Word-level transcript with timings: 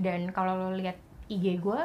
dan 0.00 0.32
kalau 0.32 0.56
lo 0.56 0.70
lihat 0.74 0.96
IG 1.28 1.60
gue 1.60 1.80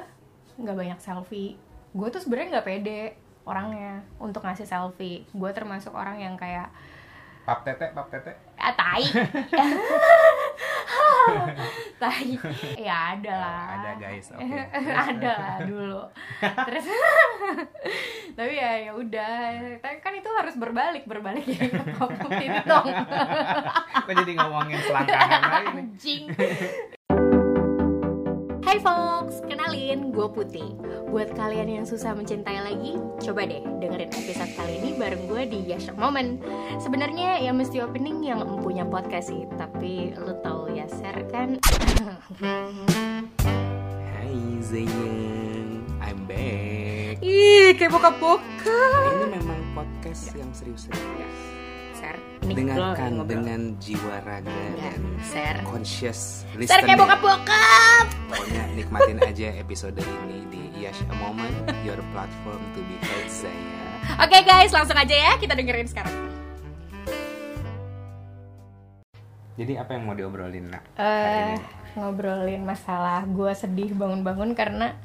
nggak 0.55 0.75
banyak 0.75 0.99
selfie. 1.03 1.59
Gue 1.91 2.07
tuh 2.09 2.23
sebenarnya 2.23 2.59
nggak 2.59 2.67
pede 2.67 3.01
orangnya 3.43 4.01
untuk 4.17 4.41
ngasih 4.47 4.65
selfie. 4.65 5.27
Gue 5.35 5.51
termasuk 5.51 5.91
orang 5.91 6.17
yang 6.17 6.39
kayak 6.39 6.71
pap 7.45 7.61
tete 7.61 7.91
pap 7.93 8.07
tete. 8.09 8.33
Ah 8.57 8.73
tai. 8.73 9.03
Tai. 12.01 12.27
Ya 12.77 13.15
ada 13.15 13.33
lah. 13.33 13.61
Oh, 13.65 13.75
ada, 13.81 13.91
guys. 13.97 14.27
Oke. 14.35 14.59
ada 15.15 15.31
lah 15.31 15.55
dulu. 15.63 16.01
Terus 16.41 16.85
tapi 18.37 18.53
ya 18.59 18.71
ya 18.89 18.91
udah. 18.93 19.35
Kan 20.03 20.13
itu 20.15 20.29
harus 20.29 20.55
berbalik. 20.59 21.03
Berbalik 21.07 21.45
ya 21.47 21.65
kok 21.95 22.11
jadi 24.15 24.31
ngomongin 24.37 24.79
selangkangan 24.85 25.41
lagi 25.41 25.69
nih? 25.71 25.85
Anjing 25.85 26.23
Hai 28.75 28.83
folks, 28.83 29.39
kenalin 29.47 30.11
gue 30.11 30.27
Putih. 30.35 30.75
Buat 31.07 31.31
kalian 31.31 31.79
yang 31.79 31.85
susah 31.87 32.11
mencintai 32.11 32.59
lagi, 32.59 32.99
coba 33.23 33.47
deh 33.47 33.63
dengerin 33.79 34.11
episode 34.11 34.51
kali 34.51 34.83
ini 34.83 34.99
bareng 34.99 35.31
gue 35.31 35.47
di 35.47 35.63
Yasha 35.63 35.95
Moment. 35.95 36.43
Sebenarnya 36.83 37.39
yang 37.39 37.55
mesti 37.55 37.79
opening 37.79 38.19
yang 38.27 38.43
punya 38.59 38.83
podcast 38.83 39.31
sih 39.31 39.47
Tapi 39.55 40.11
lu 40.19 40.35
tahu 40.43 40.75
ya, 40.75 40.91
Ser 40.91 41.23
kan? 41.31 41.55
Hai 44.11 44.35
Zayan 44.59 45.79
I'm 46.03 46.27
back. 46.27 47.23
Ih, 47.23 47.79
kayak 47.79 47.95
bokap-bokap. 47.95 49.23
Ini 49.23 49.39
memang 49.39 49.71
podcast 49.71 50.35
yang 50.35 50.51
serius-serius. 50.51 51.39
Ser, 51.95 52.19
ini 52.45 52.53
dengarkan 52.55 53.11
ngobrol. 53.15 53.29
dengan 53.31 53.59
jiwa 53.77 54.15
raga 54.21 54.49
Ya, 54.49 54.93
dan 54.93 55.01
Ser 55.21 55.55
conscious 55.63 56.19
Ser 56.45 56.45
kayak 56.53 56.61
listening. 56.85 56.97
bokap-bokap. 56.97 58.05
Pokoknya 58.27 58.63
nikmatin 58.71 59.17
aja 59.19 59.47
episode 59.55 59.97
ini 59.97 60.45
di 60.47 60.61
Yash 60.77 61.01
a 61.03 61.15
Moment 61.15 61.53
your 61.81 61.97
platform 62.09 62.61
to 62.71 62.81
be 62.81 62.95
heard 63.01 63.27
Zaya. 63.27 63.83
Oke 64.19 64.37
guys, 64.41 64.69
langsung 64.69 64.95
aja 64.95 65.11
ya, 65.11 65.31
kita 65.35 65.53
dengerin 65.53 65.85
sekarang. 65.85 66.13
Jadi 69.55 69.73
apa 69.75 69.95
yang 69.95 70.03
mau 70.03 70.13
diobrolin 70.13 70.67
nak? 70.67 70.83
Hari 70.93 71.07
eh 71.31 71.47
ini? 71.49 71.59
ngobrolin 71.95 72.61
masalah 72.61 73.23
gue 73.23 73.51
sedih 73.53 73.95
bangun-bangun 73.95 74.51
karena 74.51 74.99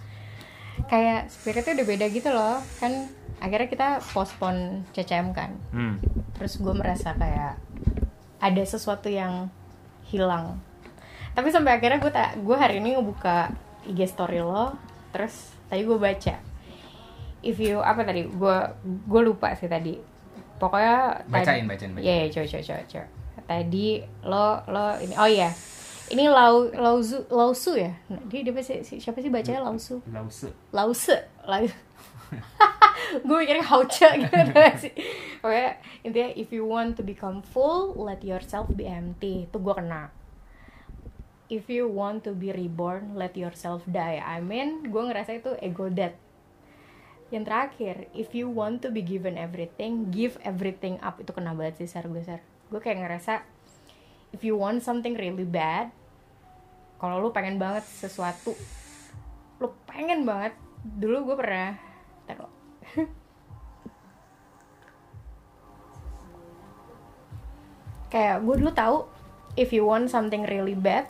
kayak 0.85 1.31
spiritnya 1.31 1.79
udah 1.79 1.87
beda 1.87 2.07
gitu 2.11 2.29
loh. 2.29 2.59
Kan 2.77 3.07
akhirnya 3.41 3.67
kita 3.67 3.89
postpone 4.07 4.85
CCM 4.91 5.33
kan. 5.33 5.57
Hmm. 5.71 5.97
terus 6.33 6.57
gue 6.57 6.73
merasa 6.73 7.13
kayak 7.13 7.61
ada 8.39 8.63
sesuatu 8.63 9.07
yang 9.07 9.49
hilang. 10.07 10.57
Tapi 11.31 11.49
sampai 11.49 11.75
akhirnya 11.75 11.99
gue 11.99 12.09
tak 12.11 12.37
gue 12.39 12.55
hari 12.55 12.79
ini 12.79 12.95
ngebuka 12.95 13.53
IG 13.85 14.07
story 14.07 14.41
lo 14.41 14.73
terus 15.11 15.35
tadi 15.67 15.83
gue 15.83 15.97
baca. 15.97 16.35
If 17.41 17.57
you 17.57 17.81
apa 17.81 18.01
tadi? 18.03 18.25
Gue 18.25 18.57
gue 18.83 19.21
lupa 19.23 19.53
sih 19.53 19.67
tadi. 19.67 19.97
Pokoknya 20.57 21.21
tadi- 21.21 21.31
Bacain, 21.31 21.65
bacain, 21.65 21.91
bacain. 21.91 22.05
Iya, 22.05 22.15
iya, 22.19 22.27
coba 22.31 22.47
coba 22.47 22.63
coba 22.63 22.83
coba. 22.87 23.07
tadi 23.43 23.89
lo 24.23 24.47
lo 24.67 24.85
ini 24.99 25.15
oh 25.17 25.27
iya. 25.27 25.51
Ini 26.09 26.27
Lau 26.27 26.67
Lauzu 26.71 27.23
Lausu 27.29 27.75
ya? 27.75 27.95
Dia 28.27 28.43
dia 28.43 28.53
si- 28.61 28.99
siapa 28.99 29.19
sih 29.19 29.29
bacanya? 29.29 29.63
Lausu? 29.63 30.03
Lause 30.07 30.51
Lause 30.71 31.15
Lau 31.45 31.63
gue 33.19 33.37
mikirnya 33.37 33.67
Hauce 33.67 34.09
gitu 34.23 34.37
sih? 34.79 34.95
Pokoknya 35.43 35.71
intinya 36.07 36.31
if 36.37 36.49
you 36.55 36.63
want 36.63 36.95
to 36.95 37.03
become 37.03 37.43
full 37.43 37.97
let 37.99 38.23
yourself 38.23 38.71
be 38.71 38.87
empty. 38.87 39.51
Itu 39.51 39.59
gue 39.59 39.75
kena. 39.75 40.15
If 41.51 41.67
you 41.67 41.91
want 41.91 42.23
to 42.31 42.33
be 42.37 42.55
reborn 42.55 43.19
let 43.19 43.35
yourself 43.35 43.83
die. 43.91 44.23
I 44.23 44.39
mean 44.39 44.89
gue 44.89 45.03
ngerasa 45.03 45.43
itu 45.43 45.59
ego 45.59 45.91
death. 45.91 46.15
Yang 47.31 47.45
terakhir 47.47 47.95
if 48.15 48.35
you 48.35 48.51
want 48.51 48.83
to 48.87 48.91
be 48.91 49.03
given 49.03 49.35
everything 49.35 50.15
give 50.15 50.39
everything 50.47 50.99
up. 51.03 51.19
Itu 51.19 51.35
kena 51.35 51.55
banget 51.55 51.83
sih 51.83 51.89
sar 51.91 52.07
gue 52.07 52.23
sar. 52.23 52.43
Gue 52.71 52.79
kayak 52.79 53.03
ngerasa 53.03 53.43
if 54.31 54.47
you 54.47 54.55
want 54.55 54.87
something 54.87 55.19
really 55.19 55.47
bad 55.47 55.91
kalau 57.01 57.17
lu 57.17 57.33
pengen 57.33 57.57
banget 57.57 57.83
sesuatu 57.83 58.55
lu 59.59 59.73
pengen 59.91 60.23
banget. 60.23 60.55
Dulu 60.81 61.33
gue 61.33 61.37
pernah 61.37 61.91
Ntar 62.31 62.47
lo. 62.47 62.60
Kayak 68.11 68.43
gue 68.43 68.55
dulu 68.59 68.75
tahu 68.75 69.07
if 69.55 69.71
you 69.71 69.87
want 69.87 70.11
something 70.11 70.43
really 70.43 70.75
bad 70.75 71.07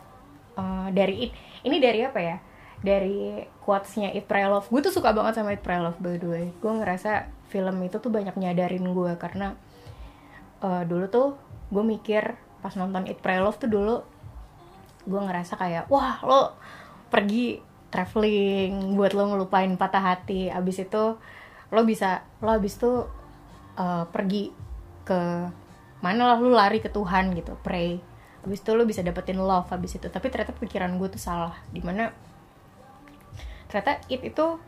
uh, 0.53 0.93
dari 0.93 1.29
it- 1.29 1.37
ini 1.65 1.81
dari 1.81 2.05
apa 2.05 2.19
ya? 2.21 2.37
Dari 2.81 3.45
quotesnya 3.61 4.09
It 4.09 4.25
Pray 4.25 4.45
Love. 4.49 4.69
Gue 4.69 4.81
tuh 4.81 4.93
suka 4.93 5.13
banget 5.13 5.37
sama 5.37 5.53
It 5.53 5.61
Pray 5.61 5.77
Love 5.77 6.01
by 6.01 6.17
the 6.17 6.29
way. 6.29 6.45
Gue 6.61 6.73
ngerasa 6.73 7.29
film 7.53 7.77
itu 7.85 7.97
tuh 8.01 8.09
banyak 8.09 8.33
nyadarin 8.37 8.85
gue 8.93 9.11
karena 9.21 9.53
uh, 10.65 10.81
dulu 10.85 11.05
tuh 11.09 11.27
gue 11.69 11.83
mikir 11.85 12.37
pas 12.61 12.73
nonton 12.77 13.05
It 13.09 13.21
Pray 13.21 13.41
Love 13.41 13.57
tuh 13.61 13.69
dulu 13.69 13.95
gue 15.01 15.21
ngerasa 15.21 15.57
kayak 15.57 15.89
wah 15.89 16.21
lo 16.21 16.53
pergi 17.09 17.57
traveling 17.89 18.93
buat 18.93 19.13
lo 19.13 19.29
ngelupain 19.29 19.73
patah 19.77 20.01
hati. 20.01 20.49
Abis 20.49 20.85
itu 20.85 21.17
lo 21.71 21.81
bisa 21.87 22.27
lo 22.43 22.51
abis 22.51 22.75
itu 22.77 22.91
uh, 23.79 24.03
pergi 24.11 24.51
ke 25.07 25.21
mana 26.03 26.35
lah 26.35 26.37
lo 26.37 26.51
lari 26.51 26.83
ke 26.83 26.91
Tuhan 26.91 27.31
gitu 27.33 27.55
pray. 27.63 27.97
Abis 28.43 28.59
itu 28.59 28.71
lo 28.75 28.83
bisa 28.83 28.99
dapetin 29.05 29.39
love 29.39 29.71
abis 29.71 29.97
itu. 30.01 30.07
Tapi 30.11 30.27
ternyata 30.27 30.51
pikiran 30.57 30.91
gue 30.99 31.07
tuh 31.07 31.21
salah. 31.21 31.55
Di 31.71 31.79
mana 31.79 32.11
ternyata 33.71 34.03
it 34.11 34.21
itu 34.25 34.59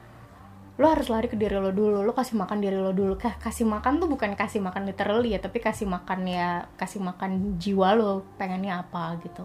lo 0.74 0.86
harus 0.90 1.12
lari 1.12 1.28
ke 1.28 1.36
diri 1.36 1.60
lo 1.60 1.76
dulu. 1.76 2.06
Lo 2.06 2.16
kasih 2.16 2.40
makan 2.40 2.64
diri 2.64 2.78
lo 2.80 2.96
dulu. 2.96 3.20
Kah, 3.20 3.36
kasih 3.36 3.68
makan 3.68 4.00
tuh 4.00 4.08
bukan 4.08 4.38
kasih 4.40 4.64
makan 4.64 4.88
literally 4.88 5.36
ya 5.36 5.40
tapi 5.44 5.60
kasih 5.60 5.90
makan 5.90 6.24
ya 6.30 6.70
kasih 6.80 7.04
makan 7.04 7.60
jiwa 7.60 7.98
lo 7.98 8.24
pengennya 8.40 8.86
apa 8.86 9.20
gitu. 9.26 9.44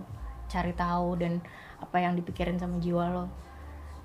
Cari 0.49 0.73
tahu 0.77 1.19
dan 1.19 1.41
apa 1.79 1.97
yang 1.99 2.15
dipikirin 2.15 2.61
sama 2.61 2.79
jiwa 2.79 3.11
lo 3.11 3.48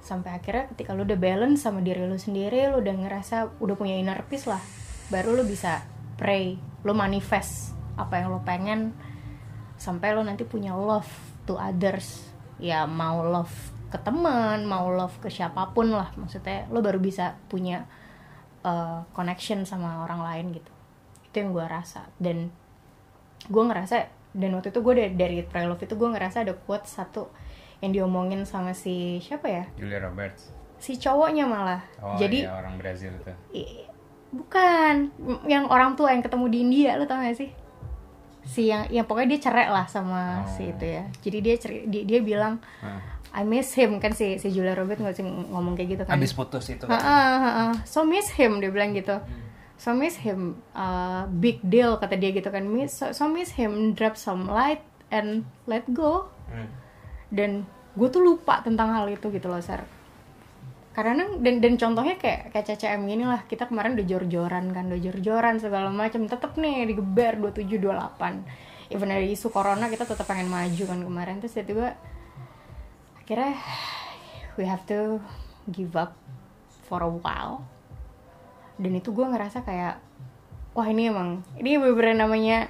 sampai 0.03 0.35
akhirnya 0.35 0.67
ketika 0.75 0.91
lo 0.91 1.07
udah 1.07 1.15
balance 1.15 1.63
sama 1.63 1.79
diri 1.79 2.03
lo 2.03 2.19
sendiri 2.19 2.67
lo 2.67 2.83
udah 2.83 2.93
ngerasa 2.93 3.57
udah 3.63 3.75
punya 3.79 3.95
inner 3.95 4.19
peace 4.27 4.45
lah 4.45 4.59
baru 5.07 5.39
lo 5.39 5.43
bisa 5.47 5.79
pray 6.19 6.59
lo 6.83 6.91
manifest 6.91 7.71
apa 7.95 8.19
yang 8.19 8.35
lo 8.35 8.43
pengen 8.43 8.91
sampai 9.83 10.15
lo 10.15 10.23
nanti 10.23 10.47
punya 10.47 10.71
love 10.71 11.09
to 11.43 11.59
others. 11.59 12.23
Ya 12.61 12.87
mau 12.87 13.19
love 13.25 13.51
ke 13.91 13.99
teman 13.99 14.65
mau 14.65 14.89
love 14.89 15.13
ke 15.21 15.29
siapa 15.29 15.69
pun 15.75 15.93
lah 15.93 16.09
maksudnya 16.17 16.65
lo 16.73 16.81
baru 16.81 16.97
bisa 16.97 17.37
punya 17.45 17.85
uh, 18.65 19.05
connection 19.11 19.67
sama 19.67 20.07
orang 20.07 20.23
lain 20.23 20.45
gitu. 20.55 20.73
Itu 21.29 21.35
yang 21.43 21.49
gue 21.51 21.65
rasa. 21.67 22.07
Dan 22.15 22.49
gue 23.51 23.63
ngerasa 23.63 24.07
dan 24.33 24.49
waktu 24.57 24.73
itu 24.73 24.79
gue 24.81 24.93
dari, 24.97 25.13
dari 25.13 25.37
Pray 25.45 25.69
Love 25.69 25.85
itu 25.85 25.93
gue 25.93 26.09
ngerasa 26.09 26.41
ada 26.41 26.57
quote 26.57 26.89
satu 26.89 27.29
yang 27.83 27.91
diomongin 27.91 28.47
sama 28.47 28.71
si 28.71 29.19
siapa 29.19 29.45
ya? 29.45 29.63
Julia 29.75 29.99
Roberts. 29.99 30.55
Si 30.79 30.95
cowoknya 30.95 31.43
malah. 31.43 31.83
Oh 31.99 32.15
jadi 32.15 32.47
iya, 32.47 32.55
orang 32.55 32.75
Brazil 32.75 33.11
itu 33.11 33.31
i- 33.53 33.83
bukan. 34.31 35.11
Yang 35.43 35.63
orang 35.67 35.91
tua 35.93 36.11
yang 36.11 36.23
ketemu 36.23 36.45
di 36.47 36.57
India 36.59 36.95
lo 36.95 37.03
tau 37.03 37.19
gak 37.19 37.35
sih? 37.35 37.51
Si 38.43 38.67
yang 38.67 38.87
yang 38.87 39.03
pokoknya 39.03 39.35
dia 39.35 39.41
cerai 39.41 39.67
lah 39.67 39.83
sama 39.85 40.43
Oh. 40.43 40.47
si 40.49 40.67
itu 40.67 40.83
ya. 40.85 41.03
Jadi 41.19 41.37
dia 41.39 41.55
ceri, 41.55 41.77
dia, 41.87 42.03
dia 42.03 42.19
bilang 42.19 42.59
Hah. 42.79 42.99
I 43.33 43.41
miss 43.41 43.71
him. 43.73 43.97
Kan 43.97 44.11
si 44.11 44.35
si 44.37 44.47
Julia 44.47 44.71
Roberts 44.73 44.99
nggak 44.99 45.15
sih 45.15 45.23
ngomong 45.23 45.73
kayak 45.73 45.89
gitu 45.89 46.03
kan? 46.03 46.13
Abis 46.13 46.31
putus 46.31 46.67
itu. 46.67 46.83
Ha, 46.83 46.91
kan 46.91 46.99
ha, 46.99 47.17
ha, 47.17 47.51
ha. 47.51 47.65
so 47.83 48.03
miss 48.03 48.27
him 48.29 48.59
dia 48.59 48.69
bilang 48.69 48.91
gitu. 48.91 49.15
So 49.73 49.91
miss 49.91 50.15
him 50.15 50.59
uh, 50.71 51.25
big 51.33 51.59
deal 51.59 51.97
kata 51.97 52.15
dia 52.15 52.31
gitu 52.31 52.47
kan. 52.47 52.63
Miss 52.63 52.93
so, 52.93 53.09
so 53.11 53.25
miss 53.25 53.55
him 53.55 53.91
drop 53.91 54.15
some 54.15 54.45
light 54.45 54.83
and 55.09 55.47
let 55.65 55.87
go. 55.89 56.27
Hmm. 56.47 56.67
Dan 57.33 57.65
gue 57.97 58.07
tuh 58.07 58.21
lupa 58.21 58.61
tentang 58.61 58.93
hal 58.93 59.09
itu 59.09 59.33
gitu 59.33 59.49
loh 59.49 59.57
Sar. 59.59 59.81
Karena 60.93 61.25
dan 61.41 61.57
dan 61.57 61.73
contohnya 61.73 62.21
kayak 62.21 62.53
kayak 62.53 62.65
CCM 62.69 63.09
gini 63.09 63.25
lah. 63.25 63.41
Kita 63.49 63.65
kemarin 63.65 63.97
udah 63.97 64.05
jor-joran 64.05 64.69
kan 64.69 64.93
udah 64.93 65.01
jor-joran 65.01 65.57
segala 65.57 65.89
macam 65.89 66.29
tetep 66.29 66.53
nih 66.53 66.85
digeber 66.85 67.41
27 67.41 67.81
28 67.81 68.93
even 68.93 69.09
dari 69.09 69.33
isu 69.33 69.49
corona 69.49 69.89
kita 69.89 70.05
tetap 70.05 70.29
pengen 70.29 70.53
maju 70.53 70.83
kan 70.85 70.99
kemarin. 71.01 71.41
Terus 71.41 71.57
tiba-tiba 71.57 71.97
akhirnya 73.17 73.57
we 74.53 74.69
have 74.69 74.85
to 74.85 75.17
give 75.73 75.97
up 75.97 76.13
for 76.85 77.01
a 77.01 77.09
while. 77.09 77.65
Dan 78.77 78.93
itu 78.93 79.09
gue 79.09 79.25
ngerasa 79.25 79.65
kayak 79.65 79.97
wah 80.77 80.85
ini 80.85 81.09
emang 81.09 81.41
ini 81.57 81.77
bener 81.81 82.13
namanya 82.13 82.69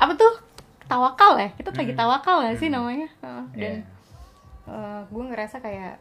apa 0.00 0.16
tuh? 0.16 0.40
Tawakal 0.88 1.36
ya? 1.36 1.48
Kita 1.52 1.68
lagi 1.76 1.92
Hmm. 1.92 2.00
tawakal 2.00 2.36
gak 2.48 2.56
sih 2.56 2.72
Hmm. 2.72 2.80
namanya. 2.80 3.08
Heeh, 3.20 3.44
dan 3.60 3.74
Iya. 4.68 5.08
gue 5.08 5.24
ngerasa 5.32 5.56
kayak 5.64 5.96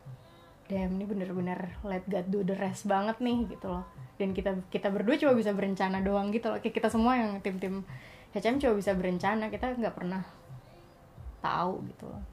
damn 0.67 0.99
ini 0.99 1.07
bener-bener 1.07 1.79
let 1.87 2.03
God 2.11 2.27
do 2.27 2.43
the 2.43 2.55
rest 2.59 2.83
banget 2.83 3.17
nih 3.23 3.47
gitu 3.47 3.71
loh. 3.71 3.87
Dan 4.19 4.35
kita 4.35 4.59
kita 4.67 4.91
berdua 4.91 5.15
cuma 5.15 5.33
bisa 5.33 5.55
berencana 5.55 6.03
doang 6.03 6.35
gitu 6.35 6.51
loh. 6.51 6.59
Kayak 6.59 6.75
kita 6.83 6.89
semua 6.91 7.15
yang 7.15 7.39
tim-tim 7.39 7.87
HM 8.35 8.59
cuma 8.59 8.73
bisa 8.75 8.91
berencana 8.91 9.47
kita 9.47 9.79
nggak 9.79 9.95
pernah 9.95 10.21
tahu 11.39 11.79
gitu 11.87 12.05
loh. 12.11 12.23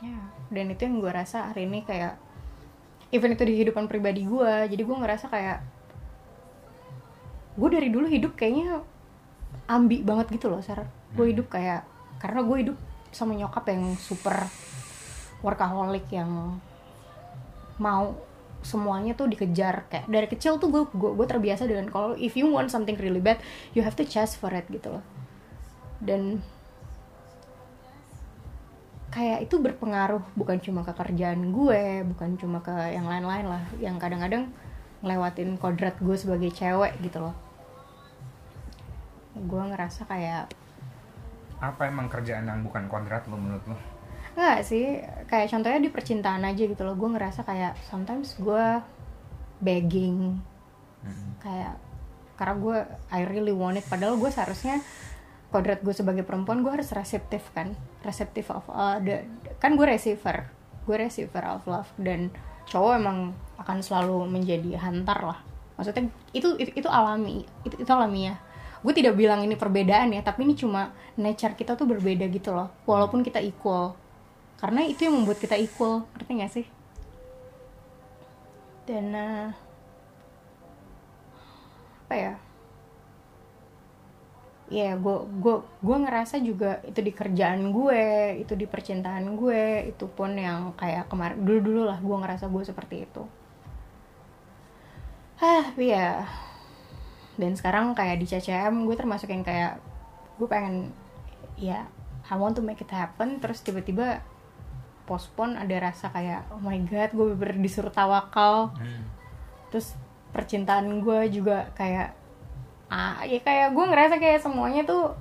Ya 0.00 0.20
dan 0.54 0.70
itu 0.70 0.86
yang 0.86 1.02
gue 1.02 1.12
rasa 1.12 1.50
hari 1.50 1.66
ini 1.66 1.82
kayak 1.82 2.16
even 3.10 3.34
itu 3.34 3.42
di 3.46 3.54
kehidupan 3.58 3.90
pribadi 3.90 4.26
gue 4.26 4.52
jadi 4.70 4.82
gue 4.82 4.96
ngerasa 4.96 5.26
kayak 5.30 5.58
gue 7.54 7.68
dari 7.70 7.88
dulu 7.90 8.06
hidup 8.10 8.34
kayaknya 8.34 8.82
ambi 9.70 10.02
banget 10.02 10.34
gitu 10.34 10.50
loh 10.50 10.62
Sar 10.62 10.86
gue 11.14 11.26
hidup 11.30 11.50
kayak 11.50 11.86
karena 12.18 12.40
gue 12.42 12.56
hidup 12.66 12.76
sama 13.14 13.38
nyokap 13.38 13.64
yang 13.70 13.94
super 13.96 14.34
workaholic 15.40 16.04
yang 16.10 16.58
mau 17.78 18.18
semuanya 18.64 19.12
tuh 19.14 19.28
dikejar. 19.28 19.86
Kayak 19.92 20.04
dari 20.08 20.26
kecil 20.26 20.56
tuh 20.58 20.72
gue 20.72 20.82
gue, 20.90 21.10
gue 21.14 21.26
terbiasa 21.28 21.68
dengan 21.68 21.86
kalau 21.92 22.16
if 22.18 22.34
you 22.34 22.50
want 22.50 22.72
something 22.72 22.96
really 22.98 23.20
bad 23.20 23.38
you 23.76 23.84
have 23.84 23.94
to 23.94 24.02
chase 24.02 24.34
for 24.34 24.50
it 24.50 24.66
gitu 24.72 24.98
loh. 24.98 25.04
Dan 26.00 26.42
kayak 29.14 29.46
itu 29.46 29.62
berpengaruh 29.62 30.26
bukan 30.34 30.58
cuma 30.58 30.82
ke 30.82 30.90
kerjaan 30.90 31.54
gue 31.54 32.02
bukan 32.02 32.34
cuma 32.34 32.58
ke 32.58 32.74
yang 32.90 33.06
lain-lain 33.06 33.46
lah 33.46 33.62
yang 33.78 33.94
kadang-kadang 33.94 34.50
ngelewatin 35.06 35.54
kodrat 35.54 35.94
gue 36.02 36.16
sebagai 36.18 36.50
cewek 36.50 36.98
gitu 36.98 37.22
loh. 37.22 37.36
Gue 39.38 39.62
ngerasa 39.70 40.08
kayak 40.10 40.63
apa 41.72 41.88
emang 41.88 42.12
kerjaan 42.12 42.44
yang 42.44 42.60
bukan 42.60 42.90
kodrat 42.90 43.24
lo 43.30 43.40
menurut 43.40 43.64
lo? 43.70 43.76
Enggak 44.34 44.66
sih, 44.66 44.98
kayak 45.30 45.46
contohnya 45.48 45.78
di 45.78 45.90
percintaan 45.94 46.42
aja 46.42 46.62
gitu 46.66 46.82
loh. 46.82 46.98
Gue 46.98 47.14
ngerasa 47.14 47.46
kayak 47.46 47.78
sometimes 47.86 48.34
gue 48.36 48.82
begging. 49.62 50.42
Kayak, 51.38 51.78
karena 52.34 52.54
gue 52.58 52.78
I 53.14 53.22
really 53.30 53.54
want 53.54 53.78
it. 53.78 53.86
Padahal 53.86 54.18
gue 54.18 54.30
seharusnya 54.32 54.82
kodrat 55.54 55.86
gue 55.86 55.94
sebagai 55.94 56.26
perempuan 56.26 56.66
gue 56.66 56.72
harus 56.74 56.90
reseptif 56.90 57.46
kan. 57.54 57.78
Reseptif 58.02 58.50
of, 58.50 58.66
uh, 58.68 58.98
the, 58.98 59.22
kan 59.62 59.78
gue 59.78 59.86
receiver. 59.86 60.50
Gue 60.82 60.96
receiver 60.98 61.44
of 61.46 61.62
love. 61.70 61.88
Dan 61.94 62.34
cowok 62.66 62.92
emang 62.98 63.18
akan 63.62 63.78
selalu 63.80 64.26
menjadi 64.26 64.82
hantar 64.82 65.20
lah. 65.22 65.38
Maksudnya 65.78 66.10
itu 66.34 66.58
itu, 66.58 66.70
itu 66.74 66.88
alami, 66.90 67.46
itu, 67.62 67.78
itu 67.78 67.90
alamiah 67.90 68.38
gue 68.84 68.92
tidak 68.92 69.16
bilang 69.16 69.40
ini 69.40 69.56
perbedaan 69.56 70.12
ya 70.12 70.20
tapi 70.20 70.44
ini 70.44 70.52
cuma 70.52 70.92
nature 71.16 71.56
kita 71.56 71.72
tuh 71.72 71.88
berbeda 71.88 72.28
gitu 72.28 72.52
loh. 72.52 72.68
Walaupun 72.84 73.24
kita 73.24 73.40
equal. 73.40 73.96
Karena 74.60 74.84
itu 74.84 75.08
yang 75.08 75.16
membuat 75.16 75.40
kita 75.40 75.56
equal. 75.56 76.04
Ngerti 76.12 76.32
gak 76.36 76.52
sih? 76.52 76.66
Dan 78.84 79.16
uh, 79.16 79.48
apa 82.04 82.14
ya? 82.14 82.34
Ya 84.68 84.96
gue 84.96 85.16
gue 85.40 85.56
gue 85.64 85.96
ngerasa 86.04 86.40
juga 86.40 86.80
itu 86.84 87.00
di 87.00 87.12
kerjaan 87.12 87.72
gue 87.72 88.04
itu 88.40 88.52
di 88.56 88.64
percintaan 88.68 89.36
gue 89.36 89.92
itu 89.92 90.08
pun 90.08 90.32
yang 90.36 90.72
kayak 90.76 91.08
kemarin 91.08 91.40
dulu 91.40 91.60
dulu 91.60 91.82
lah 91.88 92.00
gue 92.00 92.16
ngerasa 92.20 92.48
gue 92.52 92.62
seperti 92.64 93.08
itu. 93.08 93.24
Ah 95.40 95.72
ya 95.76 96.24
dan 97.34 97.58
sekarang 97.58 97.98
kayak 97.98 98.22
di 98.22 98.26
CCM 98.30 98.86
gue 98.86 98.94
termasuk 98.94 99.30
yang 99.30 99.42
kayak 99.42 99.82
gue 100.38 100.46
pengen 100.46 100.94
ya 101.58 101.86
I 102.24 102.34
want 102.40 102.56
to 102.56 102.62
make 102.64 102.80
it 102.80 102.90
happen. 102.90 103.42
Terus 103.42 103.60
tiba-tiba 103.60 104.24
postpone 105.04 105.60
ada 105.60 105.76
rasa 105.90 106.08
kayak 106.08 106.48
oh 106.54 106.60
my 106.62 106.80
god 106.88 107.12
gue 107.12 107.36
bener 107.36 107.58
disuruh 107.60 107.92
tawakal. 107.92 108.72
Terus 109.68 109.92
percintaan 110.32 111.02
gue 111.02 111.20
juga 111.30 111.70
kayak 111.76 112.16
ah 112.90 113.22
ya 113.26 113.40
kayak 113.42 113.74
gue 113.74 113.84
ngerasa 113.84 114.14
kayak 114.20 114.44
semuanya 114.44 114.84
tuh 114.86 115.16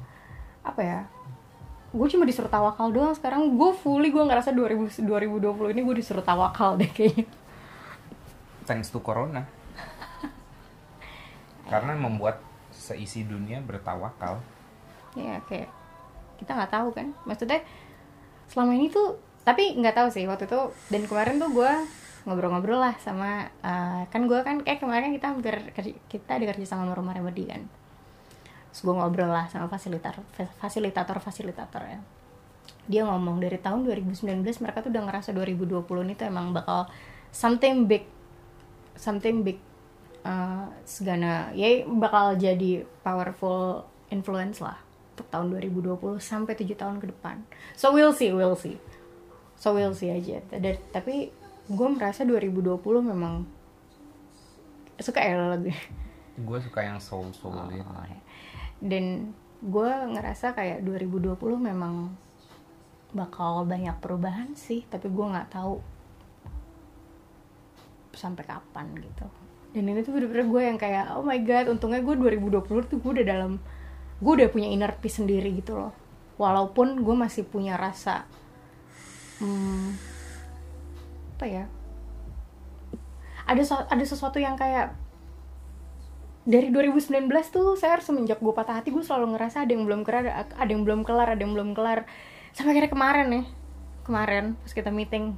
apa 0.64 0.82
ya 0.82 1.00
gue 1.94 2.08
cuma 2.10 2.26
disuruh 2.26 2.50
tawakal 2.50 2.90
doang 2.90 3.14
sekarang. 3.14 3.58
Gue 3.58 3.74
fully 3.74 4.10
gue 4.10 4.24
ngerasa 4.24 4.54
2000, 4.56 5.04
2020 5.06 5.74
ini 5.74 5.82
gue 5.82 5.96
disuruh 6.02 6.26
tawakal 6.26 6.78
deh 6.78 6.90
kayaknya. 6.90 7.28
Thanks 8.64 8.90
to 8.90 9.04
corona 9.04 9.63
karena 11.74 11.98
membuat 11.98 12.38
seisi 12.70 13.26
dunia 13.26 13.58
bertawakal. 13.66 14.38
Ya 15.18 15.42
kayak 15.50 15.74
kita 16.38 16.54
nggak 16.54 16.70
tahu 16.70 16.94
kan. 16.94 17.18
Maksudnya 17.26 17.66
selama 18.46 18.78
ini 18.78 18.94
tuh 18.94 19.18
tapi 19.42 19.74
nggak 19.74 19.98
tahu 19.98 20.08
sih 20.14 20.30
waktu 20.30 20.46
itu 20.46 20.70
dan 20.94 21.02
kemarin 21.10 21.42
tuh 21.42 21.50
gue 21.50 21.72
ngobrol-ngobrol 22.24 22.80
lah 22.80 22.96
sama 23.02 23.50
uh, 23.66 24.06
kan 24.08 24.22
gue 24.30 24.40
kan 24.46 24.62
kayak 24.62 24.80
kemarin 24.80 25.12
kita 25.12 25.34
hampir 25.34 25.60
kita 26.08 26.30
ada 26.38 26.46
kerja 26.54 26.78
sama 26.78 26.94
rumah 26.94 27.18
remedi 27.18 27.50
kan. 27.50 27.66
Terus 28.70 28.82
gue 28.86 28.94
ngobrol 28.94 29.34
lah 29.34 29.50
sama 29.50 29.66
fasilitator 29.66 30.22
fasilitator 30.62 31.18
fasilitator 31.18 31.82
ya. 31.90 32.00
Dia 32.86 33.02
ngomong 33.10 33.42
dari 33.42 33.58
tahun 33.58 33.82
2019 33.90 34.46
mereka 34.62 34.86
tuh 34.86 34.94
udah 34.94 35.04
ngerasa 35.10 35.34
2020 35.34 35.90
ini 36.06 36.14
tuh 36.14 36.30
emang 36.30 36.54
bakal 36.54 36.86
something 37.34 37.90
big 37.90 38.06
something 38.94 39.42
big 39.42 39.58
uh, 40.24 40.66
segana 40.84 41.52
ya 41.52 41.68
bakal 41.86 42.34
jadi 42.34 42.84
powerful 43.00 43.84
influence 44.08 44.60
lah 44.60 44.80
untuk 45.14 45.30
tahun 45.30 45.54
2020 45.54 46.00
sampai 46.18 46.54
7 46.54 46.74
tahun 46.74 46.98
ke 46.98 47.10
depan. 47.10 47.44
So 47.74 47.92
we'll 47.92 48.12
see 48.12 48.32
we'll 48.32 48.56
see. 48.56 48.82
So 49.56 49.72
we'll 49.72 49.94
see 49.94 50.10
aja. 50.10 50.42
Dan- 50.50 50.82
tapi 50.90 51.30
gue 51.64 51.88
merasa 51.90 52.24
2020 52.24 52.76
memang 53.04 53.48
suka 54.96 55.20
ya 55.20 55.36
lo 55.36 55.48
lagu 55.50 55.72
gue 56.34 56.60
suka 56.60 56.80
yang 56.82 57.00
soul 57.00 57.28
soul 57.32 57.52
Oh, 57.52 57.66
gitu. 57.68 57.82
ya. 57.82 58.20
dan 58.80 59.32
gue 59.60 59.90
ngerasa 60.12 60.52
kayak 60.52 60.82
2020 60.82 61.34
memang 61.58 62.14
bakal 63.12 63.64
banyak 63.64 63.96
perubahan 63.98 64.52
sih 64.54 64.84
tapi 64.86 65.08
gue 65.08 65.26
nggak 65.26 65.50
tahu 65.50 65.80
sampai 68.14 68.44
kapan 68.44 68.92
gitu 68.98 69.26
dan 69.74 69.84
ini 69.90 70.06
tuh 70.06 70.14
bener-bener 70.14 70.46
gue 70.46 70.62
yang 70.70 70.78
kayak 70.78 71.18
oh 71.18 71.26
my 71.26 71.42
god 71.42 71.66
untungnya 71.66 72.06
gue 72.06 72.14
2020 72.14 72.90
tuh 72.94 72.98
gue 73.02 73.12
udah 73.20 73.26
dalam 73.26 73.58
gue 74.22 74.34
udah 74.38 74.50
punya 74.54 74.70
inner 74.70 74.94
peace 75.02 75.18
sendiri 75.18 75.50
gitu 75.58 75.76
loh. 75.76 75.92
Walaupun 76.38 77.02
gue 77.02 77.16
masih 77.18 77.44
punya 77.44 77.74
rasa 77.74 78.30
hmm, 79.42 79.98
apa 81.38 81.46
ya? 81.50 81.66
Ada 83.50 83.90
ada 83.90 84.06
sesuatu 84.06 84.38
yang 84.38 84.54
kayak 84.56 84.94
dari 86.46 86.70
2019 86.70 87.28
tuh 87.50 87.74
saya 87.74 87.98
harus 87.98 88.06
semenjak 88.06 88.38
gue 88.38 88.54
patah 88.54 88.78
hati 88.78 88.94
gue 88.94 89.02
selalu 89.02 89.36
ngerasa 89.36 89.66
ada 89.66 89.72
yang 89.74 89.88
belum 89.90 90.04
kelar 90.04 90.28
ada 90.60 90.70
yang 90.70 90.84
belum 90.86 91.02
kelar 91.02 91.28
ada 91.34 91.42
yang 91.42 91.54
belum 91.58 91.70
kelar. 91.74 92.06
Sampai 92.54 92.78
akhirnya 92.78 92.94
kemarin 92.94 93.28
nih 93.34 93.46
kemarin 94.04 94.46
pas 94.60 94.72
kita 94.76 94.92
meeting 94.92 95.34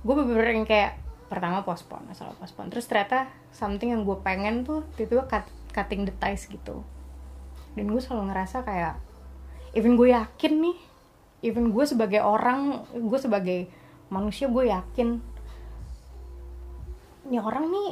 gue 0.00 0.14
bener-bener 0.16 0.52
yang 0.60 0.68
kayak 0.68 0.92
pertama 1.30 1.62
postpone 1.62 2.10
masalah 2.10 2.34
postpone. 2.34 2.74
Terus 2.74 2.90
ternyata 2.90 3.30
something 3.54 3.94
yang 3.94 4.02
gue 4.02 4.18
pengen 4.26 4.66
tuh 4.66 4.82
itu 4.98 5.14
cut, 5.30 5.46
cutting 5.70 6.02
the 6.02 6.14
ties 6.18 6.50
gitu. 6.50 6.82
Dan 7.78 7.86
gue 7.86 8.02
selalu 8.02 8.34
ngerasa 8.34 8.66
kayak 8.66 8.98
even 9.78 9.94
gue 9.94 10.10
yakin 10.10 10.58
nih 10.58 10.76
even 11.46 11.70
gue 11.70 11.84
sebagai 11.86 12.20
orang 12.20 12.82
gue 12.90 13.18
sebagai 13.22 13.70
manusia 14.10 14.50
gue 14.50 14.68
yakin 14.68 15.22
ini 17.30 17.38
orang 17.38 17.70
nih 17.70 17.88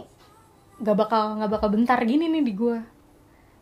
gak 0.82 0.96
bakal 0.98 1.38
nggak 1.38 1.52
bakal 1.54 1.68
bentar 1.70 1.98
gini 2.02 2.26
nih 2.26 2.42
di 2.42 2.54
gue. 2.58 2.78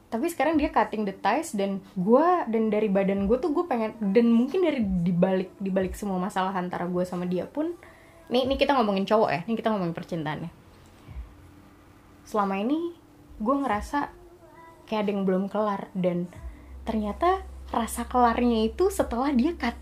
Tapi 0.07 0.31
sekarang 0.33 0.57
dia 0.57 0.73
cutting 0.73 1.05
the 1.05 1.13
ties 1.13 1.53
dan 1.53 1.85
gue 1.93 2.27
dan 2.49 2.73
dari 2.73 2.89
badan 2.89 3.29
gue 3.29 3.37
tuh 3.37 3.53
gue 3.53 3.69
pengen 3.69 3.93
dan 4.01 4.33
mungkin 4.33 4.65
dari 4.65 4.81
dibalik 4.81 5.53
dibalik 5.61 5.93
semua 5.93 6.17
masalah 6.17 6.57
antara 6.57 6.89
gue 6.89 7.05
sama 7.05 7.29
dia 7.29 7.45
pun 7.45 7.77
nih 8.33 8.45
nih 8.47 8.59
kita 8.59 8.75
ngomongin 8.75 9.07
cowok 9.07 9.31
ya. 9.31 9.41
Nih 9.47 9.57
kita 9.59 9.71
ngomongin 9.73 9.95
percintaan 9.95 10.41
ya. 10.47 10.51
Selama 12.27 12.59
ini 12.59 12.95
gue 13.39 13.57
ngerasa 13.57 14.11
kayak 14.87 15.01
ada 15.07 15.11
yang 15.11 15.23
belum 15.27 15.45
kelar 15.51 15.91
dan 15.95 16.31
ternyata 16.87 17.43
rasa 17.75 18.07
kelarnya 18.07 18.71
itu 18.71 18.91
setelah 18.91 19.35
dia 19.35 19.55
cut 19.59 19.75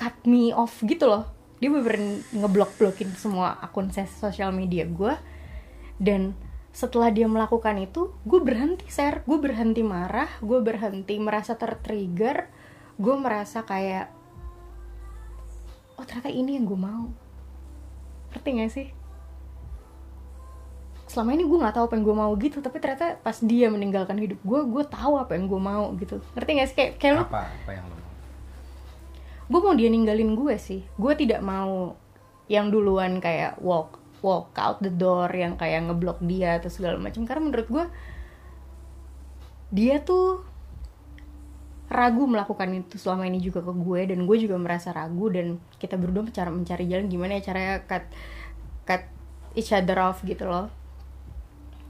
cut 0.00 0.16
me 0.24 0.52
off 0.52 0.80
gitu 0.84 1.08
loh. 1.08 1.28
Dia 1.60 1.68
bener 1.68 2.24
ngeblok 2.32 2.80
blokin 2.80 3.12
semua 3.16 3.60
akun 3.60 3.92
sosial 3.92 4.48
media 4.52 4.88
gue 4.88 5.12
dan 6.00 6.32
setelah 6.70 7.10
dia 7.10 7.26
melakukan 7.26 7.76
itu 7.82 8.14
gue 8.24 8.40
berhenti 8.40 8.86
share 8.86 9.26
gue 9.26 9.36
berhenti 9.36 9.82
marah 9.82 10.30
gue 10.38 10.62
berhenti 10.62 11.18
merasa 11.18 11.58
tertrigger 11.58 12.46
gue 12.96 13.14
merasa 13.18 13.66
kayak 13.66 14.08
oh 15.98 16.04
ternyata 16.06 16.30
ini 16.30 16.56
yang 16.56 16.64
gue 16.64 16.78
mau 16.78 17.10
ngerti 18.30 18.48
gak 18.56 18.72
sih? 18.72 18.88
Selama 21.10 21.34
ini 21.34 21.42
gue 21.42 21.58
nggak 21.58 21.74
tahu 21.74 21.84
apa 21.90 21.94
yang 21.98 22.04
gue 22.06 22.16
mau 22.16 22.32
gitu 22.38 22.58
tapi 22.62 22.78
ternyata 22.78 23.18
pas 23.18 23.34
dia 23.42 23.66
meninggalkan 23.66 24.14
hidup 24.14 24.38
gue 24.46 24.60
gue 24.62 24.84
tahu 24.86 25.18
apa 25.18 25.34
yang 25.34 25.50
gue 25.50 25.60
mau 25.60 25.90
gitu. 25.98 26.22
Ngerti 26.38 26.50
gak 26.54 26.68
sih? 26.70 26.76
Kayak 26.78 26.92
kayak 27.02 27.12
lu 27.18 27.22
apa? 27.26 27.42
Apa 27.50 27.70
yang 27.74 27.84
lo 27.90 27.94
mau? 27.98 28.10
Gue 29.50 29.60
mau 29.66 29.74
dia 29.74 29.88
ninggalin 29.90 30.30
gue 30.38 30.54
sih. 30.56 30.80
Gue 30.94 31.12
tidak 31.18 31.42
mau 31.42 31.98
yang 32.50 32.70
duluan 32.70 33.18
kayak 33.22 33.58
walk 33.62 33.98
walk 34.20 34.52
out 34.60 34.78
the 34.84 34.92
door 34.92 35.30
yang 35.32 35.56
kayak 35.56 35.86
ngeblok 35.90 36.22
dia 36.22 36.62
atau 36.62 36.70
segala 36.70 36.96
macam. 37.00 37.26
Karena 37.26 37.42
menurut 37.50 37.68
gue 37.68 37.84
dia 39.70 40.02
tuh 40.02 40.49
ragu 41.90 42.22
melakukan 42.24 42.70
itu 42.70 42.96
selama 42.96 43.26
ini 43.26 43.42
juga 43.42 43.60
ke 43.60 43.72
gue 43.74 44.00
dan 44.14 44.22
gue 44.22 44.36
juga 44.38 44.54
merasa 44.56 44.94
ragu 44.94 45.26
dan 45.26 45.58
kita 45.76 45.98
berdua 45.98 46.30
cara 46.30 46.48
mencari 46.48 46.86
jalan 46.86 47.10
gimana 47.10 47.36
ya 47.36 47.50
caranya 47.50 47.82
cut 47.84 48.06
cut 48.86 49.02
each 49.52 49.74
other 49.74 49.98
off 49.98 50.22
gitu 50.22 50.46
loh 50.46 50.70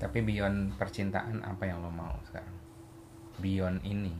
Tapi 0.00 0.24
beyond 0.24 0.80
percintaan 0.80 1.44
apa 1.44 1.68
yang 1.68 1.84
lo 1.84 1.92
mau 1.92 2.16
sekarang? 2.24 2.56
Beyond 3.36 3.84
ini. 3.84 4.16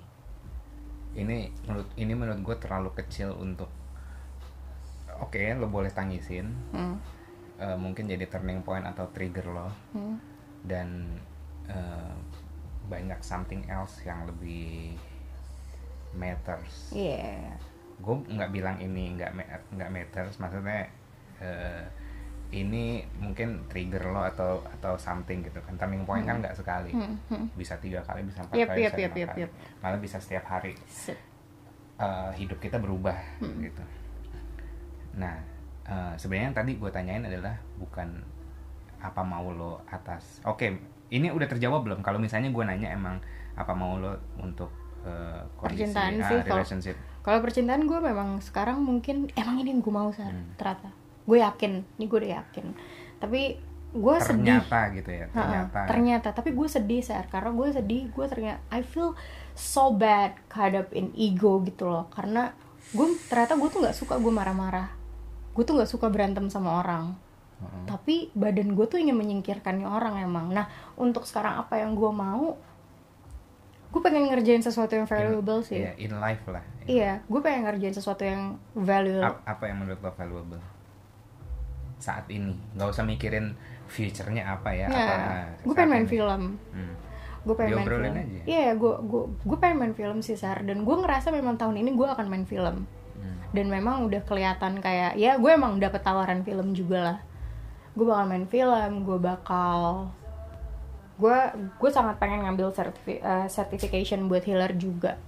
Ini 1.16 1.49
menurut 1.64 1.88
ini 1.96 2.12
menurut 2.12 2.40
gue 2.44 2.56
terlalu 2.60 2.92
kecil 2.92 3.32
untuk 3.32 3.72
Oke, 5.20 5.40
lo 5.52 5.68
boleh 5.68 5.88
tangisin. 5.88 6.52
hmm. 6.72 6.96
Eh, 7.60 7.76
mungkin 7.76 8.08
jadi 8.08 8.25
turning 8.25 8.60
point 8.60 8.84
atau 8.84 9.08
trigger 9.08 9.44
lo 9.49 9.68
Hmm. 9.92 10.16
dan 10.64 11.16
eh, 11.64 12.12
banyak 12.84 13.20
something 13.20 13.64
else 13.68 14.00
yang 14.02 14.25
lebih 14.25 14.96
matters. 16.12 16.90
Iya. 16.90 17.55
gue 17.97 18.14
nggak 18.26 18.50
bilang 18.50 18.76
ini 18.76 19.12
nggak 19.12 19.31
nggak 19.71 19.90
matters 19.90 20.37
maksudnya 20.37 20.88
eh, 21.37 21.85
ini 22.50 22.99
mungkin 23.14 23.69
trigger 23.69 24.09
lo 24.09 24.25
atau 24.25 24.64
atau 24.67 24.97
something 24.97 25.38
gitu 25.40 25.61
kan 25.61 25.76
turning 25.76 26.02
point 26.02 26.25
kan 26.25 26.40
nggak 26.40 26.50
sekali 26.52 26.90
Hmm, 26.90 27.21
hmm. 27.29 27.47
bisa 27.55 27.76
tiga 27.76 28.00
kali 28.00 28.25
bisa 28.25 28.40
empat 28.40 28.57
Yep, 28.57 28.67
kali 28.67 28.81
yep, 28.81 28.90
bisa 28.90 28.99
yep, 28.99 29.12
yep, 29.14 29.29
kali. 29.29 29.40
yep. 29.45 29.50
malah 29.79 30.00
bisa 30.00 30.17
setiap 30.17 30.49
hari. 30.49 30.73
Eh, 31.95 32.31
hidup 32.35 32.57
kita 32.59 32.81
berubah 32.81 33.12
Hmm. 33.38 33.61
gitu 33.61 33.85
nah 35.12 35.37
eh, 35.85 36.12
sebenarnya 36.17 36.47
yang 36.49 36.57
tadi 36.57 36.73
gue 36.75 36.88
tanyain 36.88 37.21
adalah 37.21 37.52
bukan 37.76 38.09
apa 38.99 39.21
mau 39.21 39.45
lo 39.47 39.85
atas 39.85 40.40
oke 40.43 40.64
ini 41.11 41.29
udah 41.29 41.45
terjawab 41.47 41.85
belum 41.85 42.00
kalau 42.00 42.17
misalnya 42.17 42.49
gue 42.49 42.64
nanya 42.64 42.88
emang 42.90 43.21
apa 43.52 43.73
mau 43.73 43.95
lo 43.95 44.17
untuk 44.38 44.73
eh, 45.02 45.40
kondisi 45.54 45.87
Percintaan 45.87 46.12
ah, 46.16 46.28
sih, 46.28 46.38
kalau- 46.40 46.61
relationship 46.61 46.97
Kalau 47.21 47.38
percintaan 47.40 47.85
gue 47.85 48.00
memang 48.00 48.40
sekarang 48.40 48.80
mungkin 48.80 49.28
emang 49.35 49.61
ini 49.61 49.71
yang 49.71 49.80
gue 49.80 49.92
mau 49.92 50.09
sar 50.09 50.33
Hmm. 50.33 50.57
ternyata. 50.57 50.88
Gue 51.23 51.38
yakin, 51.38 51.85
ini 51.95 52.04
gue 52.04 52.19
udah 52.19 52.33
yakin. 52.38 52.66
Tapi 53.19 53.40
gue 53.90 54.14
sedih. 54.16 54.57
ternyata 54.57 54.78
gitu 54.95 55.11
ya 55.11 55.26
ternyata 55.28 55.78
ternyata. 55.85 56.28
Tapi 56.33 56.50
gue 56.50 56.64
sedih 56.64 57.02
sar 57.02 57.28
karena 57.28 57.52
gue 57.52 57.69
sedih. 57.71 58.09
Gue 58.09 58.25
ternyata 58.25 58.64
I 58.71 58.80
feel 58.80 59.12
so 59.52 59.92
bad 59.92 60.33
caught 60.47 60.73
up 60.73 60.88
in 60.90 61.12
ego 61.12 61.61
gitu 61.61 61.85
loh. 61.85 62.09
Karena 62.09 62.57
gue 62.88 63.07
ternyata 63.26 63.52
gue 63.54 63.69
tuh 63.69 63.80
nggak 63.80 63.95
suka 63.95 64.16
gue 64.16 64.33
marah-marah. 64.33 64.88
Gue 65.52 65.62
tuh 65.62 65.76
nggak 65.76 65.90
suka 65.90 66.09
berantem 66.09 66.49
sama 66.49 66.80
orang. 66.80 67.12
Heeh. 67.59 67.85
Tapi 67.85 68.14
badan 68.33 68.73
gue 68.73 68.87
tuh 68.87 68.97
ingin 68.97 69.12
menyingkirkannya 69.14 69.85
orang 69.85 70.16
emang. 70.19 70.49
Nah 70.49 70.64
untuk 70.97 71.28
sekarang 71.28 71.61
apa 71.61 71.76
yang 71.76 71.92
gue 71.92 72.09
mau? 72.09 72.57
Gue 73.90 74.00
pengen 74.00 74.30
ngerjain 74.30 74.62
sesuatu 74.62 74.94
yang 74.94 75.06
valuable 75.06 75.61
sih. 75.66 75.82
Iya, 75.82 75.92
in 75.99 76.14
life 76.23 76.47
lah. 76.47 76.62
Iya, 76.87 77.23
gue 77.26 77.40
pengen 77.42 77.66
ngerjain 77.66 77.94
sesuatu 77.94 78.23
yang 78.23 78.54
valuable. 78.73 79.26
Ap- 79.26 79.42
apa 79.42 79.64
yang 79.66 79.82
menurut 79.82 79.99
lo 79.99 80.14
valuable 80.14 80.62
saat 81.99 82.25
ini? 82.30 82.54
Nggak 82.78 82.88
usah 82.97 83.04
mikirin 83.04 83.59
future-nya 83.90 84.47
apa 84.47 84.70
ya. 84.70 84.87
Nah, 84.87 85.02
nah, 85.02 85.47
gue 85.59 85.75
pengen 85.75 85.90
main 85.90 86.06
ini. 86.06 86.12
film. 86.14 86.42
Hmm. 86.70 86.94
Gue 87.42 87.54
pengen 87.59 87.82
main 87.82 87.88
film. 87.88 88.04
aja. 88.14 88.42
Iya, 88.47 88.68
gue 88.78 88.94
gue 89.02 89.23
gue 89.42 89.59
pengen 89.59 89.76
main 89.82 89.94
film 89.99 90.18
sih 90.23 90.38
Sar. 90.38 90.62
Dan 90.62 90.87
gue 90.87 90.97
ngerasa 90.97 91.35
memang 91.35 91.59
tahun 91.59 91.82
ini 91.82 91.90
gue 91.99 92.06
akan 92.06 92.26
main 92.30 92.47
film. 92.47 92.87
Hmm. 93.18 93.37
Dan 93.50 93.66
memang 93.68 94.06
udah 94.06 94.23
kelihatan 94.23 94.78
kayak 94.78 95.18
ya 95.18 95.35
gue 95.35 95.50
emang 95.50 95.82
dapet 95.82 96.00
tawaran 96.06 96.47
film 96.47 96.73
juga 96.73 96.99
lah. 97.02 97.18
Gue 97.99 98.06
bakal 98.06 98.30
main 98.30 98.47
film, 98.47 99.02
gue 99.02 99.18
bakal 99.18 100.09
gue 101.21 101.39
gue 101.77 101.91
sangat 101.93 102.17
pengen 102.17 102.49
ngambil 102.49 102.73
eh, 102.73 103.47
certification 103.53 104.25
buat 104.27 104.43
healer 104.49 104.73
juga. 104.81 105.21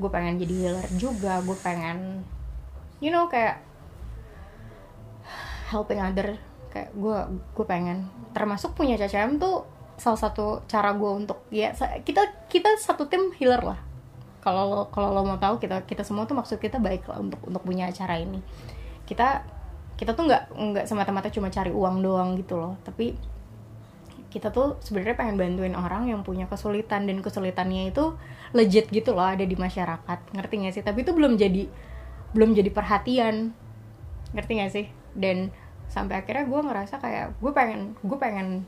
Gue 0.00 0.08
pengen 0.08 0.40
jadi 0.40 0.54
healer 0.56 0.88
juga. 0.96 1.44
Gue 1.44 1.56
pengen 1.60 2.24
you 3.04 3.12
know 3.12 3.28
kayak 3.28 3.60
helping 5.68 6.00
other 6.00 6.40
kayak 6.72 6.90
gue 6.96 7.18
gue 7.54 7.66
pengen 7.68 8.10
termasuk 8.34 8.74
punya 8.74 8.98
CCM 8.98 9.38
tuh 9.38 9.62
salah 9.94 10.18
satu 10.18 10.66
cara 10.66 10.90
gue 10.94 11.10
untuk 11.10 11.46
ya 11.54 11.70
kita 12.02 12.50
kita 12.50 12.74
satu 12.82 13.06
tim 13.06 13.30
healer 13.38 13.62
lah 13.62 13.78
kalau 14.42 14.66
lo 14.66 14.82
kalau 14.90 15.14
lo 15.14 15.22
mau 15.22 15.38
tahu 15.38 15.62
kita 15.62 15.86
kita 15.86 16.02
semua 16.02 16.26
tuh 16.26 16.34
maksud 16.34 16.58
kita 16.58 16.82
baik 16.82 17.06
lah 17.06 17.22
untuk 17.22 17.38
untuk 17.46 17.62
punya 17.62 17.88
acara 17.88 18.18
ini 18.18 18.42
kita 19.06 19.46
kita 19.94 20.18
tuh 20.18 20.26
nggak 20.26 20.42
nggak 20.50 20.84
semata-mata 20.90 21.30
cuma 21.30 21.46
cari 21.48 21.70
uang 21.70 22.02
doang 22.02 22.34
gitu 22.34 22.58
loh 22.58 22.74
tapi 22.82 23.14
kita 24.34 24.50
tuh 24.50 24.82
sebenarnya 24.82 25.14
pengen 25.14 25.38
bantuin 25.38 25.78
orang 25.78 26.10
yang 26.10 26.26
punya 26.26 26.50
kesulitan 26.50 27.06
dan 27.06 27.22
kesulitannya 27.22 27.94
itu 27.94 28.18
legit 28.50 28.90
gitu 28.90 29.14
loh 29.14 29.30
ada 29.30 29.46
di 29.46 29.54
masyarakat. 29.54 30.18
Ngerti 30.34 30.54
gak 30.66 30.74
sih? 30.74 30.82
Tapi 30.82 31.06
itu 31.06 31.14
belum 31.14 31.38
jadi 31.38 31.70
belum 32.34 32.50
jadi 32.58 32.70
perhatian. 32.74 33.54
Ngerti 34.34 34.52
gak 34.58 34.72
sih? 34.74 34.86
Dan 35.14 35.54
sampai 35.86 36.18
akhirnya 36.18 36.50
gue 36.50 36.60
ngerasa 36.66 36.98
kayak 36.98 37.38
gue 37.38 37.52
pengen 37.54 37.94
gue 38.02 38.18
pengen 38.18 38.66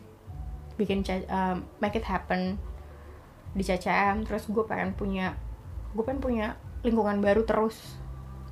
bikin 0.79 1.03
um, 1.27 1.67
make 1.83 1.99
it 1.99 2.07
happen 2.07 2.63
di 3.57 3.67
CCM 3.67 4.29
terus 4.29 4.47
gue 4.47 4.63
pengen 4.69 4.95
punya 4.95 5.35
gue 5.97 6.05
pengen 6.07 6.23
punya 6.23 6.47
lingkungan 6.87 7.19
baru 7.19 7.43
terus. 7.43 7.99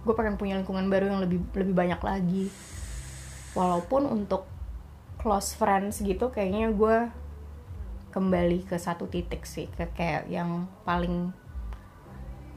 Gue 0.02 0.18
pengen 0.18 0.34
punya 0.34 0.58
lingkungan 0.58 0.90
baru 0.90 1.14
yang 1.14 1.22
lebih 1.22 1.46
lebih 1.54 1.78
banyak 1.78 2.00
lagi. 2.02 2.44
Walaupun 3.54 4.10
untuk 4.10 4.50
close 5.24 5.56
friends 5.56 6.04
gitu 6.04 6.28
kayaknya 6.28 6.68
gue 6.68 7.08
kembali 8.12 8.68
ke 8.68 8.76
satu 8.76 9.08
titik 9.08 9.48
sih 9.48 9.72
ke 9.72 9.88
kayak 9.96 10.28
yang 10.28 10.68
paling 10.84 11.32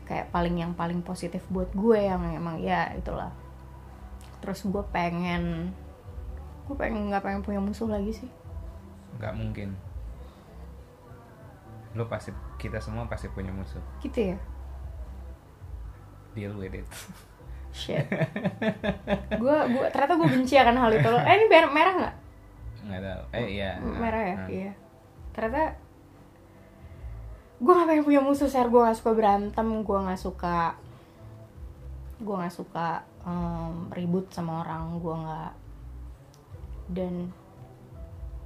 kayak 0.03 0.27
paling 0.35 0.59
yang 0.59 0.75
paling 0.75 0.99
positif 0.99 1.41
buat 1.47 1.71
gue 1.71 1.95
yang 2.11 2.19
emang 2.27 2.59
ya 2.59 2.91
itulah 2.93 3.31
terus 4.43 4.67
gue 4.67 4.83
pengen 4.91 5.71
gue 6.67 6.75
pengen 6.75 7.07
nggak 7.07 7.23
pengen 7.23 7.41
punya 7.41 7.63
musuh 7.63 7.87
lagi 7.87 8.11
sih 8.11 8.29
Nggak 9.17 9.33
mungkin. 9.33 9.69
Lo 11.97 12.05
pasti 12.05 12.29
kita 12.61 12.77
semua 12.77 13.09
pasti 13.09 13.25
punya 13.33 13.49
musuh. 13.49 13.81
gitu 14.05 14.35
ya 14.35 14.37
Deal 16.37 16.53
with 16.53 16.77
it. 16.77 16.85
shit 17.73 18.05
gue 19.41 19.57
gue 19.73 19.85
ternyata 19.93 20.13
gue 20.17 20.29
benci 20.33 20.53
akan 20.57 20.75
hal 20.81 20.91
itu 20.97 21.07
loh 21.09 21.21
eh 21.21 21.33
ini 21.37 21.45
merah 21.45 21.69
merah 21.69 21.93
nggak 21.93 22.15
Nggak 22.87 23.01
tahu. 23.03 23.21
Eh 23.35 23.47
iya. 23.53 23.71
merah 23.77 24.23
ya 24.23 24.35
Nah. 24.35 24.47
iya 24.47 24.71
ternyata 25.31 25.75
gue 27.57 27.69
gak 27.69 27.85
pengen 27.85 28.03
punya 28.03 28.21
musuh 28.21 28.45
ser 28.45 28.67
gue 28.67 28.79
gak 28.79 28.95
suka 28.95 29.11
berantem 29.11 29.67
gue 29.81 29.97
gak 29.99 30.17
suka 30.17 30.77
gue 32.17 32.35
gak 32.35 32.49
suka 32.51 32.87
em, 33.21 33.89
ribut 33.91 34.29
sama 34.29 34.61
orang 34.61 34.97
gue 34.97 35.15
gak 35.15 35.51
dan 36.87 37.13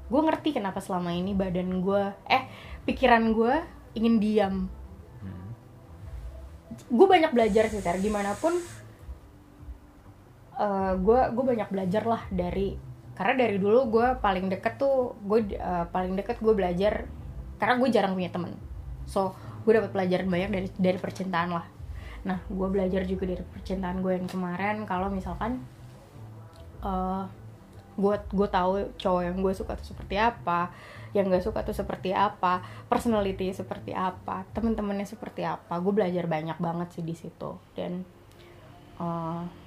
gue 0.08 0.22
ngerti 0.22 0.52
kenapa 0.52 0.80
selama 0.80 1.12
ini 1.12 1.32
badan 1.32 1.80
gue 1.80 2.04
eh 2.26 2.44
pikiran 2.84 3.32
gue 3.32 3.54
ingin 3.94 4.16
diam 4.18 4.56
Hmm. 5.20 5.52
gue 6.90 7.06
banyak 7.06 7.30
belajar 7.30 7.68
sih 7.68 7.78
ser 7.78 8.00
gimana 8.00 8.34
pun 8.34 8.58
gue 10.98 11.20
gue 11.32 11.44
banyak 11.46 11.70
belajar 11.70 12.04
lah 12.04 12.22
dari 12.28 12.76
karena 13.22 13.38
dari 13.38 13.62
dulu 13.62 14.02
gue 14.02 14.08
paling 14.18 14.50
deket 14.50 14.82
tuh 14.82 15.14
gue 15.22 15.54
eh, 15.54 15.86
paling 15.94 16.18
deket 16.18 16.42
gue 16.42 16.58
belajar 16.58 17.06
karena 17.62 17.78
gue 17.78 17.90
jarang 17.94 18.18
punya 18.18 18.34
temen. 18.34 18.58
So 19.06 19.38
gue 19.62 19.78
dapat 19.78 19.94
pelajaran 19.94 20.26
banyak 20.26 20.50
dari 20.50 20.68
dari 20.74 20.98
percintaan 20.98 21.54
lah. 21.54 21.70
Nah 22.26 22.42
gue 22.50 22.68
belajar 22.74 23.06
juga 23.06 23.30
dari 23.30 23.46
percintaan 23.46 24.02
gue 24.02 24.18
yang 24.18 24.26
kemarin. 24.26 24.90
Kalau 24.90 25.14
misalkan 25.14 25.62
eh 26.82 27.24
gue 27.94 28.16
gue 28.34 28.48
tahu 28.50 28.90
cowok 28.98 29.22
yang 29.22 29.38
gue 29.38 29.54
suka 29.54 29.78
tuh 29.78 29.94
seperti 29.94 30.18
apa 30.18 30.74
yang 31.14 31.30
gak 31.30 31.46
suka 31.46 31.62
tuh 31.62 31.76
seperti 31.76 32.16
apa 32.16 32.64
personality 32.88 33.52
seperti 33.52 33.92
apa 33.92 34.48
temen-temennya 34.56 35.04
seperti 35.06 35.44
apa 35.44 35.78
gue 35.78 35.94
belajar 35.94 36.26
banyak 36.26 36.58
banget 36.58 36.90
sih 36.98 37.06
di 37.06 37.14
situ. 37.14 37.54
Dan 37.78 38.02
eh, 38.98 39.61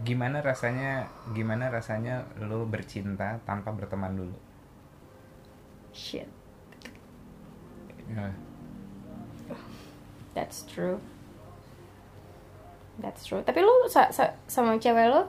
Gimana 0.00 0.40
rasanya? 0.40 1.04
Gimana 1.30 1.68
rasanya 1.68 2.24
lo 2.40 2.64
bercinta 2.64 3.36
tanpa 3.44 3.70
berteman 3.70 4.16
dulu? 4.16 4.36
shit 5.92 6.24
Ya, 8.08 8.28
that's 10.32 10.64
true 10.64 10.96
that's 12.96 13.24
true 13.24 13.40
tapi 13.40 13.60
lu 13.60 13.88
sa- 13.88 14.08
sa- 14.08 14.36
sama 14.44 14.76
cewek 14.76 15.08
lu 15.08 15.20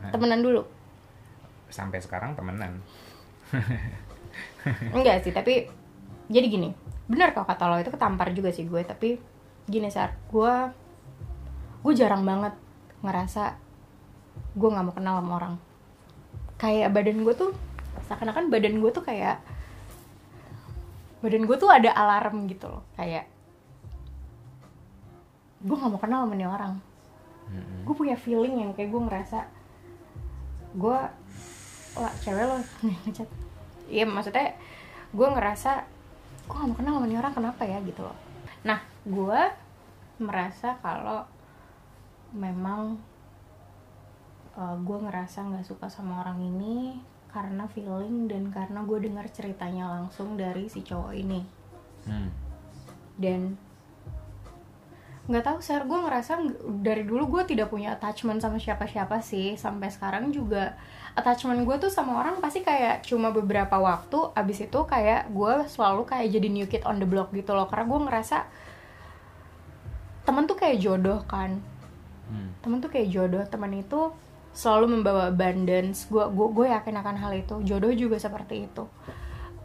Nah. 0.00 0.08
temenan 0.10 0.40
dulu 0.40 0.64
Sampai 1.68 2.00
sekarang 2.00 2.32
temenan. 2.32 2.80
enggak 4.96 5.20
sih 5.20 5.30
tapi 5.30 5.68
jadi 6.26 6.46
gini 6.46 6.72
benar 7.04 7.32
kok 7.32 7.44
kata 7.44 7.64
lo 7.66 7.76
itu 7.76 7.92
ketampar 7.92 8.32
juga 8.32 8.48
sih 8.50 8.64
gue 8.64 8.80
tapi 8.80 9.20
gini 9.64 9.88
saat 9.88 10.16
gue 10.28 10.54
gue 11.80 11.92
jarang 11.92 12.24
banget 12.24 12.56
ngerasa 13.00 13.56
gue 14.56 14.68
nggak 14.68 14.84
mau 14.86 14.94
kenal 14.94 15.14
sama 15.20 15.32
orang. 15.38 15.54
Kayak 16.60 16.92
badan 16.92 17.24
gue 17.24 17.34
tuh 17.34 17.50
seakan-akan 18.06 18.50
badan 18.50 18.82
gue 18.82 18.90
tuh 18.90 19.04
kayak 19.04 19.38
badan 21.20 21.44
gue 21.44 21.56
tuh 21.56 21.70
ada 21.70 21.90
alarm 21.92 22.48
gitu 22.50 22.66
loh. 22.68 22.82
Kayak 22.94 23.28
gue 25.60 25.76
nggak 25.76 25.92
mau 25.92 26.00
kenal 26.00 26.24
sama 26.26 26.34
nih 26.36 26.48
orang. 26.48 26.74
Mm-mm. 27.50 27.82
gue 27.82 27.94
punya 27.98 28.14
feeling 28.14 28.62
yang 28.62 28.70
kayak 28.78 28.94
gue 28.94 29.02
ngerasa 29.10 29.42
gue 30.78 30.98
wah 31.98 32.14
cewek 32.22 32.46
lo 32.46 32.62
ngechat 33.02 33.26
iya 33.90 34.06
maksudnya 34.06 34.54
gue 35.10 35.26
ngerasa 35.26 35.82
gue 36.46 36.54
gak 36.54 36.66
mau 36.66 36.78
kenal 36.78 36.94
sama 36.98 37.06
nih 37.06 37.18
orang 37.18 37.34
kenapa 37.34 37.62
ya? 37.62 37.78
Gitu 37.82 38.02
loh. 38.02 38.14
Nah 38.66 38.82
gue 39.06 39.40
merasa 40.18 40.78
kalau 40.82 41.22
memang 42.34 42.98
gue 44.80 44.98
ngerasa 45.00 45.48
nggak 45.48 45.66
suka 45.66 45.86
sama 45.88 46.20
orang 46.24 46.40
ini 46.40 47.00
karena 47.30 47.64
feeling 47.70 48.26
dan 48.26 48.50
karena 48.50 48.82
gue 48.82 48.98
dengar 49.06 49.26
ceritanya 49.30 49.86
langsung 49.86 50.34
dari 50.34 50.66
si 50.66 50.82
cowok 50.82 51.12
ini. 51.14 51.40
Hmm. 52.00 52.32
dan 53.20 53.60
nggak 55.28 55.44
tahu 55.46 55.58
ser 55.60 55.84
gue 55.84 55.94
ngerasa 55.94 56.42
ng- 56.42 56.82
dari 56.82 57.04
dulu 57.06 57.38
gue 57.38 57.54
tidak 57.54 57.70
punya 57.70 57.94
attachment 57.94 58.42
sama 58.42 58.58
siapa-siapa 58.58 59.22
sih. 59.22 59.54
Sampai 59.54 59.92
sekarang 59.92 60.34
juga 60.34 60.74
attachment 61.14 61.62
gue 61.62 61.76
tuh 61.78 61.92
sama 61.92 62.18
orang 62.18 62.42
pasti 62.42 62.66
kayak 62.66 63.06
cuma 63.06 63.30
beberapa 63.30 63.78
waktu 63.78 64.34
abis 64.34 64.66
itu 64.66 64.80
kayak 64.88 65.30
gue 65.30 65.54
selalu 65.70 66.02
kayak 66.08 66.34
jadi 66.34 66.48
new 66.50 66.66
kid 66.66 66.82
on 66.82 66.98
the 66.98 67.06
block 67.06 67.30
gitu 67.30 67.54
loh. 67.54 67.70
Karena 67.70 67.86
gue 67.86 68.00
ngerasa 68.10 68.38
temen 70.26 70.50
tuh 70.50 70.56
kayak 70.58 70.82
jodoh 70.82 71.22
kan. 71.28 71.62
Hmm. 72.30 72.50
temen 72.62 72.82
tuh 72.82 72.90
kayak 72.90 73.12
jodoh. 73.12 73.44
Temen 73.46 73.70
itu 73.78 74.10
selalu 74.50 75.00
membawa 75.00 75.30
abundance. 75.30 76.06
Gue 76.10 76.26
gue 76.30 76.48
gue 76.50 76.66
yakin 76.70 76.94
akan 77.00 77.16
hal 77.18 77.32
itu. 77.34 77.54
Jodoh 77.62 77.92
juga 77.94 78.16
seperti 78.18 78.66
itu. 78.66 78.84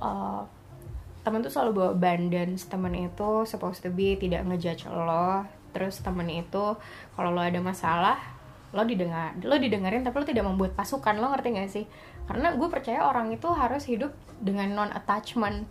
Eh, 0.01 0.41
temen 1.25 1.41
tuh 1.41 1.51
selalu 1.51 1.71
bawa 1.73 1.89
abundance. 1.97 2.69
Temen 2.69 2.93
itu 2.93 3.45
supposed 3.49 3.81
to 3.81 3.89
be 3.89 4.17
tidak 4.17 4.45
ngejudge 4.45 4.85
lo. 4.89 5.45
Terus 5.75 5.99
temen 5.99 6.29
itu 6.31 6.77
kalau 7.17 7.29
lo 7.33 7.41
ada 7.41 7.59
masalah 7.59 8.17
lo 8.75 8.83
didengar 8.83 9.39
lo 9.39 9.55
didengarin 9.55 10.03
tapi 10.03 10.15
lo 10.19 10.25
tidak 10.27 10.45
membuat 10.45 10.77
pasukan. 10.77 11.17
Lo 11.17 11.31
ngerti 11.31 11.47
gak 11.55 11.71
sih? 11.71 11.85
Karena 12.25 12.53
gue 12.53 12.67
percaya 12.67 13.05
orang 13.07 13.31
itu 13.33 13.47
harus 13.51 13.85
hidup 13.87 14.11
dengan 14.41 14.71
non 14.73 14.91
attachment 14.91 15.67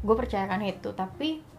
gue 0.00 0.16
percayakan 0.16 0.64
itu. 0.64 0.90
Tapi 0.96 1.50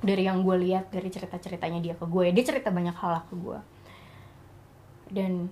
dari 0.00 0.28
yang 0.28 0.44
gue 0.44 0.56
lihat 0.60 0.92
dari 0.92 1.08
cerita 1.08 1.40
ceritanya 1.40 1.80
dia 1.80 1.94
ke 1.96 2.04
gue 2.04 2.28
dia 2.32 2.44
cerita 2.44 2.68
banyak 2.68 2.92
hal 2.94 3.24
ke 3.26 3.34
gue 3.34 3.58
dan 5.10 5.48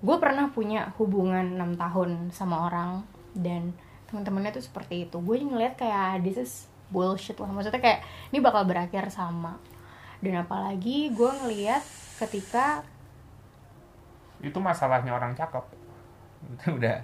gue 0.00 0.16
pernah 0.16 0.48
punya 0.48 0.96
hubungan 0.96 1.60
6 1.60 1.76
tahun 1.76 2.10
sama 2.32 2.72
orang 2.72 3.04
dan 3.36 3.76
teman-temannya 4.08 4.56
tuh 4.56 4.64
seperti 4.64 5.06
itu. 5.06 5.20
Gue 5.20 5.38
ngeliat 5.44 5.76
kayak 5.76 6.24
this 6.24 6.38
is 6.40 6.52
bullshit 6.88 7.36
lah. 7.38 7.52
Maksudnya 7.52 7.78
kayak 7.78 8.00
ini 8.32 8.40
bakal 8.42 8.64
berakhir 8.66 9.12
sama. 9.12 9.60
Dan 10.20 10.40
apalagi 10.40 11.12
gue 11.12 11.30
ngeliat 11.44 11.84
ketika 12.20 12.84
Itu 14.40 14.56
masalahnya 14.56 15.12
orang 15.12 15.36
cakep. 15.36 15.64
Itu 16.56 16.66
udah 16.80 16.96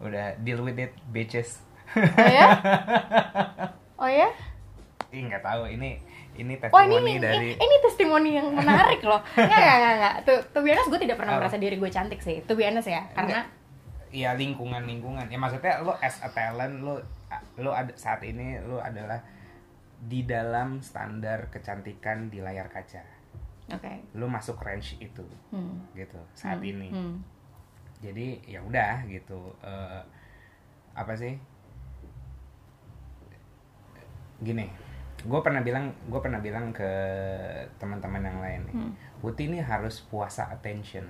udah 0.00 0.26
deal 0.40 0.64
with 0.64 0.80
it 0.80 0.96
bitches. 1.12 1.60
oh 1.96 2.28
ya? 2.28 2.48
Oh 4.00 4.08
ya? 4.08 4.32
Ih 5.12 5.28
nggak 5.28 5.44
tahu. 5.44 5.68
Ini 5.76 6.00
ini 6.40 6.56
Oh 6.72 6.80
ini 6.80 6.96
testimoni 6.96 7.10
ini, 7.10 7.20
dari 7.20 7.48
ini 7.52 7.76
testimoni 7.80 8.30
yang 8.34 8.48
menarik 8.50 9.00
loh. 9.02 9.20
Nggak 9.36 9.58
nggak 9.58 9.76
nggak 9.76 9.94
nggak. 9.96 10.14
Tuh, 10.24 10.38
tuh 10.50 10.62
biasa 10.64 10.88
gue 10.88 11.00
tidak 11.00 11.16
pernah 11.20 11.36
Apa? 11.36 11.40
merasa 11.44 11.56
diri 11.56 11.76
gue 11.76 11.90
cantik 11.90 12.20
sih. 12.20 12.40
Tuh 12.42 12.56
biasa 12.56 12.88
ya, 12.88 13.02
karena 13.12 13.44
ya 14.10 14.34
lingkungan 14.34 14.82
lingkungan 14.82 15.30
ya 15.30 15.38
maksudnya 15.38 15.78
lo 15.80 15.94
as 15.96 16.18
a 16.18 16.28
talent 16.28 16.82
lo 16.82 16.98
lo 17.56 17.70
ada 17.70 17.94
saat 17.94 18.18
ini 18.26 18.58
lo 18.58 18.82
adalah 18.82 19.22
di 20.02 20.26
dalam 20.26 20.82
standar 20.82 21.46
kecantikan 21.46 22.26
di 22.26 22.42
layar 22.42 22.66
kaca 22.66 23.06
oke. 23.70 23.92
lo 24.18 24.26
masuk 24.26 24.58
range 24.58 24.98
itu 24.98 25.22
Hmm. 25.54 25.78
gitu 25.94 26.18
saat 26.34 26.58
Hmm, 26.58 26.70
ini 26.74 26.88
hmm. 26.90 27.16
jadi 28.02 28.26
ya 28.50 28.60
udah 28.66 29.06
gitu 29.06 29.54
Eh, 29.62 30.02
apa 30.90 31.14
sih 31.14 31.38
gini 34.40 34.66
gue 35.20 35.40
pernah 35.40 35.60
bilang 35.60 35.92
gue 36.08 36.16
pernah 36.16 36.38
bilang 36.38 36.72
ke 36.72 36.88
teman-teman 37.76 38.22
yang 38.22 38.38
lain 38.40 38.60
nih 38.64 38.74
Hmm. 38.74 38.92
Putih 39.20 39.52
ini 39.52 39.60
harus 39.60 40.00
puasa 40.02 40.48
attention 40.48 41.04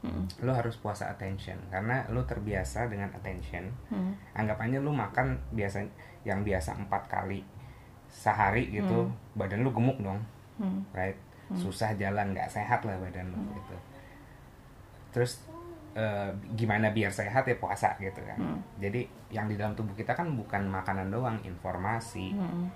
Hmm. 0.00 0.24
lo 0.40 0.56
harus 0.56 0.74
puasa 0.74 1.06
attention 1.06 1.60
karena 1.68 2.08
lo 2.08 2.24
terbiasa 2.24 2.88
dengan 2.88 3.12
attention 3.12 3.68
Hmm. 3.88 4.16
anggap 4.32 4.58
aja 4.58 4.80
lu 4.80 4.90
makan 4.90 5.36
biasa 5.52 5.84
yang 6.24 6.40
biasa 6.40 6.72
empat 6.74 7.04
kali 7.06 7.44
sehari 8.08 8.72
gitu 8.72 9.06
badan 9.34 9.60
lu 9.60 9.70
gemuk 9.70 10.00
dong 10.00 10.18
Hmm. 10.56 10.82
right 10.90 11.14
susah 11.52 11.92
jalan 11.94 12.32
nggak 12.32 12.48
sehat 12.48 12.80
lah 12.82 12.96
badan 12.96 13.28
lu 13.28 13.38
gitu 13.52 13.76
terus 15.10 15.44
eh, 15.92 16.30
gimana 16.54 16.90
biar 16.90 17.10
sehat 17.10 17.42
ya 17.44 17.56
puasa 17.56 17.98
gitu 17.98 18.22
kan 18.22 18.38
Hmm. 18.38 18.58
jadi 18.78 19.02
yang 19.28 19.46
di 19.46 19.58
dalam 19.58 19.74
tubuh 19.74 19.92
kita 19.92 20.12
kan 20.12 20.32
bukan 20.32 20.66
makanan 20.66 21.10
doang 21.10 21.38
informasi 21.42 22.30
Hmm. 22.30 22.70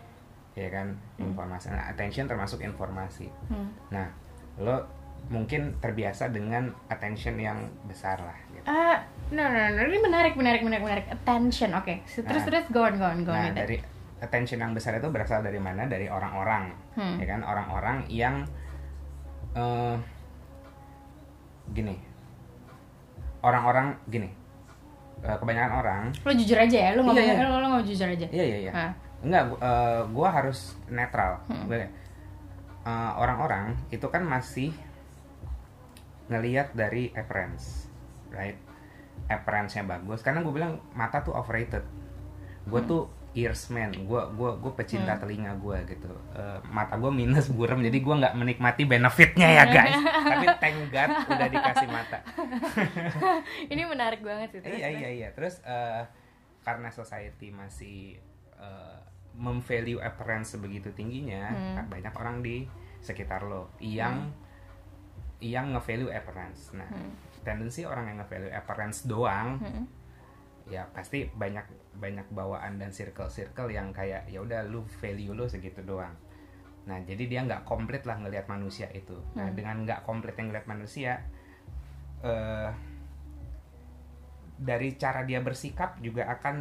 ya 0.55 0.66
kan 0.68 0.94
informasi 1.16 1.70
nah, 1.70 1.88
attention 1.88 2.27
termasuk 2.27 2.59
informasi 2.61 3.31
Hmm. 3.46 3.70
nah 3.88 4.11
lo 4.59 4.83
mungkin 5.24 5.81
terbiasa 5.81 6.29
dengan 6.29 6.68
attention 6.87 7.40
yang 7.40 7.57
besar 7.88 8.20
lah 8.20 8.37
gitu. 8.53 8.61
Ah, 8.68 9.00
no, 9.33 9.40
no, 9.40 9.57
no, 9.72 9.81
ini 9.83 9.96
menarik, 9.96 10.37
menarik, 10.37 10.61
menarik, 10.61 10.85
menarik. 10.85 11.07
Attention, 11.09 11.72
oke. 11.72 12.05
Terus, 12.05 12.29
Nah. 12.29 12.44
terus, 12.44 12.64
go 12.68 12.85
on, 12.85 13.00
go 13.00 13.09
on, 13.09 13.24
go 13.24 13.33
on. 13.33 13.40
Nah, 13.40 13.57
dari 13.57 13.81
attention 14.20 14.61
yang 14.61 14.77
besar 14.77 15.00
itu 15.00 15.09
berasal 15.09 15.40
dari 15.40 15.57
mana? 15.57 15.88
Dari 15.88 16.12
orang-orang, 16.12 16.77
Hmm. 16.92 17.16
ya 17.16 17.24
kan? 17.24 17.40
Orang-orang 17.40 18.05
yang 18.12 18.44
eh, 19.57 19.96
gini, 21.72 21.96
orang-orang 23.44 23.92
gini, 24.07 24.33
eh, 25.20 25.37
kebanyakan 25.37 25.72
orang, 25.74 26.02
Lo 26.18 26.33
jujur 26.33 26.57
aja 26.57 26.78
ya, 26.80 26.90
lo 26.92 27.02
ngomong, 27.02 27.20
Iya, 27.20 27.35
iya. 27.35 27.44
lo, 27.44 27.48
lo 27.54 27.66
ngomong 27.68 27.85
jujur 27.85 28.09
aja. 28.09 28.26
iya 28.26 28.44
iya 28.46 28.59
iya, 28.59 28.72
Ah. 28.72 28.92
enggak, 29.20 29.42
gu- 29.46 29.61
eh, 29.61 30.00
gua 30.11 30.28
harus 30.33 30.59
netral, 30.87 31.44
Hmm. 31.46 31.64
Gua- 31.66 31.85
eh, 32.83 33.12
orang-orang 33.14 33.76
itu 33.90 34.07
kan 34.07 34.22
masih 34.22 34.72
ngelihat 36.26 36.72
dari 36.72 37.12
appearance, 37.12 37.88
right? 38.30 38.57
Appearance-nya 39.26 39.85
bagus, 39.85 40.20
karena 40.20 40.40
gue 40.40 40.50
bilang 40.50 40.76
mata 40.92 41.20
tuh 41.20 41.33
overrated. 41.33 41.85
Gue 42.64 42.80
Hmm. 42.80 42.88
tuh 42.88 43.02
ears 43.35 43.66
man, 43.66 43.90
gue 43.90 44.23
gua 44.38 44.55
gue 44.55 44.73
pecinta 44.73 45.18
telinga 45.18 45.59
gue 45.59 45.79
gitu. 45.90 46.07
Eh, 46.33 46.59
mata 46.70 46.94
gue 46.94 47.11
minus 47.11 47.51
buram, 47.51 47.83
jadi 47.83 47.99
gue 47.99 48.14
nggak 48.14 48.35
menikmati 48.35 48.87
benefitnya 48.87 49.49
ya 49.51 49.64
guys. 49.66 49.99
Tapi 50.31 50.47
thank 50.62 50.79
God 50.88 51.11
udah 51.27 51.49
dikasih 51.51 51.88
mata. 51.90 52.18
ini 53.73 53.83
menarik 53.85 54.23
banget 54.23 54.55
sih. 54.55 54.61
terus, 54.62 54.79
iya 54.79 54.88
iya 54.88 55.11
iya. 55.11 55.29
Terus 55.35 55.59
eh, 55.66 56.07
karena 56.62 56.88
society 56.88 57.51
masih 57.51 58.23
eh, 58.55 58.99
memvalue 59.35 59.99
appearance 59.99 60.55
sebegitu 60.55 60.94
tingginya, 60.94 61.51
Hmm. 61.51 61.90
banyak 61.90 62.14
orang 62.14 62.38
di 62.38 62.70
sekitar 63.03 63.42
lo 63.42 63.75
yang 63.83 64.31
yang 65.42 65.75
nge-value 65.75 66.09
appearance. 66.09 66.70
Nah, 66.70 66.87
Hmm. 66.87 67.12
tendensi 67.42 67.83
orang 67.83 68.09
yang 68.09 68.16
nge-value 68.23 68.55
appearance 68.55 69.05
doang, 69.05 69.59
Hmm. 69.59 69.85
ya 70.70 70.87
pasti 70.94 71.27
banyak 71.29 71.66
banyak 71.96 72.26
bawaan 72.30 72.76
dan 72.76 72.90
circle-circle 72.90 73.70
yang 73.70 73.90
kayak 73.90 74.26
ya 74.26 74.40
udah 74.40 74.66
lu 74.66 74.83
value 75.00 75.33
lu 75.33 75.46
segitu 75.46 75.80
doang. 75.80 76.14
Nah, 76.85 77.00
jadi 77.00 77.24
dia 77.24 77.40
nggak 77.42 77.64
komplit 77.64 78.04
lah 78.04 78.20
ngelihat 78.20 78.44
manusia 78.44 78.87
itu. 78.92 79.16
Nah, 79.33 79.48
Hmm. 79.48 79.57
dengan 79.57 79.76
nggak 79.83 80.04
komplit 80.04 80.37
yang 80.37 80.52
ngelihat 80.52 80.68
manusia, 80.68 81.24
eh 82.20 82.70
dari 84.54 84.94
cara 84.94 85.26
dia 85.26 85.42
bersikap 85.42 85.98
juga 85.98 86.30
akan 86.30 86.57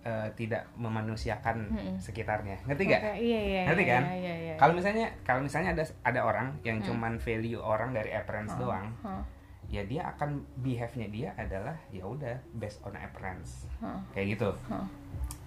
eh, 0.00 0.32
tidak 0.32 0.64
memanusiakan 0.80 1.56
Mm-mm. 1.76 1.96
sekitarnya. 2.00 2.64
Ngerti 2.64 2.82
gak? 2.88 3.00
Oke, 3.04 3.12
Iya, 3.20 3.40
iya. 3.44 3.62
Ngerti 3.68 3.84
iya, 3.84 3.92
kan? 3.92 4.02
Iya, 4.08 4.16
iya, 4.16 4.34
iya. 4.40 4.54
Kalau 4.56 4.72
misalnya 4.72 5.06
kalau 5.22 5.40
misalnya 5.44 5.76
ada 5.76 5.84
ada 6.00 6.20
orang 6.24 6.56
yang 6.64 6.80
Hmm. 6.80 6.86
cuman 6.88 7.12
value 7.20 7.60
orang 7.60 7.92
dari 7.92 8.08
appearance 8.16 8.56
Oh, 8.56 8.64
doang, 8.64 8.96
oh, 9.04 9.20
ya 9.70 9.86
dia 9.86 10.02
akan 10.10 10.42
behave-nya 10.58 11.08
dia 11.08 11.28
adalah 11.38 11.78
ya 11.88 12.02
udah 12.02 12.42
based 12.58 12.82
on 12.82 12.98
appearance. 12.98 13.70
oh, 13.80 14.02
Kayak 14.10 14.26
gitu. 14.36 14.50
oh. 14.68 14.86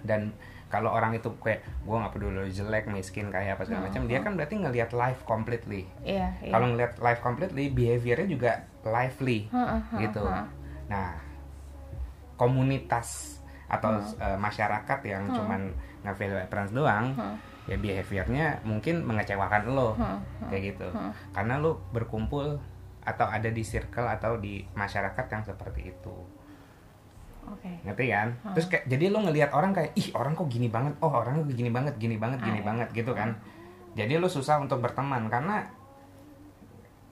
Dan 0.04 0.32
kalau 0.68 0.90
orang 0.90 1.14
itu 1.14 1.28
kayak 1.38 1.60
gue 1.86 1.96
nggak 1.96 2.12
peduli 2.12 2.34
lo 2.40 2.48
jelek, 2.48 2.88
miskin, 2.88 3.28
kayak 3.30 3.56
apa 3.56 3.68
segala 3.68 3.84
Hmm, 3.84 3.88
macam, 3.92 4.02
dia 4.10 4.18
kan 4.20 4.32
berarti 4.34 4.54
ngelihat 4.58 4.90
life 4.90 5.20
completely. 5.22 5.86
Iya, 6.02 6.28
iya. 6.40 6.50
Kalau 6.50 6.66
ngelihat 6.72 6.92
life 6.98 7.20
completely, 7.20 7.70
behaviornya 7.70 8.26
juga 8.26 8.52
lively 8.82 9.48
heeh, 9.48 9.80
gitu. 10.02 10.24
heeh. 10.24 10.46
Nah, 10.90 11.14
komunitas 12.34 13.38
atau 13.64 13.96
Hmm. 13.96 14.18
eh, 14.20 14.38
masyarakat 14.38 14.98
yang 15.06 15.22
Hmm. 15.30 15.36
cuman 15.36 15.60
nge-value 16.04 16.40
appearance 16.42 16.72
doang, 16.74 17.16
Heeh. 17.16 17.36
ya 17.64 17.76
behaviornya 17.80 18.46
mungkin 18.62 19.04
mengecewakan 19.04 19.72
lo 19.72 19.96
Heeh, 19.96 20.04
heeh, 20.04 20.48
kayak 20.52 20.62
gitu 20.74 20.88
heeh. 20.92 21.12
karena 21.32 21.54
lo 21.56 21.80
berkumpul 21.94 22.60
atau 23.04 23.26
ada 23.28 23.48
di 23.48 23.60
circle 23.60 24.08
atau 24.08 24.36
di 24.36 24.64
masyarakat 24.72 25.24
yang 25.28 25.42
seperti 25.44 25.92
itu. 25.92 26.16
Oke. 27.44 27.84
Ngerti 27.84 28.04
kan? 28.08 28.28
Terus 28.56 28.66
kayak 28.66 28.84
jadi 28.88 29.12
lo 29.12 29.20
ngelihat 29.20 29.52
orang 29.52 29.76
kayak 29.76 29.92
ih 29.94 30.08
orang 30.16 30.32
kok 30.32 30.48
gini 30.48 30.72
banget 30.72 30.96
oh 31.04 31.12
orangnya 31.12 31.44
gini 31.46 31.68
banget 31.68 31.94
gini 31.96 32.16
banget 32.16 32.40
gini 32.40 32.58
Ah, 32.58 32.60
iya. 32.60 32.66
banget 32.66 32.88
gitu 32.96 33.12
kan. 33.12 33.36
Jadi 33.94 34.16
lo 34.16 34.26
susah 34.26 34.58
untuk 34.58 34.80
berteman 34.80 35.28
karena 35.28 35.68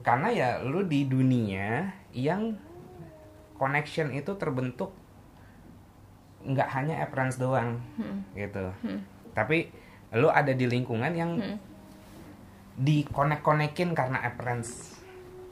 karena 0.01 0.27
ya 0.29 0.49
lo 0.59 0.81
di 0.83 1.05
dunia 1.05 1.87
yang 2.11 2.57
connection 3.55 4.09
itu 4.11 4.33
terbentuk 4.35 4.91
nggak 6.43 6.69
hanya 6.73 6.99
appearance 6.99 7.37
doang 7.37 7.79
Hmm. 7.95 8.25
gitu. 8.33 8.73
Tapi 9.31 9.69
lo 10.11 10.27
ada 10.27 10.51
di 10.51 10.65
lingkungan 10.65 11.13
yang 11.13 11.31
Hmm. 11.37 11.57
dikonek-konekin 12.73 13.93
karena 13.93 14.17
appearance 14.25 14.92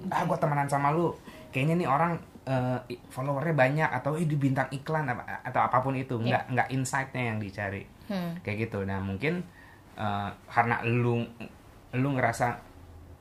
ah 0.09 0.23
gue 0.23 0.37
temenan 0.37 0.65
sama 0.65 0.89
lu 0.89 1.13
kayaknya 1.49 1.75
nih 1.77 1.87
orang 1.87 2.13
eh, 2.41 2.79
i- 2.89 3.01
followernya 3.07 3.53
banyak 3.53 3.89
atau 3.91 4.15
ih 4.15 4.23
di 4.23 4.33
bintang 4.33 4.65
iklan 4.69 5.05
apa- 5.05 5.43
atau 5.43 5.61
apa 5.61 5.77
pun 5.79 5.93
itu 5.93 6.15
nggak 6.15 6.49
nggak 6.49 6.67
insightnya 6.69 7.23
yang 7.25 7.37
dicari 7.37 7.85
Hmm. 8.03 8.33
kayak 8.39 8.65
gitu 8.65 8.81
nah 8.81 8.97
mungkin 8.97 9.45
eh, 9.93 10.29
karena 10.47 10.81
lu 10.81 11.21
lu 11.91 12.09
ngerasa 12.11 12.57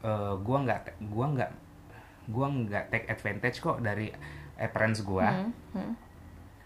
eh, 0.00 0.34
gua 0.38 0.58
nggak 0.60 0.80
gua 1.06 1.26
nggak 1.28 1.50
gua 2.26 2.46
nggak 2.48 2.84
take 2.88 3.06
advantage 3.06 3.58
kok 3.58 3.78
dari 3.78 4.08
appearance 4.56 5.02
gua 5.02 5.28
Hmm. 5.28 5.52
Hmm. 5.72 5.94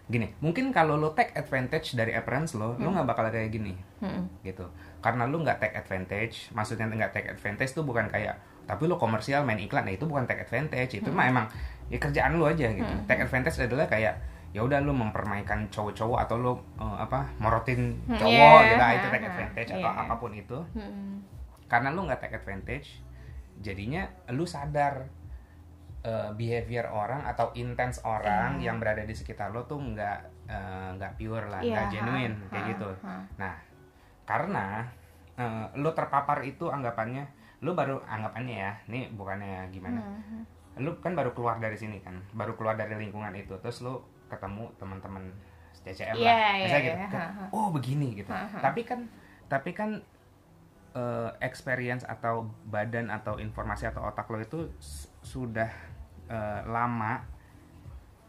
gini 0.05 0.29
mungkin 0.37 0.69
kalau 0.69 0.95
lo 0.95 1.11
take 1.11 1.33
advantage 1.33 1.91
dari 1.91 2.13
appearance 2.13 2.53
lo 2.53 2.73
lo 2.73 2.87
nggak 2.87 3.03
bakal 3.05 3.25
kayak 3.27 3.49
gini 3.49 3.73
Hmm. 3.97 4.29
gitu 4.41 4.69
karena 5.01 5.25
lu 5.25 5.41
nggak 5.41 5.57
take 5.57 5.75
advantage 5.75 6.49
maksudnya 6.51 6.85
nggak 6.85 7.11
take 7.11 7.27
advantage 7.27 7.73
tuh 7.73 7.81
bukan 7.81 8.05
kayak 8.07 8.37
tapi 8.65 8.85
lu 8.85 8.95
komersial 8.95 9.41
main 9.41 9.57
iklan 9.57 9.81
nah 9.81 9.93
itu 9.93 10.03
bukan 10.03 10.25
take 10.25 10.41
advantage 10.41 10.93
itu 10.95 11.09
mah 11.09 11.25
emang 11.25 11.45
ya 11.85 11.97
kerjaan 11.97 12.33
lu 12.33 12.43
aja 12.43 12.65
gitu 12.67 12.93
take 13.05 13.21
advantage 13.21 13.57
adalah 13.57 13.85
kayak 13.85 14.17
ya 14.49 14.59
udah 14.59 14.79
lu 14.79 14.91
mempermainkan 14.91 15.67
cowok-cowok 15.67 16.19
atau 16.21 16.35
lu 16.35 16.51
eh, 16.75 16.97
apa 16.97 17.27
morotin 17.37 17.99
Hmm, 18.03 18.15
cowok 18.15 18.31
iya, 18.57 18.69
gitu 18.69 18.81
ah, 18.81 18.91
itu 18.93 19.07
take 19.09 19.27
advantage 19.27 19.69
iya. 19.69 19.77
atau 19.79 19.91
apa 19.99 20.13
pun 20.15 20.31
itu 20.31 20.57
Hmm. 20.73 21.21
karena 21.65 21.89
lu 21.89 22.03
nggak 22.03 22.19
take 22.19 22.35
advantage 22.35 23.03
jadinya 23.57 24.03
lu 24.29 24.43
sadar 24.43 25.05
eh, 26.01 26.29
behavior 26.33 26.85
orang 26.87 27.25
atau 27.25 27.49
intens 27.53 27.97
orang 27.99 28.57
Iya. 28.57 28.69
yang 28.69 28.77
berada 28.77 29.01
di 29.01 29.11
sekitar 29.11 29.49
lo 29.49 29.65
tuh 29.65 29.77
nggak 29.77 30.19
eh, 30.45 30.89
nggak 30.95 31.11
pure 31.15 31.45
lah 31.47 31.59
Iya, 31.59 31.73
nggak 31.73 31.87
genuine 31.91 32.35
ha, 32.35 32.45
kayak 32.47 32.61
ha, 32.61 32.69
gitu 32.71 32.89
ha. 33.01 33.15
Nah, 33.35 33.55
karena 34.23 34.65
eh, 35.35 35.65
lu 35.75 35.91
terpapar 35.91 36.41
itu 36.41 36.67
anggapannya, 36.67 37.27
lu 37.59 37.71
baru 37.71 37.99
anggapannya 38.03 38.55
ya, 38.55 38.71
ini 38.87 39.11
bukannya 39.11 39.67
gimana, 39.69 39.99
Hmm. 39.99 40.43
lu 40.77 40.95
kan 40.99 41.11
baru 41.11 41.31
keluar 41.31 41.57
dari 41.57 41.75
sini 41.75 41.99
kan, 41.99 42.15
baru 42.31 42.55
keluar 42.55 42.75
dari 42.75 42.95
lingkungan 42.95 43.31
itu, 43.33 43.55
terus 43.59 43.79
lu 43.79 43.99
ketemu 44.27 44.67
teman-teman 44.75 45.23
CCM 45.75 46.15
Iya, 46.15 46.33
lah, 46.33 46.53
misalnya 46.57 46.81
iya, 46.81 46.95
gitu, 47.05 47.15
kayak, 47.15 47.29
ha. 47.31 47.45
oh 47.51 47.67
begini 47.69 48.07
gitu. 48.15 48.31
Ha, 48.31 48.41
ha. 48.43 48.59
Tapi 48.59 48.81
kan, 48.81 48.99
tapi 49.45 49.71
kan 49.71 50.01
eh, 50.91 51.29
experience 51.39 52.01
atau 52.01 52.47
badan 52.65 53.11
atau 53.11 53.35
informasi 53.35 53.85
atau 53.85 54.07
otak 54.07 54.25
lo 54.27 54.39
itu 54.39 54.71
sudah 55.21 55.67
eh, 56.25 56.61
lama 56.65 57.21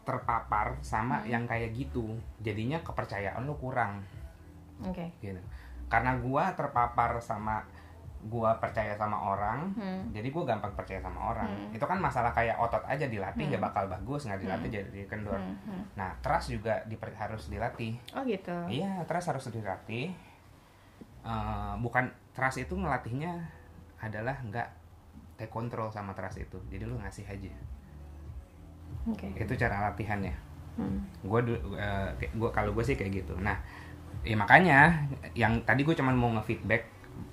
terpapar 0.03 0.79
sama 0.79 1.19
Hmm. 1.19 1.27
yang 1.27 1.43
kayak 1.43 1.73
gitu, 1.73 2.15
jadinya 2.39 2.79
kepercayaan 2.79 3.43
lu 3.43 3.55
kurang 3.55 4.03
oke 4.79 5.03
gitu 5.19 5.41
karena 5.87 6.15
gua 6.17 6.51
terpapar 6.51 7.15
sama 7.17 7.63
gua 8.19 8.57
percaya 8.57 8.91
sama 8.93 9.15
orang 9.15 9.71
Hmm. 9.73 10.09
jadi 10.09 10.27
gua 10.27 10.43
gampang 10.45 10.73
percaya 10.73 10.99
sama 10.99 11.31
orang 11.31 11.47
Hmm. 11.47 11.71
itu 11.71 11.83
kan 11.83 11.95
masalah 11.95 12.31
kayak 12.31 12.57
otot 12.57 12.81
aja 12.83 13.05
dilatih 13.05 13.47
ya 13.47 13.55
Hmm. 13.55 13.65
bakal 13.65 13.87
bagus 13.87 14.25
nggak 14.25 14.41
dilatih 14.41 14.69
jadi 14.73 15.01
kendor 15.05 15.37
Hmm. 15.37 15.55
Hmm. 15.63 15.83
nah 15.93 16.11
trust 16.19 16.49
juga 16.49 16.81
diper- 16.83 17.13
harus 17.13 17.47
dilatih 17.47 17.95
oh 18.11 18.23
gitu 18.23 18.57
iya 18.67 19.01
trust 19.03 19.29
harus 19.29 19.47
dilatih 19.47 20.11
Eh, 21.19 21.73
bukan 21.77 22.07
trust 22.31 22.55
itu 22.57 22.71
ngelatihnya 22.71 23.35
adalah 23.99 24.39
nggak 24.39 24.63
take 25.35 25.51
control 25.51 25.91
sama 25.91 26.15
trust 26.15 26.39
itu 26.39 26.55
jadi 26.67 26.83
lu 26.83 26.95
ngasih 26.97 27.27
aja 27.27 27.51
oke 29.05 29.27
itu 29.35 29.53
cara 29.57 29.83
latihannya 29.85 30.31
Hmm. 30.77 31.01
gue 31.19 31.39
gua 32.31 32.49
kalau 32.49 32.69
gue 32.71 32.79
sih 32.81 32.93
kayak 32.93 33.11
gitu 33.17 33.33
nah 33.35 33.57
ya 34.27 34.35
makanya 34.35 34.79
yang 35.33 35.55
tadi 35.63 35.81
gue 35.81 35.95
cuman 35.95 36.11
mau 36.13 36.29
nge-feedback 36.35 36.83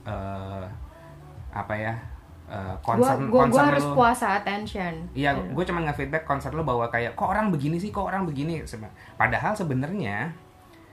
eh, 0.05 0.65
apa 1.51 1.75
ya 1.75 1.95
eh, 2.47 2.75
gua 2.77 2.95
concern 2.95 3.21
gua, 3.25 3.29
gua 3.29 3.43
concern 3.49 3.67
harus 3.69 3.85
lu. 3.85 3.95
puasa 3.95 4.27
attention. 4.37 4.95
Iya 5.13 5.31
Gitu. 5.33 5.51
gue 5.53 5.65
cuman 5.67 5.83
nge-feedback 5.85 6.23
concern 6.23 6.55
lo 6.55 6.63
bahwa 6.63 6.87
kayak 6.87 7.13
kok 7.13 7.27
orang 7.27 7.51
begini 7.51 7.77
sih? 7.77 7.91
Kok 7.91 8.05
orang 8.05 8.23
begini? 8.25 8.63
Padahal 9.15 9.53
sebenarnya 9.53 10.31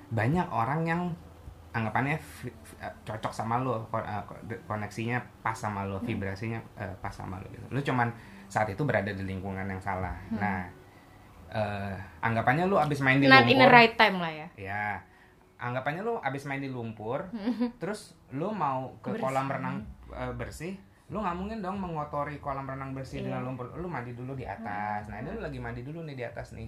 banyak 0.09 0.47
orang 0.47 0.81
yang 0.83 1.01
anggapannya 1.71 2.19
eh, 2.79 2.93
cocok 3.01 3.31
sama 3.31 3.55
lo 3.57 3.87
koneksinya 4.65 5.21
pas 5.39 5.53
sama 5.53 5.83
Hmm. 5.83 5.89
lo 5.89 5.97
vibrasinya 5.99 6.59
eh, 6.75 6.91
pas 6.99 7.11
sama 7.11 7.37
lo 7.37 7.47
gitu. 7.47 7.63
Lo 7.69 7.79
cuman 7.79 8.11
saat 8.45 8.67
itu 8.67 8.83
berada 8.83 9.07
di 9.07 9.23
lingkungan 9.23 9.63
yang 9.63 9.79
salah. 9.79 10.11
Nah 10.31 10.67
eh, 11.47 11.95
anggapannya 12.21 12.63
lo 12.65 12.75
abis 12.75 12.99
main 12.99 13.19
di 13.19 13.27
Hmm. 13.27 13.33
not 13.33 13.43
in 13.43 13.55
the 13.55 13.63
lumpur. 13.63 13.71
right 13.71 13.93
time 13.95 14.17
lah 14.17 14.31
ya. 14.31 14.47
Ya, 14.55 14.85
anggapannya 15.61 16.01
lu 16.01 16.17
abis 16.19 16.43
main 16.43 16.57
di 16.57 16.67
lumpur, 16.67 17.29
terus 17.77 18.17
lu 18.31 18.49
mau 18.49 18.97
ke 18.99 19.11
Bersih. 19.11 19.21
kolam 19.21 19.45
renang 19.45 19.75
eh, 20.09 20.33
bersih, 20.33 20.73
lu 21.07 21.19
nggak 21.19 21.35
mungkin 21.35 21.57
dong 21.59 21.77
mengotori 21.77 22.37
kolam 22.37 22.65
renang 22.65 22.91
bersih 22.91 23.19
Iya. 23.19 23.25
dengan 23.29 23.41
lumpur. 23.45 23.69
Lu 23.73 23.85
mandi 23.85 24.11
dulu 24.11 24.33
di 24.33 24.43
atas. 24.43 25.05
Nah 25.05 25.19
ini 25.19 25.29
lu 25.29 25.39
lagi 25.39 25.57
mandi 25.57 25.81
dulu 25.81 26.01
nih 26.01 26.15
di 26.15 26.23
atas 26.23 26.51
nih, 26.51 26.65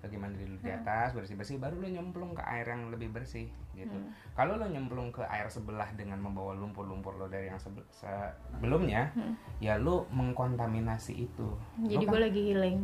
lagi 0.00 0.16
mandi 0.16 0.40
dulu 0.40 0.56
di 0.58 0.68
atas 0.68 1.12
bersih 1.12 1.34
bersih, 1.34 1.56
baru 1.56 1.78
lu 1.78 1.88
nyemplung 1.88 2.32
ke 2.32 2.42
air 2.42 2.66
yang 2.66 2.88
lebih 2.88 3.10
bersih 3.10 3.46
gitu. 3.72 3.92
Hmm. 3.92 4.10
Kalau 4.32 4.56
lu 4.56 4.66
nyemplung 4.66 5.10
ke 5.10 5.22
air 5.22 5.46
sebelah 5.46 5.86
dengan 5.92 6.18
membawa 6.18 6.54
lumpur-lumpur 6.54 7.14
lo 7.14 7.26
dari 7.26 7.46
yang 7.46 7.58
sebe- 7.58 7.86
sebelumnya, 7.90 9.14
ya 9.58 9.76
lu 9.76 10.06
mengkontaminasi 10.08 11.14
itu. 11.22 11.48
Lu 11.48 11.58
Hmm. 11.76 11.86
jadi 11.86 12.02
kan- 12.02 12.10
gue 12.10 12.20
lagi 12.20 12.42
healing 12.44 12.78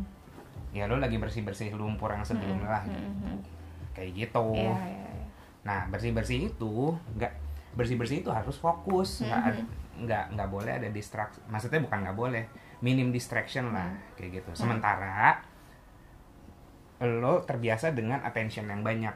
ya 0.71 0.87
lu 0.87 0.95
lagi 0.97 1.17
bersih 1.17 1.41
bersih 1.41 1.67
lumpur 1.71 2.07
yang 2.07 2.23
sebelumnya 2.23 2.63
lah, 2.69 2.83
Hmm, 2.85 3.11
hmm. 3.21 3.37
kayak 3.91 4.11
gitu. 4.17 4.45
Iya, 4.53 4.71
iya. 4.71 5.10
Nah 5.61 5.85
bersih 5.87 6.11
bersih 6.11 6.47
itu 6.47 6.73
nggak 7.11 7.33
bersih 7.71 7.95
bersih 7.95 8.17
itu 8.19 8.29
harus 8.29 8.55
fokus 8.55 9.21
nggak 9.21 9.41
Mhm. 9.47 9.65
nggak 10.01 10.25
nggak 10.31 10.49
boleh 10.49 10.71
ada 10.73 10.89
distraksi 10.89 11.39
maksudnya 11.45 11.79
bukan 11.79 12.01
nggak 12.01 12.17
boleh 12.17 12.43
minim 12.79 13.09
distraction 13.09 13.69
lah 13.69 13.87
Hmm. 13.87 14.15
kayak 14.15 14.31
gitu. 14.37 14.49
Sementara 14.55 15.37
lo 17.01 17.41
terbiasa 17.41 17.91
dengan 17.91 18.21
attention 18.21 18.65
yang 18.65 18.81
banyak. 18.81 19.15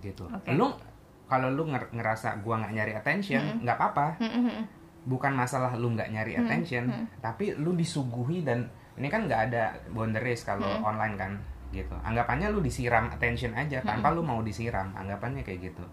Gitu. 0.00 0.22
Oke. 0.24 0.52
lo 0.52 0.76
kalau 1.24 1.48
lu 1.48 1.64
nger- 1.66 1.88
ngerasa 1.90 2.36
gua 2.38 2.60
nggak 2.60 2.74
nyari 2.74 2.92
attention 2.94 3.42
nggak 3.60 3.74
apa-apa. 3.74 4.06
Hmm, 4.18 4.30
hmm, 4.30 4.44
hmm. 4.46 4.64
bukan 5.04 5.32
masalah 5.32 5.72
lu 5.74 5.92
nggak 5.92 6.08
nyari 6.10 6.32
attention 6.34 6.88
tapi 7.18 7.52
lu 7.54 7.72
disuguhi 7.72 8.40
dan 8.40 8.64
ini 8.94 9.06
kan 9.06 9.24
nggak 9.24 9.40
ada 9.48 9.64
boundaries 9.90 10.40
kalau 10.42 10.64
online 10.82 11.12
kan 11.14 11.32
gitu. 11.74 11.96
Anggapannya 12.06 12.54
lu 12.54 12.62
disiram 12.62 13.10
attention 13.10 13.52
aja 13.58 13.82
tanpa 13.82 14.14
lu 14.14 14.22
mau 14.22 14.40
disiram. 14.40 14.94
Anggapannya 14.94 15.42
kayak 15.42 15.74
gitu. 15.74 15.84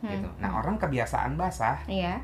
Gitu. 0.00 0.28
Nah 0.40 0.56
orang 0.56 0.80
kebiasaan 0.80 1.34
basah 1.34 1.82
iya. 1.90 2.22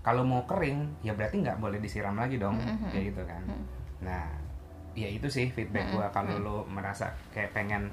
kalau 0.00 0.22
mau 0.22 0.46
kering 0.46 1.02
ya 1.02 1.12
berarti 1.12 1.42
nggak 1.42 1.60
boleh 1.60 1.76
disiram 1.82 2.16
lagi 2.16 2.40
dong. 2.40 2.56
Kayak 2.88 3.14
gitu 3.14 3.22
kan. 3.28 3.42
Nah 4.00 4.24
ya 4.96 5.06
itu 5.06 5.28
sih 5.28 5.52
feedback 5.52 5.92
gua. 5.92 6.08
Kalau 6.08 6.40
lu 6.40 6.56
merasa 6.72 7.12
kayak 7.30 7.52
pengen 7.52 7.92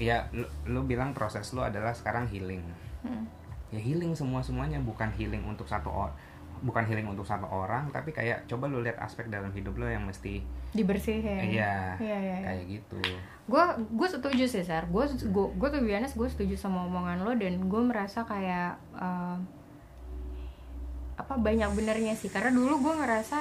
ya 0.00 0.26
lu, 0.34 0.44
lu 0.66 0.82
bilang 0.82 1.14
proses 1.14 1.54
lu 1.54 1.62
adalah 1.62 1.94
sekarang 1.94 2.26
healing. 2.26 2.64
Hmm. 3.02 3.26
ya 3.74 3.82
healing 3.82 4.14
semua 4.14 4.38
semuanya 4.38 4.78
bukan 4.78 5.10
healing 5.18 5.42
untuk 5.42 5.66
satu 5.66 5.90
orang 5.90 6.14
bukan 6.62 6.86
healing 6.86 7.10
untuk 7.10 7.26
satu 7.26 7.50
orang 7.50 7.90
tapi 7.90 8.14
kayak 8.14 8.46
coba 8.46 8.70
lu 8.70 8.80
lihat 8.80 8.94
aspek 9.02 9.26
dalam 9.26 9.50
hidup 9.50 9.74
lo 9.74 9.90
yang 9.90 10.06
mesti 10.06 10.38
dibersihin. 10.72 11.52
Iya. 11.52 11.98
Iya, 11.98 12.16
iya, 12.16 12.18
iya. 12.22 12.36
kayak 12.46 12.64
gitu 12.70 13.02
gue 13.50 13.64
gue 13.90 14.08
setuju 14.08 14.44
sih 14.46 14.62
sar. 14.62 14.86
Gue 14.86 15.10
gue 15.10 15.46
gue 15.58 15.68
tuh 15.68 15.82
biasa 15.82 16.14
gue 16.14 16.28
setuju 16.30 16.54
sama 16.54 16.86
omongan 16.86 17.26
lo 17.26 17.32
dan 17.34 17.58
gue 17.66 17.82
merasa 17.82 18.22
kayak 18.22 18.78
eh, 18.96 19.38
apa 21.18 21.34
banyak 21.38 21.70
benernya 21.74 22.14
sih. 22.14 22.30
Karena 22.30 22.54
dulu 22.54 22.78
gue 22.90 22.94
ngerasa 23.02 23.38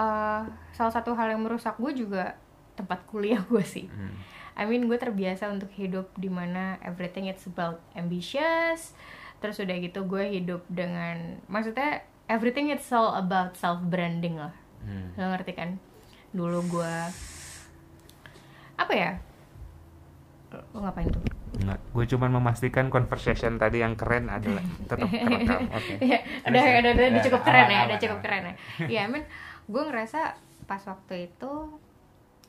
eh, 0.00 0.42
salah 0.72 0.92
satu 0.92 1.12
hal 1.12 1.36
yang 1.36 1.44
merusak 1.44 1.76
gue 1.76 1.92
juga 1.92 2.40
tempat 2.74 3.04
kuliah 3.06 3.40
gue 3.52 3.64
sih. 3.64 3.86
Hmm. 3.86 4.16
I 4.54 4.64
mean 4.70 4.86
gue 4.86 4.98
terbiasa 4.98 5.50
untuk 5.50 5.70
hidup 5.74 6.14
di 6.14 6.30
mana 6.30 6.78
everything 6.86 7.26
it's 7.26 7.44
about 7.50 7.82
ambitious 7.98 8.94
terus 9.42 9.58
udah 9.60 9.76
gitu 9.82 10.06
gue 10.06 10.24
hidup 10.40 10.62
dengan 10.70 11.42
maksudnya 11.50 12.06
everything 12.32 12.70
it's 12.72 12.88
all 12.94 13.12
about 13.18 13.58
self 13.60 13.82
branding 13.82 14.40
lah. 14.40 14.54
Hmm. 14.84 15.12
lo 15.20 15.32
ngerti 15.36 15.52
kan? 15.52 15.76
Dulu 16.32 16.64
gue 16.70 16.94
apa 18.74 18.90
ya 18.90 19.12
lo 20.72 20.78
ngapain 20.80 21.08
tuh 21.08 21.22
Enggak, 21.54 21.78
gue 21.86 22.04
cuma 22.10 22.26
memastikan 22.26 22.90
conversation 22.90 23.54
tadi 23.56 23.78
yang 23.78 23.94
keren 23.94 24.26
adalah 24.26 24.58
tetap 24.90 25.06
terekam. 25.22 25.70
Oke. 25.70 25.94
Iya, 26.02 26.18
udah, 26.42 26.50
Terus 26.50 26.64
ya? 26.66 26.74
udah, 26.82 26.90
udah, 26.90 27.04
udah 27.06 27.14
Ya, 27.14 27.24
cukup 27.24 27.40
aman, 27.40 27.46
keren 27.46 27.62
ya, 27.64 27.70
aman, 27.70 27.86
udah 27.86 27.98
cukup 28.02 28.18
aman. 28.18 28.24
keren 28.26 28.42
ya. 28.42 28.54
Iya, 28.92 29.02
men, 29.06 29.22
gue 29.64 29.82
ngerasa 29.86 30.20
pas 30.66 30.82
waktu 30.82 31.14
itu, 31.30 31.52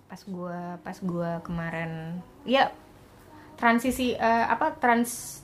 pas 0.05 0.21
gue, 0.21 0.59
pas 0.81 0.97
gue 0.97 1.31
kemarin, 1.41 1.91
ya 2.43 2.73
transisi 3.55 4.13
eh, 4.13 4.45
apa 4.49 4.73
trans 4.75 5.41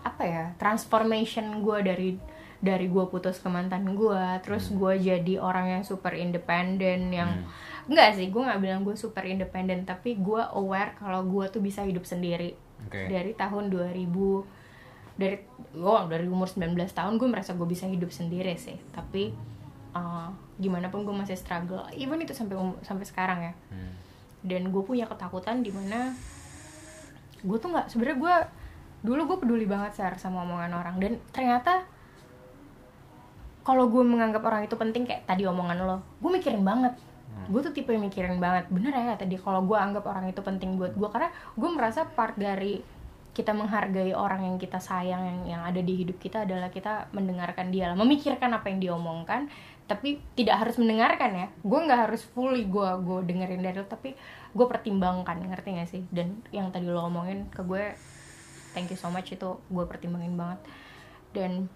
apa 0.00 0.22
ya 0.22 0.44
transformation 0.56 1.60
gue 1.60 1.78
dari 1.82 2.10
dari 2.56 2.86
gue 2.88 3.04
putus 3.06 3.38
ke 3.38 3.46
mantan 3.46 3.92
gue 3.92 4.22
terus 4.42 4.70
gue 4.70 4.96
jadi 4.96 5.38
orang 5.38 5.78
yang 5.78 5.82
super 5.82 6.14
independen 6.14 7.12
yang 7.12 7.44
enggak 7.86 8.18
sih 8.18 8.26
gue 8.30 8.42
nggak 8.42 8.60
bilang 8.60 8.82
gue 8.82 8.98
super 8.98 9.22
independen 9.22 9.86
tapi 9.86 10.18
gue 10.18 10.42
aware 10.54 10.98
kalau 10.98 11.22
gue 11.22 11.46
tuh 11.50 11.62
bisa 11.62 11.86
hidup 11.86 12.02
sendiri. 12.02 12.58
Oke. 12.86 13.08
dari 13.08 13.32
tahun 13.32 13.72
2000 13.72 15.16
dari 15.16 15.36
oh, 15.80 16.04
dari 16.06 16.28
umur 16.28 16.44
19 16.44 16.76
tahun 16.92 17.16
gue 17.16 17.28
merasa 17.28 17.56
gue 17.56 17.64
bisa 17.64 17.88
hidup 17.88 18.12
sendiri 18.12 18.52
sih. 18.60 18.76
Tapi 18.92 19.32
uh, 19.96 20.28
gimana 20.60 20.92
pun 20.92 21.08
gue 21.08 21.14
masih 21.16 21.34
struggle 21.40 21.82
even 21.96 22.20
itu 22.20 22.36
sampai 22.36 22.54
um- 22.54 22.78
sampai 22.84 23.06
sekarang 23.08 23.40
ya. 23.42 23.54
Hmm. 23.72 23.92
dan 24.46 24.70
gue 24.70 24.78
punya 24.84 25.10
ketakutan 25.10 25.58
di 25.66 25.74
mana 25.74 26.14
gue 27.42 27.56
tuh 27.58 27.74
nggak 27.74 27.90
sebenarnya 27.90 28.18
gue 28.22 28.34
dulu 29.02 29.34
gue 29.34 29.38
peduli 29.42 29.66
banget 29.66 29.98
share 29.98 30.20
sama 30.20 30.44
omongan 30.46 30.72
orang. 30.76 30.96
Dan 31.00 31.18
ternyata 31.32 31.82
kalau 33.66 33.90
gue 33.90 34.04
menganggap 34.06 34.46
orang 34.46 34.62
itu 34.68 34.78
penting 34.78 35.02
kayak 35.02 35.26
tadi 35.26 35.42
omongan 35.42 35.82
lo 35.82 35.98
gue 36.22 36.30
mikirin 36.30 36.62
banget 36.62 36.94
gue 37.46 37.60
tuh 37.60 37.72
tipe 37.76 37.92
yang 37.92 38.02
mikirin 38.02 38.40
banget 38.40 38.66
bener 38.72 38.90
ya 38.96 39.14
tadi 39.14 39.36
kalau 39.36 39.62
gue 39.68 39.76
anggap 39.76 40.08
orang 40.08 40.26
itu 40.32 40.40
penting 40.40 40.80
buat 40.80 40.96
gue 40.96 41.08
karena 41.12 41.28
gue 41.54 41.70
merasa 41.70 42.08
part 42.08 42.34
dari 42.34 42.80
kita 43.36 43.52
menghargai 43.52 44.16
orang 44.16 44.48
yang 44.48 44.56
kita 44.56 44.80
sayang 44.80 45.20
yang 45.20 45.38
yang 45.44 45.62
ada 45.62 45.84
di 45.84 45.92
hidup 45.92 46.16
kita 46.16 46.48
adalah 46.48 46.72
kita 46.72 47.12
mendengarkan 47.12 47.68
dia 47.68 47.92
lah 47.92 47.96
memikirkan 47.96 48.48
apa 48.56 48.72
yang 48.72 48.80
dia 48.80 48.92
omongkan 48.96 49.52
tapi 49.86 50.18
tidak 50.34 50.66
harus 50.66 50.76
mendengarkan 50.82 51.30
ya. 51.30 51.46
Gue 51.62 51.78
nggak 51.78 52.10
harus 52.10 52.26
fully 52.26 52.66
gue 52.66 52.88
gue 53.06 53.18
dengerin 53.22 53.62
dari 53.62 53.78
lo 53.78 53.86
tapi 53.86 54.18
gue 54.50 54.66
pertimbangkan 54.66 55.38
ngerti 55.46 55.68
gak 55.78 55.90
sih? 55.90 56.02
Dan 56.10 56.42
yang 56.50 56.74
tadi 56.74 56.90
lo 56.90 57.06
omongin 57.06 57.46
ke 57.54 57.62
gue 57.62 57.94
thank 58.74 58.90
you 58.90 58.98
so 58.98 59.08
much 59.08 59.30
itu 59.30 59.50
gue 59.70 59.84
pertimbangin 59.86 60.34
banget. 60.34 60.60
Dan 61.30 61.70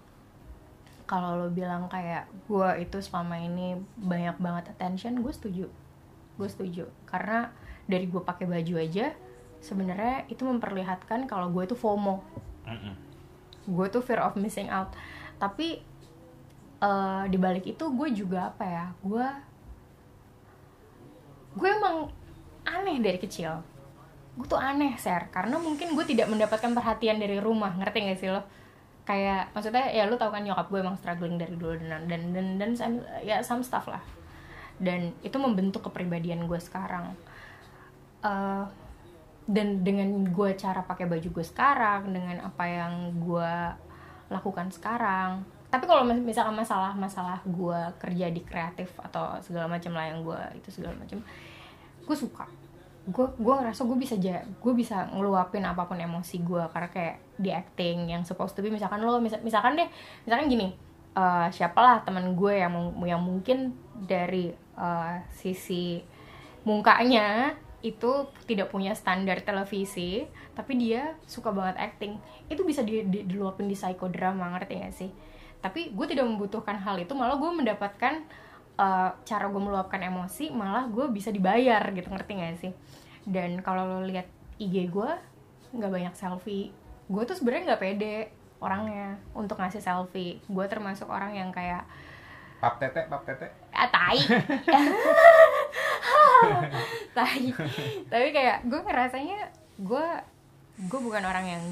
kalau 1.11 1.35
lo 1.35 1.51
bilang 1.51 1.91
kayak 1.91 2.31
gue 2.47 2.87
itu 2.87 3.03
selama 3.03 3.35
ini 3.35 3.75
banyak 3.99 4.39
banget 4.39 4.71
attention 4.71 5.19
gue 5.19 5.33
setuju. 5.35 5.67
Gue 6.39 6.47
setuju. 6.47 6.87
Karena 7.03 7.51
dari 7.83 8.07
gue 8.07 8.23
pakai 8.23 8.47
baju 8.47 8.79
aja 8.79 9.11
sebenarnya 9.59 10.23
itu 10.31 10.47
memperlihatkan 10.47 11.27
kalau 11.27 11.51
gue 11.51 11.67
itu 11.67 11.75
FOMO. 11.75 12.23
Gue 13.67 13.91
tuh 13.91 13.99
fear 13.99 14.23
of 14.23 14.39
missing 14.39 14.71
out. 14.71 14.95
Tapi 15.35 15.83
eh, 16.79 17.23
di 17.27 17.35
balik 17.35 17.67
itu 17.67 17.91
gue 17.91 18.07
juga 18.15 18.55
apa 18.55 18.63
ya 18.63 18.85
gue 19.03 19.27
gue 21.59 21.67
emang 21.67 22.07
aneh 22.63 23.03
dari 23.03 23.19
kecil. 23.19 23.59
Gue 24.39 24.47
tuh 24.47 24.55
aneh 24.55 24.95
ser. 24.95 25.27
Karena 25.27 25.59
mungkin 25.59 25.91
gue 25.91 26.07
tidak 26.07 26.31
mendapatkan 26.31 26.71
perhatian 26.71 27.19
dari 27.19 27.35
rumah. 27.43 27.75
Ngerti 27.75 27.99
gak 27.99 28.19
sih 28.23 28.31
lo 28.31 28.60
kayak 29.01 29.49
maksudnya 29.51 29.89
ya 29.89 30.05
lu 30.05 30.15
tau 30.15 30.29
kan 30.29 30.45
nyokap 30.45 30.69
gue 30.69 30.79
emang 30.79 30.97
struggling 30.97 31.35
dari 31.41 31.57
dulu 31.57 31.73
dan 31.81 32.05
dan 32.05 32.21
dan 32.31 32.47
dan 32.61 32.71
some- 32.77 33.07
ya 33.25 33.41
some 33.41 33.65
stuff 33.65 33.89
lah. 33.89 34.01
Dan 34.81 35.13
itu 35.21 35.37
membentuk 35.37 35.85
kepribadian 35.85 36.49
gue 36.49 36.57
sekarang. 36.57 37.13
Eh, 38.21 38.65
dan 39.49 39.81
dengan 39.81 40.07
gue 40.29 40.49
cara 40.53 40.85
pakai 40.85 41.09
baju 41.09 41.27
gue 41.33 41.45
sekarang 41.45 42.13
dengan 42.13 42.45
apa 42.45 42.63
yang 42.69 42.93
gue 43.19 43.53
lakukan 44.29 44.69
sekarang 44.69 45.41
tapi 45.71 45.87
kalau 45.87 46.05
mis- 46.05 46.23
misalkan 46.23 46.55
masalah 46.55 46.93
masalah 46.93 47.39
gue 47.43 47.79
kerja 47.97 48.27
di 48.29 48.43
kreatif 48.45 48.93
atau 49.01 49.35
segala 49.41 49.65
macam 49.65 49.91
lah 49.97 50.07
yang 50.07 50.21
gue 50.21 50.39
itu 50.55 50.69
segala 50.69 50.93
macam 50.99 51.19
gue 52.05 52.17
suka 52.17 52.45
gue 53.01 53.27
gue 53.41 53.53
ngerasa 53.57 53.81
gue 53.89 53.97
bisa 53.97 54.13
ja 54.21 54.45
gue 54.45 54.73
bisa 54.77 55.09
ngeluapin 55.09 55.65
apa 55.65 55.89
pun 55.89 55.97
emosi 55.97 56.45
gue 56.45 56.61
karena 56.69 56.89
kayak 56.93 57.15
di 57.41 57.49
acting 57.49 58.13
yang 58.13 58.21
supposed 58.21 58.53
to 58.53 58.61
be 58.61 58.69
misalkan 58.69 59.01
lo 59.01 59.17
misal- 59.17 59.41
misalkan 59.41 59.73
deh 59.73 59.89
misalkan 60.29 60.45
gini 60.45 60.69
eh 61.11 61.47
siapalah 61.49 62.05
teman 62.05 62.37
gue 62.37 62.61
yang 62.61 62.71
yang 63.03 63.19
mungkin 63.19 63.73
dari 64.05 64.53
eh, 64.55 65.15
sisi 65.33 65.99
mukanya 66.61 67.57
itu 67.81 68.29
tidak 68.45 68.69
punya 68.69 68.93
standar 68.93 69.41
televisi 69.41 70.21
tapi 70.53 70.77
dia 70.77 71.17
suka 71.25 71.49
banget 71.49 71.81
acting. 71.81 72.13
Itu 72.45 72.61
bisa 72.61 72.85
di, 72.85 73.01
di- 73.09 73.25
diluapin 73.25 73.65
di 73.65 73.73
psikodrama 73.73 74.53
ngerti 74.53 74.73
gak 74.85 74.93
sih? 74.93 75.09
Tapi 75.61 75.93
gue 75.93 76.05
tidak 76.05 76.29
membutuhkan 76.29 76.77
hal 76.77 77.01
itu 77.01 77.13
malah 77.17 77.37
gue 77.37 77.49
mendapatkan 77.49 78.21
uh, 78.81 79.13
cara 79.21 79.45
gue 79.45 79.61
meluapkan 79.61 80.01
emosi 80.01 80.49
malah 80.49 80.89
gue 80.89 81.05
bisa 81.13 81.29
dibayar 81.29 81.85
gitu 81.93 82.09
ngerti 82.09 82.31
gak 82.41 82.57
sih? 82.57 82.73
Dan 83.21 83.61
kalau 83.61 83.85
lo 83.85 84.01
lihat 84.01 84.25
IG 84.57 84.89
gue 84.89 85.11
nggak 85.77 85.91
banyak 85.93 86.13
selfie. 86.17 86.73
Gue 87.05 87.23
tuh 87.29 87.37
sebenarnya 87.37 87.73
nggak 87.73 87.81
pede 87.81 88.17
orangnya 88.57 89.21
untuk 89.37 89.61
ngasih 89.61 89.79
selfie. 89.79 90.41
Gue 90.49 90.65
termasuk 90.65 91.05
orang 91.05 91.37
yang 91.37 91.53
kayak 91.53 91.85
Pap 92.61 92.77
tete, 92.77 93.09
pap 93.09 93.25
tete. 93.25 93.49
ah 93.73 93.89
tai. 93.89 94.21
Tai. 97.17 97.43
Tapi 98.09 98.27
kayak 98.33 98.65
gue 98.65 98.79
ngerasanya 98.85 99.39
gue 99.81 100.07
gue 100.73 100.99
bukan 100.99 101.21
orang 101.21 101.45
yang 101.47 101.63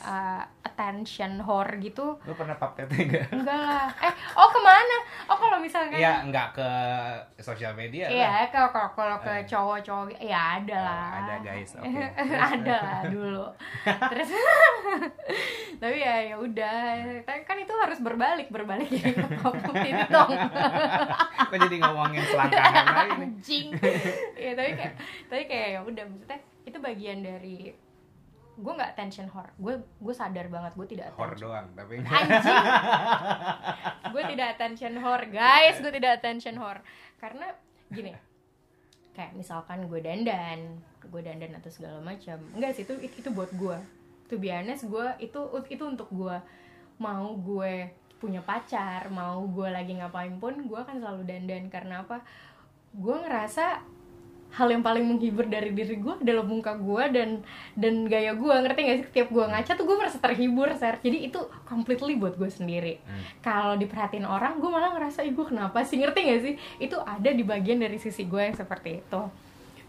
uh, 0.00 0.42
attention 0.60 1.38
whore 1.38 1.78
gitu 1.78 2.18
Lu 2.20 2.32
pernah 2.32 2.54
pap 2.54 2.72
tete 2.72 2.96
gak? 3.04 3.30
enggak 3.30 3.54
lah 3.54 3.86
eh 4.00 4.10
oh 4.32 4.48
ke 4.48 4.58
mana 4.58 4.96
oh 5.26 5.36
kalau 5.36 5.58
misalkan 5.58 5.94
Iya, 5.94 6.24
nggak 6.24 6.48
ke 6.52 6.68
sosial 7.38 7.72
media. 7.72 8.06
Iya, 8.06 8.48
kalau 8.48 8.68
kalau 8.68 8.90
kalau 8.90 9.16
ke 9.18 9.30
Eh. 9.30 9.44
cowok-cowok 9.44 10.18
ya 10.18 10.58
ada 10.58 10.74
Oh, 10.74 10.82
lah. 10.82 11.06
ada, 11.20 11.34
guys. 11.40 11.70
Oke. 11.78 12.04
ada 12.26 12.74
lah 12.76 13.00
dulu. 13.14 13.46
Terus 13.84 14.28
tapi 15.80 15.96
ya 15.98 16.14
ya 16.26 16.36
udah. 16.36 16.78
Tapi 17.22 17.40
kan 17.44 17.56
itu 17.56 17.72
harus 17.72 17.98
berbalik, 17.98 18.48
berbalik 18.48 18.88
ya. 18.88 19.04
Ini 19.06 20.04
dong. 20.06 20.30
Kok 21.46 21.56
jadi 21.60 21.76
ngomongin 21.78 22.22
selangkangan 22.24 22.84
lagi 22.86 23.12
nih? 23.12 23.28
Anjing. 23.30 23.66
ya 24.34 24.50
tapi 24.52 24.70
kayak 24.74 24.94
tapi 25.26 25.42
kayak 25.46 25.68
ya 25.70 25.80
udah 25.82 26.04
maksudnya 26.04 26.38
itu 26.62 26.78
bagian 26.78 27.18
dari 27.20 27.72
gue 28.60 28.72
nggak 28.76 28.92
attention 28.96 29.26
whore 29.32 29.50
gue 29.56 29.74
gue 29.80 30.14
sadar 30.14 30.46
banget 30.52 30.72
gue 30.76 30.88
tidak 30.88 31.06
Hor 31.16 31.32
attention 31.32 31.48
doang, 31.48 31.66
tapi 31.72 31.92
anjing. 32.20 32.62
Gue 34.12 34.22
tidak 34.36 34.48
attention 34.56 34.92
whore 35.00 35.26
guys 35.32 35.76
gue 35.80 35.92
tidak 35.92 36.12
attention 36.20 36.54
whore 36.60 36.80
karena 37.16 37.46
gini 37.88 38.12
kayak 39.16 39.32
misalkan 39.34 39.88
gue 39.88 40.00
dandan 40.04 40.78
gue 41.00 41.20
dandan 41.24 41.56
atau 41.58 41.70
segala 41.72 41.98
macam 41.98 42.38
enggak 42.54 42.76
sih 42.76 42.84
itu 42.86 42.94
itu 43.02 43.28
buat 43.32 43.50
gue 43.56 43.76
to 44.30 44.38
be 44.38 44.52
honest 44.52 44.86
gue 44.86 45.06
itu 45.18 45.40
itu 45.66 45.84
untuk 45.84 46.06
gue 46.14 46.36
mau 47.00 47.34
gue 47.34 47.90
punya 48.20 48.44
pacar 48.44 49.08
mau 49.08 49.40
gue 49.48 49.68
lagi 49.72 49.96
ngapain 49.96 50.36
pun 50.36 50.52
gue 50.68 50.76
akan 50.78 51.00
selalu 51.00 51.24
dandan. 51.24 51.72
Karena 51.72 52.04
apa? 52.04 52.20
Gue 52.92 53.16
ngerasa 53.16 53.80
hal 54.50 54.68
yang 54.70 54.82
paling 54.82 55.06
menghibur 55.06 55.46
dari 55.46 55.70
diri 55.70 55.94
gue 55.98 56.14
adalah 56.18 56.42
muka 56.42 56.74
gue 56.74 57.04
dan 57.14 57.30
dan 57.78 57.94
gaya 58.10 58.34
gue 58.34 58.50
ngerti 58.50 58.80
gak 58.82 58.96
sih? 58.98 59.06
Setiap 59.06 59.28
gue 59.30 59.44
ngaca 59.46 59.72
tuh 59.78 59.84
gue 59.86 59.96
merasa 59.96 60.18
terhibur 60.18 60.68
ser 60.74 60.98
jadi 60.98 61.30
itu 61.30 61.40
completely 61.66 62.18
buat 62.18 62.34
gue 62.34 62.50
sendiri. 62.50 62.98
Hmm. 63.00 63.22
kalau 63.42 63.74
diperhatiin 63.78 64.26
orang 64.26 64.58
gue 64.58 64.70
malah 64.70 64.90
ngerasa 64.94 65.22
ih 65.22 65.32
gue 65.34 65.46
kenapa 65.46 65.86
sih? 65.86 66.02
Ngerti 66.02 66.20
gak 66.26 66.40
sih? 66.42 66.54
Itu 66.82 66.98
ada 66.98 67.30
di 67.30 67.42
bagian 67.46 67.78
dari 67.78 67.98
sisi 68.02 68.26
gue 68.26 68.42
yang 68.42 68.56
seperti 68.58 69.02
itu. 69.02 69.22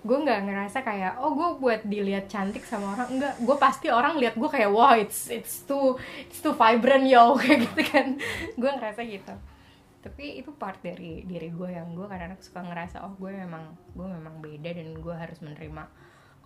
Gue 0.02 0.17
nggak 0.17 0.50
ngerasa 0.50 0.82
kayak 0.82 1.21
oh 1.21 1.38
gue 1.38 1.50
buat 1.62 1.82
dilihat 1.86 2.26
cantik 2.26 2.65
sama 2.65 2.97
orang. 2.97 3.08
Enggak 3.17 3.34
gue 3.38 3.56
pasti 3.62 3.88
orang 3.89 4.17
lihat 4.17 4.34
gue 4.34 4.50
kayak 4.50 4.69
wow 4.74 4.97
it's 4.97 5.30
it's 5.30 5.62
too 5.65 5.97
it's 6.26 6.41
too 6.41 6.54
vibrant 6.54 7.06
yo. 7.06 7.34
Kayak 7.41 7.69
gitu 7.69 7.82
kan. 7.86 8.08
Gue 8.58 8.69
ngerasa 8.74 9.02
gitu 9.06 9.34
tapi 10.01 10.41
itu 10.41 10.49
part 10.57 10.81
dari 10.81 11.21
diri 11.29 11.53
gue 11.53 11.69
yang 11.69 11.93
gue 11.93 12.09
kadang-kadang 12.09 12.41
suka 12.41 12.65
ngerasa 12.65 13.05
oh 13.05 13.13
gue 13.21 13.37
memang 13.37 13.77
gue 13.93 14.07
memang 14.09 14.41
beda 14.41 14.73
dan 14.73 14.97
gue 14.97 15.15
harus 15.15 15.37
menerima 15.45 15.83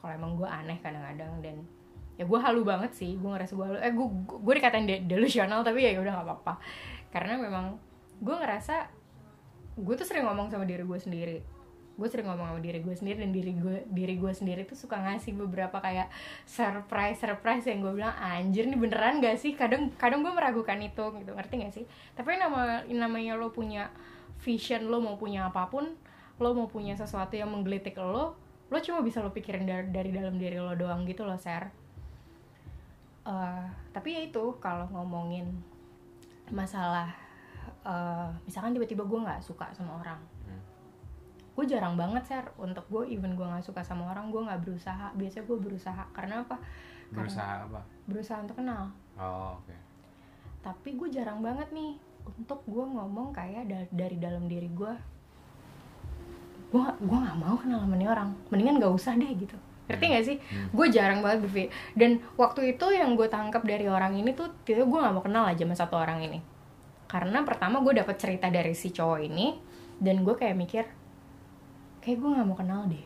kalau 0.05 0.11
emang 0.11 0.31
gue 0.37 0.45
aneh 0.45 0.77
kadang-kadang. 0.83 1.41
Dan 1.41 1.65
ya 2.19 2.29
gue 2.29 2.39
halu 2.39 2.61
banget 2.61 2.93
sih 2.93 3.17
gue 3.17 3.25
ngerasa 3.25 3.57
gue 3.57 3.65
halu. 3.65 3.77
Eh 3.81 3.89
gue 3.95 4.07
gue 4.43 4.53
dikatain 4.59 4.85
de- 4.85 5.05
delusional 5.07 5.65
tapi 5.65 5.81
ya 5.87 5.97
udah 5.97 6.13
nggak 6.19 6.27
apa-apa. 6.27 6.53
Karena 7.09 7.39
memang 7.39 7.81
gue 8.21 8.35
ngerasa 8.35 8.91
gue 9.75 9.93
tuh 9.97 10.07
sering 10.07 10.23
ngomong 10.27 10.47
sama 10.51 10.63
diri 10.63 10.83
gue 10.87 10.99
sendiri 10.99 11.54
gue 11.95 12.08
sering 12.12 12.27
ngomong 12.27 12.51
sama 12.51 12.60
diri 12.60 12.84
gue 12.84 12.91
sendiri 12.91 13.23
dan 13.23 13.31
diri 13.31 13.55
gue 13.55 13.88
diri 13.88 14.19
gue 14.19 14.31
sendiri 14.36 14.67
tuh 14.67 14.75
suka 14.75 14.99
ngasih 14.99 15.31
beberapa 15.31 15.79
kayak 15.79 16.12
surprise 16.43 17.23
surprise 17.23 17.63
yang 17.63 17.79
gue 17.79 17.95
bilang 17.95 18.12
anjir 18.19 18.67
nih 18.67 18.75
beneran 18.75 19.23
gak 19.23 19.39
sih? 19.39 19.55
Kadang 19.55 19.95
kadang 19.95 20.19
gue 20.19 20.34
meragukan 20.36 20.75
itu 20.84 21.03
gitu 21.23 21.31
ngerti 21.31 21.53
gak 21.63 21.73
sih? 21.73 21.86
Tapi 22.19 22.36
nama 22.36 22.84
namanya 22.91 23.39
lo 23.39 23.55
punya 23.55 23.88
vision 24.43 24.91
lo 24.91 24.99
mau 24.99 25.15
punya 25.15 25.47
apa 25.47 25.71
pun 25.71 25.95
lo 26.36 26.49
mau 26.51 26.67
punya 26.67 26.99
sesuatu 26.99 27.39
yang 27.39 27.47
menggelitik 27.47 27.95
lo 27.95 28.36
lo 28.67 28.77
cuma 28.84 28.99
bisa 28.99 29.23
lo 29.23 29.31
pikirin 29.31 29.63
dari, 29.63 29.88
dari 29.88 30.10
dalam 30.12 30.36
diri 30.36 30.60
lo 30.60 30.75
doang 30.75 31.08
gitu 31.08 31.23
loh 31.23 31.39
ser. 31.39 31.71
Eh, 33.23 33.65
tapi 33.95 34.19
ya 34.19 34.21
itu 34.27 34.43
kalau 34.60 34.91
ngomongin 34.91 35.47
masalah 36.51 37.08
eh, 37.88 38.29
misalkan 38.43 38.75
tiba-tiba 38.75 39.08
gue 39.08 39.19
nggak 39.23 39.39
suka 39.39 39.71
sama 39.71 40.03
orang. 40.03 40.34
Gue 41.55 41.65
jarang 41.65 41.95
banget 41.95 42.23
share 42.27 42.51
untuk 42.59 42.83
gue 42.91 43.07
even 43.07 43.39
gue 43.39 43.47
nggak 43.47 43.63
suka 43.63 43.79
sama 43.79 44.11
orang 44.11 44.27
gue 44.27 44.43
nggak 44.43 44.59
berusaha. 44.59 45.07
Biasanya 45.15 45.45
gue 45.47 45.57
berusaha. 45.57 46.03
Karena 46.11 46.43
apa? 46.43 46.59
Berusaha 47.15 47.63
apa? 47.63 47.81
Berusaha 48.05 48.43
untuk 48.43 48.59
kenal. 48.59 48.91
Oh 49.15 49.55
oke. 49.55 49.75
Tapi 50.59 50.89
gue 50.99 51.07
jarang 51.07 51.39
banget 51.39 51.71
nih 51.71 51.95
untuk 52.27 52.59
gue 52.67 52.83
ngomong 52.83 53.31
kayak 53.31 53.71
da- 53.71 53.91
dari 53.95 54.17
dalam 54.19 54.51
diri 54.51 54.67
gue 54.67 54.93
gue 56.75 56.81
gue 56.83 57.17
nggak 57.23 57.37
mau 57.39 57.55
kenal 57.55 57.87
sama 57.87 57.95
nih 57.95 58.09
orang. 58.11 58.29
Mendingan 58.51 58.83
gak 58.83 58.91
usah 58.91 59.15
deh 59.15 59.31
gitu. 59.31 59.55
Ngerti 59.85 60.05
gak 60.11 60.25
sih? 60.25 60.37
Hmm. 60.41 60.67
gue 60.75 60.87
jarang 60.91 61.21
banget 61.21 61.45
berpikir 61.45 61.69
dan 61.93 62.17
waktu 62.35 62.73
itu 62.75 62.85
yang 62.91 63.13
gue 63.15 63.29
tangkap 63.29 63.63
dari 63.63 63.85
orang 63.87 64.17
ini 64.17 64.33
tuh 64.33 64.49
tiba 64.65 64.81
gue 64.83 64.99
nggak 64.99 65.13
mau 65.13 65.23
kenal 65.23 65.45
aja 65.47 65.63
sama 65.63 65.77
satu 65.77 65.95
orang 65.95 66.19
ini. 66.25 66.41
Karena 67.05 67.45
pertama 67.45 67.79
gue 67.79 67.93
dapet 67.95 68.17
cerita 68.17 68.49
dari 68.49 68.73
si 68.73 68.89
cowok 68.89 69.19
ini 69.23 69.55
dan 70.01 70.25
gue 70.25 70.35
kayak 70.35 70.57
mikir 70.57 70.83
kayak 72.05 72.21
gue 72.21 72.29
nggak 72.29 72.45
mau 72.45 72.57
kenal 72.57 72.85
deh. 72.85 73.05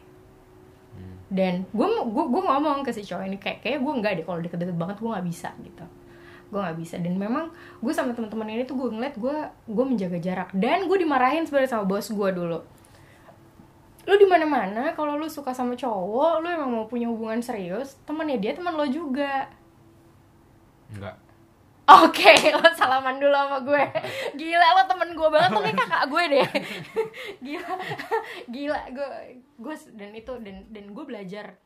Hmm. 0.89 1.15
dan 1.29 1.63
gue 1.69 1.85
gue 1.85 2.25
gue 2.33 2.41
ngomong 2.43 2.81
ke 2.81 2.89
si 2.91 3.05
cowok 3.05 3.23
ini 3.29 3.38
kayak 3.39 3.63
kayak 3.63 3.79
gue 3.79 3.93
nggak 4.03 4.13
deh. 4.19 4.25
Kalau 4.27 4.39
deket-deket 4.43 4.75
banget 4.75 4.97
gue 4.99 5.09
nggak 5.09 5.27
bisa 5.31 5.49
gitu. 5.63 5.85
Gue 6.51 6.59
nggak 6.59 6.77
bisa. 6.77 6.95
Dan 6.99 7.15
memang 7.15 7.47
gue 7.79 7.93
sama 7.95 8.12
teman-teman 8.12 8.51
ini 8.51 8.67
tuh 8.67 8.75
gue 8.75 8.89
ngeliat 8.91 9.15
gue 9.15 9.35
gue 9.71 9.85
menjaga 9.88 10.19
jarak. 10.19 10.49
Dan 10.51 10.91
gue 10.91 10.97
dimarahin 10.99 11.47
sebenarnya 11.47 11.79
sama 11.79 11.88
bos 11.88 12.12
gue 12.12 12.29
dulu. 12.35 12.59
Lu 14.09 14.15
di 14.19 14.27
mana 14.27 14.43
mana 14.43 14.91
kalau 14.91 15.15
lu 15.15 15.31
suka 15.31 15.55
sama 15.55 15.79
cowok 15.79 16.43
lu 16.43 16.47
emang 16.51 16.69
mau 16.73 16.85
punya 16.91 17.07
hubungan 17.07 17.39
serius 17.39 17.95
temannya 18.03 18.35
dia 18.43 18.51
teman 18.51 18.75
lo 18.75 18.83
juga. 18.89 19.47
Enggak 20.91 21.28
Oke, 21.89 22.32
lo 22.60 22.69
salaman 22.78 23.17
dulu 23.17 23.34
sama 23.34 23.58
gue. 23.65 23.84
Gila, 24.38 24.67
lo 24.78 24.84
temen 24.86 25.10
gue 25.17 25.30
banget, 25.32 25.49
lo 25.49 25.60
kayak 25.65 25.78
kakak 25.82 26.04
gue 26.06 26.23
deh. 26.30 26.49
Gila, 27.45 27.73
gila, 28.54 28.80
gue, 28.93 29.08
gue 29.58 29.75
dan 29.97 30.12
itu 30.13 30.34
dan 30.45 30.58
dan 30.69 30.86
gue 30.93 31.06
belajar, 31.06 31.58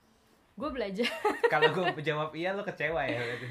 gue 0.56 0.70
belajar. 0.72 1.10
kalau 1.52 1.70
gue 1.74 2.02
jawab 2.02 2.32
iya 2.34 2.56
lo 2.56 2.64
kecewa 2.64 3.04
ya 3.04 3.20
berarti 3.20 3.48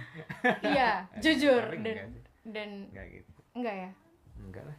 iya, 0.64 0.90
jujur 1.18 1.62
dan 1.82 1.94
enggak 1.94 2.06
dan 2.42 2.68
enggak 2.90 3.06
gitu 3.10 3.30
enggak 3.54 3.76
ya. 3.76 3.90
enggak 4.38 4.64
lah 4.66 4.78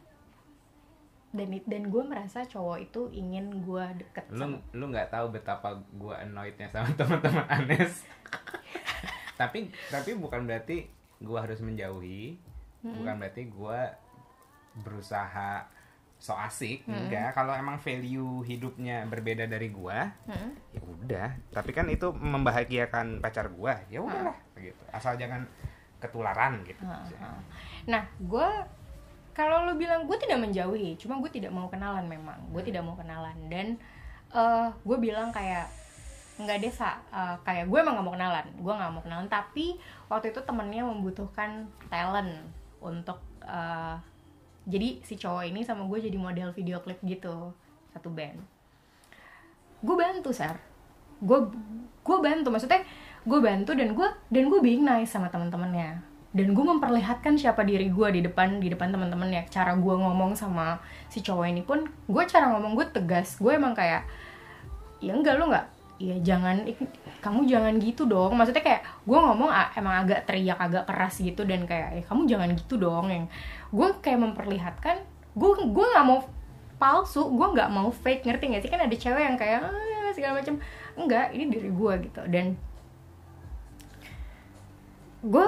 Dan 1.34 1.48
dan 1.66 1.82
gue 1.90 2.02
merasa 2.04 2.46
cowok 2.46 2.78
itu 2.80 3.00
ingin 3.10 3.60
gue 3.60 3.84
deket 4.00 4.24
lu 4.32 4.54
sama. 4.54 4.58
lu 4.72 4.84
nggak 4.88 5.08
tahu 5.10 5.26
betapa 5.32 5.68
gue 5.92 6.14
annoyednya 6.14 6.68
sama 6.68 6.88
teman-teman 6.94 7.44
Anes 7.48 8.04
tapi 9.34 9.68
tapi 9.90 10.10
bukan 10.14 10.46
berarti 10.46 10.86
gue 11.20 11.38
harus 11.38 11.60
menjauhi. 11.60 12.38
Bukan 12.84 13.14
berarti 13.16 13.48
gue 13.48 13.80
berusaha 14.80 15.64
so 16.18 16.32
asik 16.32 16.88
enggak. 16.88 17.36
Kalau 17.36 17.52
emang 17.52 17.76
value 17.76 18.40
hidupnya 18.44 19.04
berbeda 19.04 19.44
dari 19.44 19.68
gue 19.68 19.98
Hmm. 20.28 20.52
ya 20.72 20.80
udah. 20.80 21.28
Tapi 21.52 21.70
kan 21.76 21.86
itu 21.92 22.12
membahagiakan 22.12 23.20
pacar 23.20 23.52
gue 23.52 23.74
ya 23.92 24.00
udahlah 24.00 24.36
gitu. 24.56 24.82
Asal 24.92 25.20
jangan 25.20 25.44
ketularan 26.00 26.60
gitu. 26.64 26.80
Heeh. 26.84 27.38
Nah, 27.88 28.04
gue 28.20 28.48
kalau 29.34 29.66
lu 29.66 29.74
bilang 29.74 30.06
gue 30.06 30.14
tidak 30.20 30.38
menjauhi, 30.38 30.94
cuma 30.94 31.18
gue 31.18 31.26
tidak 31.32 31.50
mau 31.50 31.66
kenalan 31.66 32.06
memang, 32.06 32.38
gue 32.54 32.62
tidak 32.62 32.86
mau 32.86 32.94
kenalan. 32.94 33.34
Dan 33.50 33.76
eh 34.34 34.68
gue 34.70 34.98
bilang 35.00 35.32
kayak 35.32 35.66
nggak 36.40 36.56
deh 36.62 36.72
Sa. 36.72 36.98
Eh, 37.14 37.36
kayak 37.46 37.70
gue 37.70 37.78
emang 37.78 37.98
gak 38.00 38.06
mau 38.06 38.14
kenalan, 38.14 38.46
gue 38.58 38.72
nggak 38.74 38.92
mau 38.92 39.02
kenalan. 39.02 39.28
Tapi 39.30 39.78
waktu 40.10 40.34
itu 40.34 40.40
temennya 40.42 40.82
membutuhkan 40.82 41.70
talent 41.88 42.32
untuk 42.82 43.22
eh, 43.44 43.96
jadi 44.64 44.88
si 45.04 45.14
cowok 45.20 45.44
ini 45.48 45.60
sama 45.62 45.84
gue 45.86 45.98
jadi 46.00 46.16
model 46.16 46.50
video 46.56 46.80
klip 46.80 46.98
gitu 47.04 47.52
satu 47.92 48.08
band. 48.10 48.40
Gue 49.84 49.94
bantu 50.00 50.32
sar, 50.32 50.56
gue 51.20 51.38
gue 52.04 52.18
bantu 52.20 52.48
maksudnya 52.52 52.84
gue 53.24 53.40
bantu 53.40 53.72
dan 53.72 53.96
gue 53.96 54.08
dan 54.28 54.44
gue 54.52 54.60
being 54.60 54.84
nice 54.84 55.16
sama 55.16 55.32
teman-temannya 55.32 56.14
dan 56.34 56.50
gue 56.50 56.64
memperlihatkan 56.66 57.38
siapa 57.38 57.62
diri 57.62 57.88
gue 57.88 58.08
di 58.10 58.20
depan 58.26 58.58
di 58.58 58.68
depan 58.68 58.90
teman-temannya 58.90 59.46
cara 59.48 59.72
gue 59.78 59.94
ngomong 59.94 60.34
sama 60.34 60.82
si 61.06 61.22
cowok 61.22 61.46
ini 61.46 61.62
pun 61.62 61.86
gue 61.86 62.22
cara 62.26 62.52
ngomong 62.52 62.74
gue 62.74 62.86
tegas 62.90 63.38
gue 63.38 63.54
emang 63.54 63.72
kayak 63.72 64.04
ya 64.98 65.14
enggak 65.14 65.38
lo 65.38 65.48
nggak 65.48 65.66
ya 65.98 66.18
jangan 66.20 66.66
kamu 67.22 67.46
jangan 67.48 67.74
gitu 67.78 68.04
dong. 68.04 68.34
Maksudnya 68.34 68.60
kayak 68.60 68.82
gue 69.06 69.18
ngomong 69.18 69.50
emang 69.78 69.94
agak 70.04 70.26
teriak 70.26 70.58
agak 70.58 70.84
keras 70.90 71.22
gitu 71.22 71.46
dan 71.46 71.64
kayak 71.64 72.00
ya 72.00 72.02
kamu 72.04 72.22
jangan 72.28 72.48
gitu 72.52 72.74
dong. 72.76 73.08
Yang 73.08 73.24
gue 73.70 73.88
kayak 74.02 74.20
memperlihatkan 74.20 74.96
gue 75.34 75.50
gue 75.70 75.86
nggak 75.94 76.06
mau 76.06 76.22
palsu 76.74 77.26
gue 77.30 77.46
nggak 77.54 77.70
mau 77.70 77.88
fake 77.90 78.26
ngerti 78.26 78.44
gak 78.54 78.62
sih? 78.66 78.70
Kan 78.70 78.82
ada 78.82 78.94
cewek 78.94 79.22
yang 79.22 79.38
kayak 79.38 79.64
"Ah," 79.64 80.10
segala 80.12 80.42
macam. 80.42 80.58
Enggak 80.98 81.32
ini 81.32 81.44
diri 81.50 81.70
gue 81.70 81.92
gitu. 82.10 82.22
Dan 82.28 82.58
gue 85.24 85.46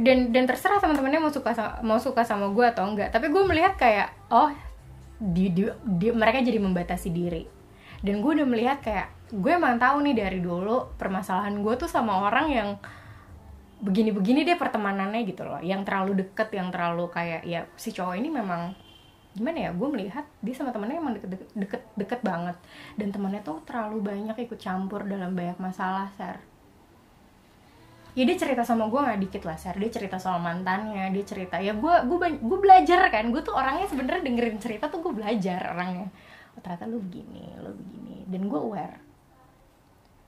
dan 0.00 0.30
dan 0.30 0.44
terserah 0.46 0.78
teman-temannya 0.78 1.20
mau 1.20 1.34
suka 1.34 1.82
mau 1.82 1.98
suka 1.98 2.22
sama 2.22 2.48
gue 2.54 2.64
atau 2.64 2.86
enggak. 2.86 3.10
Tapi 3.10 3.28
gue 3.28 3.42
melihat 3.42 3.74
kayak 3.74 4.14
oh 4.30 4.50
di, 5.20 5.52
di, 5.52 5.68
di- 6.00 6.16
mereka 6.16 6.40
jadi 6.40 6.56
membatasi 6.56 7.12
diri. 7.12 7.44
Dan 8.00 8.24
gue 8.24 8.30
udah 8.40 8.48
melihat 8.48 8.80
kayak 8.80 9.19
gue 9.30 9.52
emang 9.54 9.78
tahu 9.78 10.02
nih 10.02 10.14
dari 10.26 10.38
dulu 10.42 10.98
permasalahan 10.98 11.54
gue 11.62 11.74
tuh 11.78 11.86
sama 11.86 12.26
orang 12.26 12.46
yang 12.50 12.68
begini-begini 13.80 14.44
deh 14.44 14.58
pertemanannya 14.60 15.24
gitu 15.24 15.46
loh. 15.46 15.62
Yang 15.62 15.88
terlalu 15.88 16.12
deket 16.26 16.48
yang 16.52 16.68
terlalu 16.68 17.08
kayak 17.08 17.42
ya 17.46 17.64
si 17.78 17.94
cowok 17.94 18.14
ini 18.18 18.28
memang 18.28 18.76
gimana 19.30 19.58
ya 19.62 19.70
gue 19.70 19.88
melihat 19.88 20.26
dia 20.42 20.54
sama 20.58 20.74
temennya 20.74 20.98
emang 20.98 21.14
deket 21.14 21.30
deket 21.30 21.48
deket, 21.56 21.82
deket 21.96 22.20
banget. 22.20 22.56
Dan 22.98 23.08
temennya 23.14 23.40
tuh 23.40 23.62
terlalu 23.64 24.02
banyak 24.04 24.36
ikut 24.36 24.58
campur 24.60 25.06
dalam 25.06 25.32
banyak 25.32 25.56
masalah 25.62 26.10
ser. 26.18 26.42
Ya 28.18 28.26
dia 28.26 28.34
cerita 28.34 28.66
sama 28.66 28.90
gue 28.90 29.00
nggak 29.00 29.20
dikit 29.30 29.42
lah 29.46 29.56
ser. 29.56 29.78
Dia 29.78 29.90
cerita 29.94 30.18
soal 30.18 30.42
mantannya 30.42 31.08
dia 31.14 31.24
cerita 31.24 31.56
ya 31.62 31.72
gue 31.72 31.94
gue 32.04 32.18
gue 32.42 32.58
belajar 32.60 33.08
kan. 33.08 33.30
Gue 33.32 33.40
tuh 33.40 33.54
orangnya 33.54 33.86
sebenarnya 33.86 34.26
dengerin 34.26 34.58
cerita 34.60 34.90
tuh 34.90 35.00
gue 35.00 35.14
belajar 35.14 35.72
orangnya. 35.72 36.10
Oh, 36.52 36.60
ternyata 36.60 36.90
lu 36.90 36.98
begini 37.00 37.54
lu 37.62 37.72
begini. 37.72 38.26
Dan 38.26 38.50
gue 38.50 38.60
aware 38.60 39.09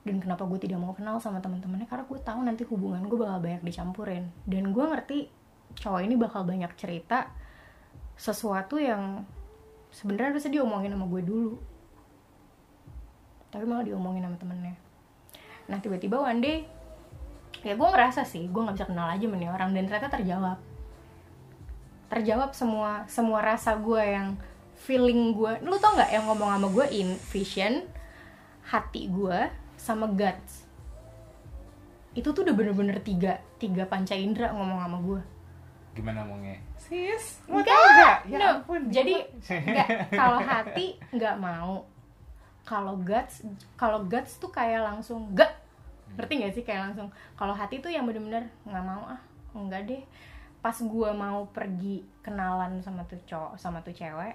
dan 0.03 0.19
kenapa 0.19 0.43
gue 0.43 0.59
tidak 0.59 0.83
mau 0.83 0.91
kenal 0.91 1.15
sama 1.23 1.39
teman-temannya 1.39 1.87
karena 1.87 2.03
gue 2.03 2.19
tahu 2.19 2.39
nanti 2.43 2.67
hubungan 2.67 3.07
gue 3.07 3.15
bakal 3.15 3.39
banyak 3.39 3.63
dicampurin. 3.63 4.27
Dan 4.43 4.75
gue 4.75 4.83
ngerti 4.83 5.31
cowok 5.79 6.01
ini 6.03 6.19
bakal 6.19 6.43
banyak 6.43 6.67
cerita 6.75 7.31
sesuatu 8.19 8.75
yang 8.75 9.23
sebenarnya 9.95 10.35
harusnya 10.35 10.59
diomongin 10.59 10.91
sama 10.91 11.07
gue 11.07 11.21
dulu. 11.23 11.55
Tapi 13.47 13.63
malah 13.63 13.87
diomongin 13.87 14.27
sama 14.27 14.35
temennya. 14.35 14.75
Nah 15.71 15.79
tiba-tiba 15.79 16.19
one 16.19 16.43
day 16.43 16.67
ya 17.63 17.79
gue 17.79 17.87
ngerasa 17.87 18.27
sih 18.27 18.51
gue 18.51 18.59
nggak 18.59 18.75
bisa 18.75 18.87
kenal 18.91 19.07
aja 19.07 19.23
nih 19.23 19.47
orang 19.47 19.71
dan 19.71 19.87
ternyata 19.87 20.11
terjawab. 20.19 20.59
Terjawab 22.11 22.51
semua 22.51 23.07
semua 23.07 23.39
rasa 23.39 23.79
gue 23.79 24.03
yang 24.03 24.35
feeling 24.83 25.31
gue 25.31 25.63
lu 25.63 25.79
tau 25.79 25.95
nggak 25.95 26.11
yang 26.11 26.27
ngomong 26.27 26.59
sama 26.59 26.67
gue 26.67 26.85
in 26.91 27.15
vision? 27.31 27.87
Hati 28.67 29.07
gue 29.07 29.62
sama 29.83 30.07
guts. 30.07 30.63
Itu 32.15 32.31
tuh 32.31 32.47
udah 32.47 32.55
bener-bener 32.55 33.03
tiga 33.03 33.43
tiga 33.59 33.83
panca 33.83 34.15
indera 34.15 34.55
ngomong 34.55 34.79
sama 34.79 34.99
gue 35.03 35.21
gimana 35.93 36.25
ngomongnya? 36.25 36.57
Sis 36.75 37.45
enggak 37.45 38.25
ya 38.25 38.37
no. 38.41 38.45
ampun 38.59 38.89
jadi 38.89 39.29
enggak 39.69 40.09
kalau 40.09 40.39
hati 40.49 40.97
nggak 41.13 41.37
mau. 41.37 41.85
Kalau 42.63 42.95
guts 42.97 43.43
kalau 43.75 44.07
guts 44.07 44.39
tuh 44.39 44.47
kayak 44.47 44.87
langsung 44.87 45.35
gak 45.35 45.51
ngerti 46.15 46.33
gak 46.47 46.53
sih? 46.55 46.63
Kayak 46.63 46.89
langsung 46.89 47.07
kalau 47.35 47.51
hati 47.51 47.83
tuh 47.83 47.91
yang 47.91 48.07
bener-bener 48.07 48.49
nggak 48.63 48.85
mau 48.87 49.03
ah 49.05 49.21
enggak 49.53 49.85
deh. 49.85 50.03
Pas 50.63 50.73
gue 50.79 51.09
mau 51.11 51.45
pergi 51.51 52.01
kenalan 52.23 52.79
sama 52.79 53.03
tuh 53.03 53.19
cowok 53.27 53.59
sama 53.59 53.83
tuh 53.83 53.93
cewek 53.93 54.33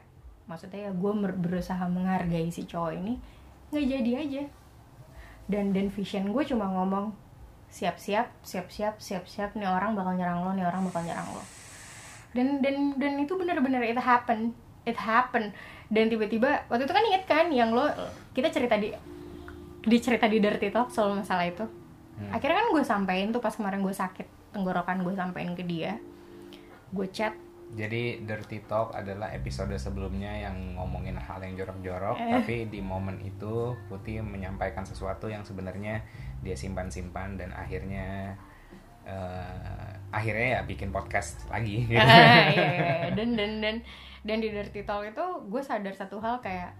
maksudnya 0.48 0.88
ya 0.88 0.90
gue 0.96 1.12
berusaha 1.36 1.84
menghargai 1.92 2.48
si 2.48 2.64
cowok 2.64 2.92
ini 2.96 3.20
nggak 3.68 3.84
jadi 3.84 4.10
aja 4.24 4.42
dan 5.48 5.72
dan 5.72 5.88
vision 5.88 6.28
gue 6.30 6.44
cuma 6.44 6.68
ngomong 6.68 7.10
siap-siap 7.68 8.32
siap-siap 8.44 9.00
siap-siap 9.00 9.56
nih 9.56 9.68
orang 9.68 9.92
bakal 9.96 10.16
nyerang 10.16 10.44
lo 10.44 10.52
nih 10.52 10.64
orang 10.64 10.84
bakal 10.88 11.02
nyerang 11.04 11.28
lo. 11.32 11.42
Dan 12.36 12.60
dan 12.60 12.96
dan 13.00 13.16
itu 13.16 13.32
benar-benar 13.36 13.80
it 13.84 13.96
happen 13.96 14.52
it 14.84 14.96
happen. 14.96 15.52
Dan 15.88 16.12
tiba-tiba 16.12 16.68
waktu 16.68 16.84
itu 16.84 16.94
kan 16.94 17.04
inget 17.04 17.24
kan 17.24 17.46
yang 17.48 17.72
lo 17.72 17.88
kita 18.36 18.52
cerita 18.52 18.76
di 18.76 18.92
di 19.84 19.98
cerita 20.00 20.28
di 20.28 20.36
Dirty 20.40 20.68
Talk 20.68 20.92
soal 20.92 21.16
masalah 21.16 21.48
itu. 21.48 21.64
Hmm. 22.18 22.34
akhirnya 22.34 22.58
kan 22.58 22.68
gue 22.74 22.82
sampein 22.82 23.30
tuh 23.30 23.38
pas 23.38 23.54
kemarin 23.54 23.78
gue 23.78 23.94
sakit 23.94 24.26
tenggorokan 24.50 25.06
gue 25.06 25.14
sampein 25.16 25.54
ke 25.54 25.64
dia. 25.64 25.96
Gue 26.90 27.06
chat 27.08 27.32
Jadi 27.68 28.24
Dirty 28.24 28.64
Talk 28.64 28.92
adalah 28.92 29.28
episode 29.28 29.76
sebelumnya 29.76 30.32
yang 30.32 30.74
ngomongin 30.74 31.14
hal 31.14 31.36
yang 31.38 31.52
jorok-jorok, 31.54 32.16
Eh. 32.16 32.32
tapi 32.32 32.54
di 32.66 32.80
momen 32.80 33.20
itu 33.20 33.76
Putih 33.86 34.20
menyampaikan 34.20 34.82
sesuatu 34.82 35.26
yang 35.26 35.44
sebenarnya 35.44 36.00
dia 36.40 36.56
simpan-simpan 36.56 37.36
dan 37.36 37.52
akhirnya 37.52 38.32
eh, 39.04 39.88
akhirnya 40.08 40.48
ya 40.50 40.60
bikin 40.64 40.88
podcast 40.88 41.44
lagi. 41.48 41.84
gitu. 41.84 41.96
Ah, 42.00 42.48
iya, 42.48 42.68
iya, 42.72 43.08
dan 43.12 43.36
dan 43.36 43.60
dan 43.60 43.76
dan 44.20 44.38
di 44.38 44.48
Dirty 44.48 44.82
Talk 44.82 45.04
itu 45.04 45.24
gue 45.46 45.62
sadar 45.62 45.92
satu 45.92 46.18
hal 46.18 46.40
kayak 46.40 46.72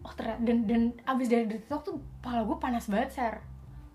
oh 0.00 0.12
ternyata 0.12 0.42
dan 0.42 0.58
dan 0.64 0.82
abis 1.04 1.28
dari 1.28 1.46
TikTok 1.46 1.80
tuh 1.82 1.96
pala 2.18 2.42
gue 2.42 2.56
panas 2.58 2.86
banget 2.86 3.10
ser 3.10 3.34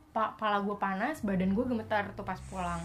pa, 0.10 0.34
pala 0.34 0.58
gue 0.60 0.74
panas 0.74 1.22
badan 1.22 1.54
gue 1.54 1.66
gemetar 1.66 2.10
tuh 2.14 2.24
pas 2.24 2.40
pulang 2.50 2.82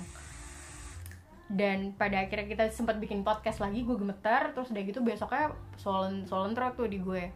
dan 1.52 1.92
pada 1.92 2.24
akhirnya 2.24 2.48
kita 2.48 2.64
sempat 2.72 2.96
bikin 2.96 3.20
podcast 3.20 3.60
lagi 3.60 3.84
gue 3.84 3.96
gemetar 4.00 4.56
terus 4.56 4.72
udah 4.72 4.80
gitu 4.80 5.04
besoknya 5.04 5.52
swollen 5.76 6.52
throat 6.56 6.74
tuh 6.76 6.88
di 6.88 6.96
gue. 7.00 7.28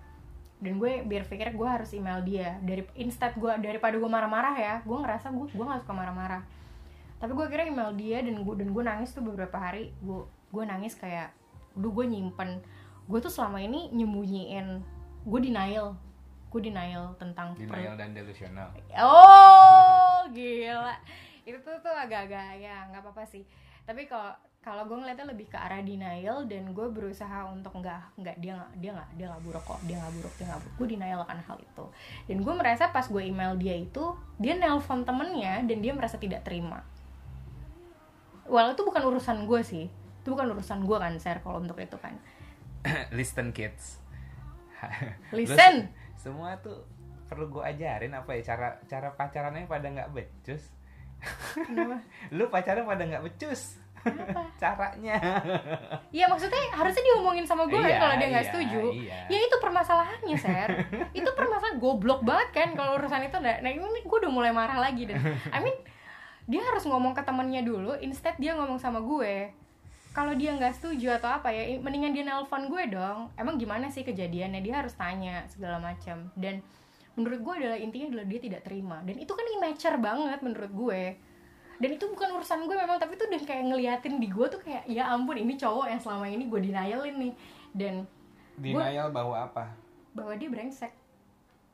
Dan 0.58 0.80
gue 0.82 1.06
biar 1.06 1.28
pikir 1.28 1.54
gue 1.54 1.68
harus 1.68 1.92
email 1.94 2.24
dia. 2.24 2.56
Dari 2.64 2.82
instead 2.96 3.36
gue 3.36 3.52
daripada 3.60 3.94
gue 3.94 4.10
marah-marah 4.10 4.56
ya 4.56 4.74
gue 4.82 4.96
ngerasa 4.96 5.28
gue 5.30 5.46
gue 5.52 5.64
gak 5.64 5.84
suka 5.84 5.94
marah-marah. 5.94 6.42
Tapi 7.20 7.32
gue 7.36 7.46
kira 7.52 7.68
email 7.68 7.92
dia 7.94 8.24
dan 8.24 8.42
gue 8.42 8.54
dan 8.56 8.68
gue 8.72 8.82
nangis 8.82 9.12
tuh 9.12 9.22
beberapa 9.22 9.54
hari. 9.60 9.92
Gue 10.00 10.24
gue 10.48 10.64
nangis 10.64 10.96
kayak 10.96 11.30
udah 11.76 11.90
gue 11.92 12.04
nyimpen. 12.08 12.64
Gue 13.06 13.18
tuh 13.20 13.30
selama 13.30 13.60
ini 13.60 13.92
nyembunyiin 13.92 14.80
gue 15.28 15.40
denial. 15.44 15.94
Gue 16.48 16.64
denial 16.64 17.12
tentang 17.20 17.52
per- 17.60 17.76
denial 17.76 17.94
dan 18.00 18.16
delusional. 18.16 18.72
Oh, 18.96 20.24
gila. 20.36 20.96
Itu 21.44 21.60
tuh 21.60 21.76
tuh 21.84 21.92
agak-agak 21.92 22.56
ya 22.56 22.88
nggak 22.88 23.04
apa-apa 23.04 23.28
sih. 23.28 23.44
Tapi 23.88 24.04
kalau 24.04 24.36
kalau 24.60 24.84
gue 24.84 25.00
ngeliatnya 25.00 25.32
lebih 25.32 25.48
ke 25.48 25.56
arah 25.56 25.80
denial 25.80 26.44
dan 26.44 26.76
gue 26.76 26.86
berusaha 26.92 27.48
untuk 27.48 27.72
nggak 27.80 28.20
nggak 28.20 28.36
dia 28.36 28.52
nggak 28.52 28.72
dia 28.76 28.90
nggak 28.92 29.08
dia 29.16 29.26
nggak 29.32 29.42
buruk 29.48 29.64
kok 29.64 29.80
dia 29.88 29.96
nggak 29.96 30.12
buruk 30.20 30.34
dia 30.36 30.46
nggak 30.52 30.60
buruk. 30.60 30.74
Gue 30.76 30.88
denial 30.92 31.20
akan 31.24 31.38
hal 31.40 31.56
itu. 31.56 31.84
Dan 32.28 32.36
gue 32.44 32.54
merasa 32.58 32.92
pas 32.92 33.06
gue 33.08 33.22
email 33.24 33.56
dia 33.56 33.72
itu 33.80 34.04
dia 34.36 34.60
nelpon 34.60 35.08
temennya 35.08 35.64
dan 35.64 35.78
dia 35.80 35.96
merasa 35.96 36.20
tidak 36.20 36.44
terima. 36.44 36.84
Well 38.44 38.76
itu 38.76 38.84
bukan 38.84 39.08
urusan 39.08 39.48
gue 39.48 39.60
sih. 39.64 39.88
Itu 40.20 40.36
bukan 40.36 40.52
urusan 40.52 40.84
gue 40.84 40.98
kan 41.00 41.16
share 41.16 41.40
kalau 41.40 41.64
untuk 41.64 41.80
itu 41.80 41.96
kan. 41.96 42.20
Listen 43.16 43.56
kids. 43.56 44.04
Listen. 45.32 45.88
Semua 46.12 46.60
tuh 46.60 46.84
perlu 47.24 47.48
gue 47.48 47.64
ajarin 47.64 48.12
apa 48.12 48.36
ya 48.36 48.52
cara 48.52 48.76
cara 48.84 49.16
pacarannya 49.16 49.64
pada 49.64 49.88
nggak 49.88 50.12
becus 50.12 50.76
kenapa 51.66 51.98
lu 52.30 52.44
pacaran 52.48 52.86
pada 52.86 53.02
nggak 53.04 53.24
becus 53.26 53.76
Kenapa? 53.98 54.46
caranya 54.62 55.18
Iya 56.14 56.30
maksudnya 56.30 56.62
harusnya 56.70 57.02
diomongin 57.02 57.42
sama 57.42 57.66
gue 57.66 57.76
kan 57.76 57.90
Iya, 57.90 57.98
kalau 57.98 58.14
dia 58.14 58.28
nggak 58.30 58.44
iya, 58.46 58.50
setuju. 58.54 58.80
iya. 58.94 59.16
Ya 59.26 59.38
itu 59.42 59.56
permasalahannya, 59.58 60.36
Ser. 60.38 60.70
itu 61.10 61.30
permasalahan 61.34 61.82
goblok 61.82 62.22
banget 62.22 62.48
kan 62.54 62.68
kalau 62.78 62.94
urusan 62.94 63.26
itu. 63.26 63.36
Nah, 63.42 63.58
nah 63.58 63.70
ini 63.74 63.82
gue 64.06 64.18
udah 64.22 64.30
mulai 64.30 64.54
marah 64.54 64.78
lagi 64.78 65.02
dan 65.10 65.18
I 65.50 65.58
mean 65.58 65.74
dia 66.46 66.62
harus 66.64 66.86
ngomong 66.86 67.12
ke 67.12 67.20
temennya 67.26 67.60
dulu, 67.60 67.98
instead 67.98 68.38
dia 68.38 68.54
ngomong 68.56 68.78
sama 68.78 69.02
gue. 69.02 69.50
Kalau 70.16 70.32
dia 70.38 70.54
nggak 70.56 70.78
setuju 70.78 71.18
atau 71.20 71.28
apa 71.28 71.52
ya, 71.52 71.76
mendingan 71.82 72.14
dia 72.14 72.24
nelpon 72.24 72.70
gue 72.70 72.88
dong. 72.88 73.28
Emang 73.34 73.58
gimana 73.60 73.90
sih 73.92 74.06
kejadiannya? 74.06 74.64
Dia 74.64 74.80
harus 74.80 74.94
tanya 74.96 75.42
segala 75.50 75.76
macam. 75.82 76.30
Dan 76.38 76.62
menurut 77.18 77.40
gue 77.42 77.54
adalah 77.66 77.78
intinya 77.78 78.14
adalah 78.14 78.26
dia 78.30 78.40
tidak 78.40 78.62
terima. 78.62 79.02
Dan 79.02 79.18
itu 79.18 79.32
kan 79.34 79.46
immature 79.58 79.98
banget 79.98 80.38
menurut 80.40 80.72
gue. 80.72 81.02
Dan 81.78 81.90
itu 81.94 82.04
bukan 82.10 82.28
urusan 82.38 82.66
gue 82.66 82.76
memang 82.78 82.98
tapi 82.98 83.18
itu 83.18 83.26
udah 83.26 83.42
kayak 83.42 83.64
ngeliatin 83.66 84.14
di 84.22 84.30
gue 84.30 84.46
tuh 84.46 84.62
kayak 84.62 84.86
ya 84.86 85.10
ampun 85.10 85.38
ini 85.38 85.54
cowok 85.58 85.86
yang 85.90 86.00
selama 86.00 86.26
ini 86.30 86.46
gue 86.46 86.60
denialin 86.62 87.16
nih. 87.18 87.32
Dan 87.74 87.94
denial 88.54 89.10
bahwa 89.10 89.34
apa? 89.50 89.66
Bahwa 90.14 90.34
dia 90.38 90.46
brengsek. 90.46 90.94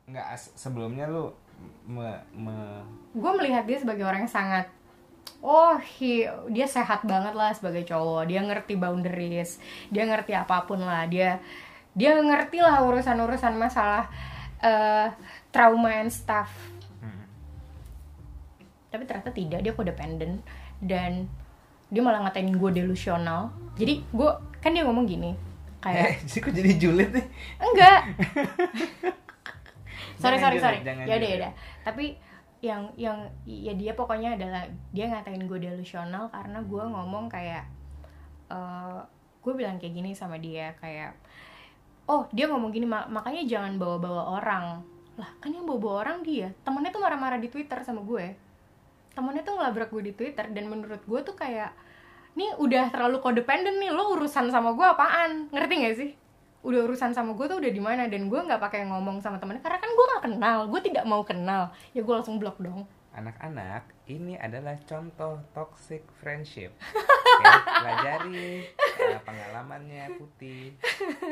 Nggak 0.09 0.25
sebelumnya 0.57 1.05
lu 1.05 1.29
me, 1.85 2.09
me- 2.33 2.85
gue 3.13 3.31
melihat 3.41 3.63
dia 3.69 3.77
sebagai 3.79 4.03
orang 4.03 4.25
yang 4.25 4.33
sangat 4.33 4.67
oh 5.45 5.77
he- 5.77 6.29
dia 6.51 6.65
sehat 6.65 7.05
banget 7.05 7.33
lah 7.37 7.53
sebagai 7.53 7.85
cowok. 7.85 8.29
Dia 8.29 8.41
ngerti 8.41 8.77
boundaries. 8.77 9.61
Dia 9.93 10.09
ngerti 10.09 10.33
apa 10.33 10.65
pun 10.65 10.81
lah. 10.81 11.05
Dia 11.05 11.37
dia 11.95 12.17
ngerti 12.17 12.59
lah 12.59 12.83
urusan-urusan 12.83 13.55
masalah 13.55 14.09
eh, 14.65 15.07
trauma 15.53 16.01
and 16.01 16.09
stuff. 16.09 16.49
Hmm. 16.99 17.29
tapi 18.89 19.03
ternyata 19.05 19.29
tidak 19.29 19.59
dia 19.61 19.73
codependent. 19.77 20.41
Dan 20.81 21.29
dia 21.93 22.01
malah 22.01 22.25
ngatain 22.25 22.49
gue 22.49 22.71
delusional. 22.73 23.53
Jadi 23.77 24.01
gue 24.09 24.29
kan 24.59 24.73
dia 24.73 24.81
ngomong 24.81 25.05
gini 25.05 25.37
kayak 25.85 26.05
eh 26.09 26.15
sih 26.25 26.41
kok 26.41 26.49
jadi 26.49 26.71
julid 26.81 27.13
nih? 27.13 27.25
Enggak. 27.61 28.01
Sorry 30.15 30.39
sorry 30.39 30.57
sorry. 30.57 30.79
ya 30.81 31.19
udah 31.19 31.29
ya 31.29 31.37
udah. 31.43 31.53
Tapi 31.83 32.17
yang 32.63 32.89
yang 32.97 33.29
ya 33.45 33.75
dia 33.77 33.93
pokoknya 33.93 34.39
adalah 34.39 34.65
dia 34.89 35.11
ngatain 35.11 35.43
gue 35.45 35.59
delusional 35.59 36.31
karena 36.31 36.63
gue 36.65 36.81
ngomong 36.81 37.29
kayak 37.29 37.67
eh 38.49 38.99
gue 39.45 39.53
bilang 39.53 39.77
kayak 39.77 39.93
gini 39.93 40.17
sama 40.17 40.41
dia 40.41 40.73
kayak 40.81 41.13
oh 42.05 42.29
dia 42.29 42.45
ngomong 42.49 42.71
gini 42.73 42.85
"Ma- 42.85 43.09
makanya 43.09 43.43
jangan 43.45 43.77
bawa-bawa 43.81 44.39
orang. 44.41 44.65
Lah 45.17 45.29
kan 45.41 45.49
yang 45.53 45.65
bawa-bawa 45.65 46.05
orang 46.05 46.17
dia. 46.21 46.53
Temennya 46.61 46.91
tuh 46.93 47.01
marah-marah 47.01 47.39
di 47.41 47.49
twitter 47.49 47.81
sama 47.81 48.01
gue. 48.05 48.35
Temennya 49.15 49.43
tuh 49.47 49.55
ngelabrak 49.57 49.89
gue 49.89 50.03
di 50.11 50.13
twitter 50.13 50.45
dan 50.51 50.65
menurut 50.67 51.01
gue 51.01 51.19
tuh 51.23 51.35
kayak 51.37 51.71
nih 52.35 52.51
udah 52.59 52.91
terlalu 52.91 53.23
codependent 53.23 53.79
nih 53.79 53.89
lo 53.89 54.13
urusan 54.17 54.51
sama 54.51 54.75
gue 54.75 54.85
apaan? 54.85 55.47
Ngerti 55.49 55.73
gak 55.81 55.95
sih? 55.97 56.11
Udah 56.65 56.83
urusan 56.83 57.13
sama 57.15 57.31
gue 57.37 57.45
tuh 57.47 57.57
udah 57.61 57.71
di 57.71 57.81
mana? 57.81 58.09
Dan 58.11 58.27
gue 58.27 58.39
nggak 58.41 58.59
pakai 58.59 58.89
ngomong 58.89 59.21
sama 59.23 59.39
temennya 59.39 59.63
karena 59.63 59.79
kan 59.79 59.89
gue 59.89 60.05
nggak 60.09 60.23
kenal 60.29 60.57
gue 60.67 60.81
tidak 60.83 61.05
mau 61.07 61.21
kenal. 61.23 61.71
Ya 61.95 62.01
gue 62.03 62.13
langsung 62.13 62.37
blok 62.37 62.59
dong 62.59 62.85
anak-anak 63.15 63.83
ini 64.05 64.35
adalah 64.35 64.75
contoh 64.83 65.39
toxic 65.51 66.03
friendship. 66.19 66.75
Oke, 66.91 67.45
pelajari 67.81 68.67
eh, 69.01 69.19
pengalamannya 69.23 70.19
putih. 70.19 70.75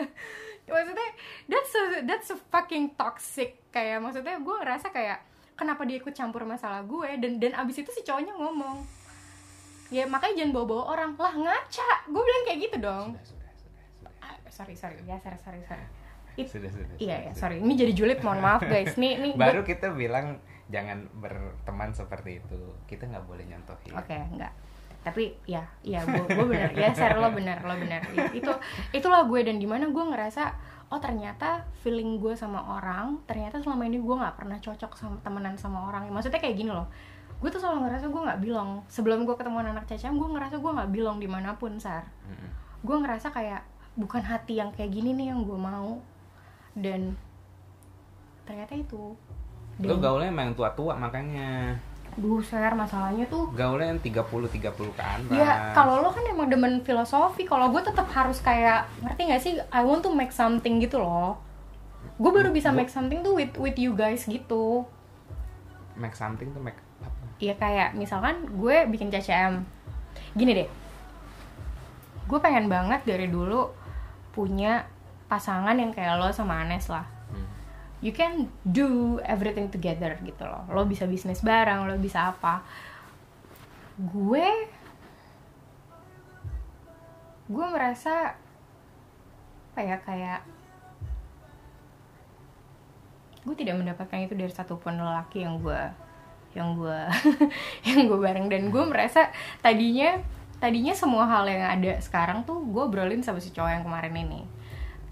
Maksudnya 0.63 1.09
that's 1.45 1.73
a, 1.73 1.83
that's 2.01 2.29
a 2.31 2.37
fucking 2.49 2.95
toxic. 2.95 3.59
Kayak 3.67 3.99
maksudnya 3.99 4.39
gue 4.39 4.55
ngerasa 4.55 4.89
kayak 4.89 5.19
kenapa 5.53 5.83
dia 5.83 5.99
ikut 5.99 6.15
campur 6.15 6.47
masalah 6.47 6.79
gue? 6.81 7.19
Dan 7.19 7.35
dan 7.37 7.51
abis 7.53 7.83
itu 7.83 7.91
si 7.91 8.01
cowoknya 8.01 8.31
ngomong. 8.31 8.79
Ya 9.91 10.07
makanya 10.07 10.39
jangan 10.39 10.51
bawa-bawa 10.55 10.83
orang. 10.89 11.09
Lah 11.19 11.35
ngaca. 11.35 12.07
Gue 12.07 12.23
bilang 12.23 12.43
kayak 12.47 12.59
gitu 12.63 12.77
dong. 12.79 13.07
Sudah 13.19 13.27
sudah 13.27 13.51
sudah 13.59 13.83
sudah. 13.91 14.11
Ah, 14.23 14.35
sorry 14.47 14.73
sorry. 14.73 14.97
Ya 15.03 15.19
sorry 15.19 15.37
sorry 15.37 15.59
sorry. 15.67 15.85
It- 16.33 16.47
sudah 16.49 16.71
sudah 16.71 16.87
iya 16.95 16.95
sudah, 16.95 17.17
ya 17.19 17.29
sudah. 17.29 17.41
sorry. 17.43 17.57
Ini 17.59 17.73
jadi 17.75 17.93
julid 17.93 18.19
mohon 18.23 18.39
maaf 18.39 18.63
guys. 18.63 18.95
Nih 18.95 19.19
nih 19.19 19.31
gua- 19.35 19.51
baru 19.51 19.61
kita 19.61 19.91
bilang 19.91 20.39
jangan 20.71 21.07
berteman 21.19 21.91
seperti 21.91 22.39
itu 22.39 22.59
kita 22.87 23.07
nggak 23.09 23.25
boleh 23.27 23.43
nyontohin 23.47 23.93
Oke, 23.99 24.15
enggak. 24.15 24.53
Tapi 25.03 25.35
ya, 25.43 25.59
ya 25.83 25.99
gue 26.07 26.23
gue 26.31 26.45
bener. 26.47 26.71
Ya, 26.71 26.95
share 26.95 27.19
lo 27.19 27.27
bener, 27.35 27.59
lo 27.59 27.75
bener. 27.75 27.99
Ya, 28.15 28.31
Itu 28.31 28.51
itulah 28.95 29.27
gue 29.27 29.43
dan 29.43 29.59
di 29.59 29.67
mana 29.67 29.91
gue 29.91 30.03
ngerasa 30.03 30.55
oh 30.87 30.99
ternyata 31.01 31.67
feeling 31.83 32.21
gue 32.21 32.37
sama 32.37 32.79
orang 32.79 33.17
ternyata 33.27 33.59
selama 33.59 33.83
ini 33.83 33.99
gue 33.99 34.15
nggak 34.15 34.35
pernah 34.39 34.55
cocok 34.63 34.95
sama 34.95 35.19
temenan 35.19 35.59
sama 35.59 35.91
orang. 35.91 36.07
Maksudnya 36.07 36.39
kayak 36.39 36.55
gini 36.55 36.71
loh. 36.71 36.87
Gue 37.43 37.51
tuh 37.51 37.59
selalu 37.59 37.91
ngerasa 37.91 38.07
gue 38.07 38.21
nggak 38.23 38.39
bilang 38.39 38.69
sebelum 38.87 39.27
gue 39.27 39.35
ketemu 39.35 39.75
anak 39.75 39.83
cecem 39.91 40.15
gue 40.15 40.29
ngerasa 40.31 40.63
gue 40.63 40.71
nggak 40.71 40.91
bilang 40.95 41.19
di 41.19 41.27
mana 41.27 41.59
pun 41.59 41.75
sar. 41.75 42.07
Gue 42.79 42.95
ngerasa 42.95 43.35
kayak 43.35 43.67
bukan 43.99 44.23
hati 44.23 44.57
yang 44.63 44.71
kayak 44.71 44.89
gini 44.95 45.11
nih 45.11 45.35
yang 45.35 45.43
gue 45.43 45.59
mau 45.59 45.99
dan 46.79 47.19
ternyata 48.47 48.71
itu. 48.79 49.19
Lu 49.81 49.97
Dan, 49.97 50.01
gaulnya 50.01 50.29
emang 50.29 50.53
tua-tua 50.53 50.93
makanya 50.93 51.73
duh, 52.13 52.37
share 52.45 52.77
masalahnya 52.77 53.25
tuh 53.25 53.49
gaulnya 53.57 53.89
yang 53.89 54.01
30 54.01 54.21
30 54.21 54.69
ke 54.93 55.01
atas 55.01 55.33
Ya, 55.33 55.73
kalau 55.73 55.97
lo 56.05 56.13
kan 56.13 56.21
emang 56.29 56.45
demen 56.45 56.85
filosofi, 56.85 57.41
kalau 57.49 57.73
gue 57.73 57.81
tetap 57.81 58.05
harus 58.13 58.37
kayak 58.37 58.85
ngerti 59.01 59.21
gak 59.33 59.41
sih? 59.41 59.53
I 59.73 59.81
want 59.81 60.05
to 60.05 60.13
make 60.13 60.29
something 60.29 60.77
gitu 60.77 61.01
loh. 61.01 61.41
Gue 62.21 62.29
baru 62.29 62.53
bisa 62.53 62.69
make 62.69 62.93
something 62.93 63.25
tuh 63.25 63.33
with 63.33 63.57
with 63.57 63.77
you 63.81 63.97
guys 63.97 64.29
gitu. 64.29 64.85
make 65.93 66.17
something 66.17 66.49
tuh 66.53 66.61
make 66.61 66.77
apa 67.05 67.21
Iya 67.37 67.53
kayak 67.57 67.89
misalkan 67.97 68.45
gue 68.49 68.85
bikin 68.89 69.13
CCM. 69.13 69.61
Gini 70.37 70.51
deh. 70.53 70.69
Gue 72.29 72.39
pengen 72.41 72.69
banget 72.69 73.05
dari 73.05 73.29
dulu 73.29 73.69
punya 74.33 74.85
pasangan 75.29 75.77
yang 75.77 75.93
kayak 75.93 76.17
lo 76.17 76.29
sama 76.33 76.65
Anes 76.65 76.89
lah. 76.89 77.05
You 78.03 78.11
can 78.11 78.51
do 78.67 79.17
everything 79.23 79.71
together 79.71 80.19
gitu 80.27 80.43
loh. 80.43 80.67
Lo 80.67 80.83
bisa 80.83 81.07
bisnis 81.07 81.39
bareng, 81.39 81.87
lo 81.87 81.95
bisa 81.95 82.35
apa. 82.35 82.59
Gue 83.95 84.43
gue 87.47 87.65
merasa 87.71 88.35
apa 89.73 89.81
ya 89.81 89.97
kayak 90.03 90.41
gue 93.43 93.55
tidak 93.59 93.75
mendapatkan 93.75 94.19
itu 94.23 94.35
dari 94.37 94.53
satupun 94.53 94.95
lelaki 94.95 95.43
yang 95.43 95.59
gue 95.59 95.81
yang 96.53 96.77
gue 96.77 96.99
yang 97.89 98.05
gue 98.07 98.19
bareng 98.19 98.47
dan 98.47 98.69
gue 98.71 98.83
merasa 98.87 99.33
tadinya 99.59 100.21
tadinya 100.63 100.95
semua 100.95 101.27
hal 101.27 101.43
yang 101.49 101.65
ada 101.67 101.99
sekarang 101.99 102.47
tuh 102.47 102.63
gue 102.63 102.83
obrolin 102.85 103.25
sama 103.25 103.43
si 103.43 103.51
cowok 103.51 103.71
yang 103.73 103.83
kemarin 103.83 104.15
ini 104.15 104.41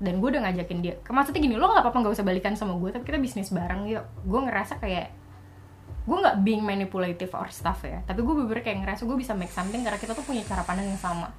dan 0.01 0.17
gue 0.17 0.29
udah 0.33 0.41
ngajakin 0.49 0.79
dia. 0.81 0.97
Maksudnya 1.05 1.41
gini 1.45 1.55
lo 1.55 1.69
nggak 1.69 1.85
apa-apa 1.85 1.97
nggak 2.01 2.13
usah 2.17 2.25
balikan 2.25 2.57
sama 2.57 2.73
gue 2.81 2.89
tapi 2.89 3.05
kita 3.05 3.21
bisnis 3.21 3.53
bareng 3.53 3.85
yuk. 3.85 4.01
Gue 4.25 4.41
ngerasa 4.41 4.81
kayak 4.81 5.13
gue 6.01 6.17
nggak 6.17 6.41
being 6.41 6.65
manipulative 6.65 7.29
or 7.37 7.45
stuff 7.53 7.85
ya. 7.85 8.01
Tapi 8.09 8.25
gue 8.25 8.33
bener 8.33 8.65
kayak 8.65 8.81
ngerasa 8.81 9.05
gue 9.05 9.13
bisa 9.13 9.37
make 9.37 9.53
something 9.53 9.85
karena 9.85 10.01
kita 10.01 10.17
tuh 10.17 10.25
punya 10.25 10.41
cara 10.41 10.65
pandang 10.65 10.89
yang 10.89 10.97
sama. 10.97 11.29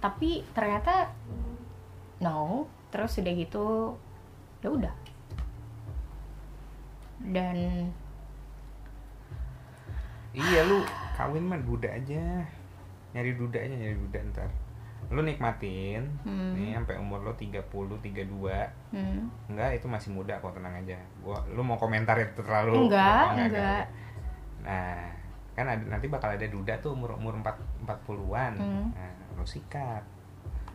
Tapi 0.00 0.40
ternyata 0.56 1.12
no. 2.24 2.64
Terus 2.88 3.20
udah 3.20 3.34
gitu 3.36 3.94
ya 4.64 4.68
udah. 4.72 4.94
Dan 7.20 7.56
Iya 10.30 10.62
lu 10.62 10.86
kawin 11.18 11.42
mah 11.42 11.60
duda 11.60 11.90
aja. 11.90 12.46
Nyari 13.12 13.34
duda 13.34 13.58
aja 13.58 13.74
nyari 13.74 13.96
duda 13.98 14.18
ntar. 14.30 14.50
Lu 15.10 15.20
nikmatin 15.20 16.06
Hmm. 16.22 16.54
nih 16.54 16.72
sampai 16.72 16.94
umur 16.96 17.20
lo 17.20 17.34
30, 17.34 17.60
32. 17.98 18.70
hmm, 18.90 19.50
Enggak, 19.50 19.74
itu 19.74 19.86
masih 19.86 20.10
muda 20.10 20.38
kok 20.38 20.54
tenang 20.54 20.72
aja. 20.72 20.94
Gua 21.18 21.42
lu 21.50 21.60
mau 21.60 21.74
komentar 21.74 22.14
itu 22.16 22.38
terlalu 22.40 22.86
Enggak, 22.86 23.24
Oh, 23.26 23.34
enggak. 23.36 23.84
Nah, 24.62 25.10
kan 25.52 25.66
ada, 25.66 25.82
nanti 25.84 26.06
bakal 26.06 26.30
ada 26.30 26.46
duda 26.46 26.78
tuh 26.78 26.94
umur 26.94 27.18
umur 27.18 27.34
4 27.36 27.58
40-an. 27.84 28.52
Hmm. 28.54 28.86
Nah, 28.94 29.12
lu 29.34 29.42
sikat. 29.42 30.06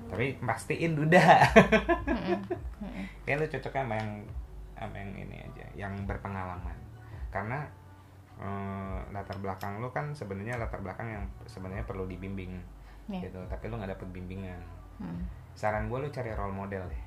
Tapi 0.06 0.38
pastiin 0.38 0.94
duda. 0.94 1.24
mm-mm, 2.06 2.38
mm-mm. 2.84 3.06
ya 3.28 3.34
lu 3.36 3.48
cocoknya 3.48 3.82
sama 3.82 3.96
yang 3.98 4.12
sama 4.76 4.96
yang 5.00 5.12
ini 5.16 5.40
aja 5.40 5.66
yang 5.74 5.94
berpengalaman 6.04 6.76
karena 7.32 7.64
eh, 8.38 8.98
latar 9.10 9.40
belakang 9.40 9.80
lu 9.80 9.88
kan 9.90 10.12
sebenarnya 10.12 10.60
latar 10.60 10.84
belakang 10.84 11.08
yang 11.10 11.24
sebenarnya 11.48 11.88
perlu 11.88 12.06
dibimbing 12.06 12.60
Iya. 13.10 13.30
gitu. 13.30 13.40
Tapi 13.48 13.64
lu 13.70 13.76
nggak 13.78 13.92
dapet 13.98 14.08
bimbingan. 14.12 14.62
Hmm. 14.96 15.28
saran 15.56 15.88
gue 15.88 16.00
lu 16.00 16.12
cari 16.12 16.32
role 16.36 16.56
model 16.56 16.84
deh. 16.88 17.04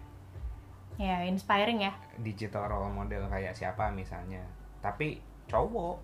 Ya 1.01 1.25
inspiring 1.25 1.85
ya. 1.85 1.93
Digital 2.21 2.69
role 2.69 2.93
model 2.93 3.29
kayak 3.29 3.53
siapa 3.53 3.93
misalnya. 3.93 4.41
Tapi 4.81 5.21
cowok 5.49 6.01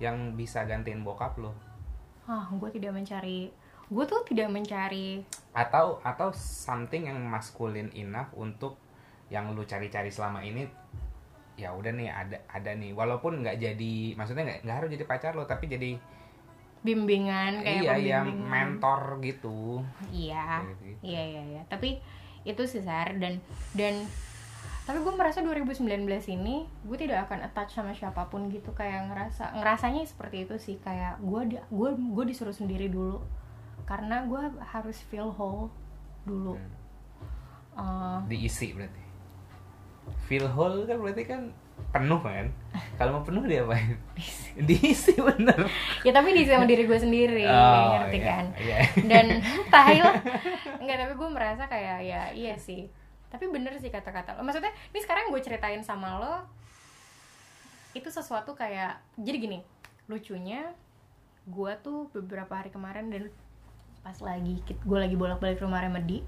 yang 0.00 0.36
bisa 0.36 0.64
gantiin 0.64 1.04
bokap 1.04 1.36
lo 1.38 1.52
ah 2.30 2.46
gue 2.54 2.70
tidak 2.70 2.94
mencari 2.94 3.50
gue 3.92 4.04
tuh 4.08 4.24
tidak 4.24 4.48
mencari. 4.48 5.20
Atau 5.52 6.00
atau 6.00 6.32
something 6.32 7.12
yang 7.12 7.20
maskulin 7.28 7.92
enough 7.92 8.32
untuk 8.32 8.80
yang 9.28 9.52
lu 9.52 9.68
cari-cari 9.68 10.08
selama 10.08 10.40
ini 10.40 10.64
ya 11.60 11.76
udah 11.76 11.92
nih 11.92 12.08
ada 12.08 12.40
ada 12.48 12.72
nih. 12.72 12.96
Walaupun 12.96 13.44
nggak 13.44 13.60
jadi 13.60 14.16
maksudnya 14.16 14.64
nggak 14.64 14.76
harus 14.80 14.90
jadi 14.96 15.04
pacar 15.04 15.36
lo 15.36 15.44
tapi 15.44 15.68
jadi 15.68 16.00
bimbingan 16.82 17.62
kayak 17.62 17.82
iya 17.82 17.94
yang 17.96 18.26
pembimbingan. 18.26 18.50
mentor 18.50 19.00
gitu. 19.22 19.58
Iya 20.10 20.66
gitu. 20.66 20.84
iya 21.06 21.22
iya 21.24 21.42
iya. 21.46 21.62
Tapi 21.66 22.02
itu 22.42 22.62
sih 22.66 22.82
Sar. 22.82 23.14
Dan 23.16 23.38
dan 23.72 24.02
tapi 24.82 24.98
gue 24.98 25.14
merasa 25.14 25.38
2019 25.38 25.86
ini 26.28 26.66
gue 26.82 26.96
tidak 26.98 27.30
akan 27.30 27.46
attach 27.46 27.78
sama 27.78 27.94
siapa 27.94 28.26
pun 28.26 28.50
gitu. 28.50 28.74
Kayak 28.74 29.08
ngerasa 29.08 29.54
ngerasanya 29.56 30.02
seperti 30.04 30.44
itu 30.44 30.58
sih. 30.58 30.76
Kayak 30.78 31.22
gue 31.22 31.54
di- 31.54 31.66
gue 31.70 31.90
gue 31.94 32.24
disuruh 32.26 32.52
sendiri 32.52 32.90
dulu. 32.90 33.22
Karena 33.86 34.26
gue 34.26 34.42
harus 34.60 34.98
feel 35.06 35.30
whole 35.30 35.70
dulu. 36.26 36.58
Eh, 37.72 38.18
diisi 38.28 38.74
berarti. 38.74 39.00
Fill 40.26 40.50
hole 40.50 40.82
kan 40.84 40.98
berarti 40.98 41.24
kan 41.24 41.42
penuh 41.92 42.20
kan 42.24 42.48
kalau 42.96 43.20
mau 43.20 43.24
penuh 43.24 43.44
dia 43.44 43.64
apa 43.68 43.76
diisi 44.68 45.12
bener. 45.16 45.68
Ya 46.04 46.12
tapi 46.12 46.32
di 46.32 46.44
sama 46.48 46.64
diri 46.64 46.84
gue 46.84 46.98
sendiri 46.98 47.44
Oh, 47.44 48.00
ngerti 48.00 48.18
iya, 48.20 48.28
kan? 48.28 48.44
Iya. 48.56 48.78
dan 49.08 49.26
tahil 49.74 50.06
enggak 50.80 50.96
tapi 51.04 51.12
gue 51.16 51.28
merasa 51.32 51.64
kayak 51.68 51.98
ya 52.04 52.22
iya 52.32 52.54
sih. 52.56 52.88
Tapi 53.32 53.48
bener 53.48 53.76
sih 53.80 53.88
kata-kata 53.88 54.36
lo. 54.36 54.44
Maksudnya 54.44 54.72
ini 54.92 55.00
sekarang 55.00 55.32
gue 55.32 55.40
ceritain 55.40 55.80
sama 55.84 56.20
lo 56.20 56.34
itu 57.92 58.08
sesuatu 58.08 58.56
kayak 58.56 59.00
jadi 59.20 59.36
gini 59.36 59.58
lucunya 60.08 60.72
gue 61.44 61.72
tuh 61.84 62.08
beberapa 62.16 62.56
hari 62.56 62.72
kemarin 62.72 63.12
dan 63.12 63.28
pas 64.00 64.16
lagi 64.24 64.64
gue 64.64 64.98
lagi 64.98 65.12
bolak-balik 65.12 65.60
rumah 65.60 65.84
Remedy 65.84 66.24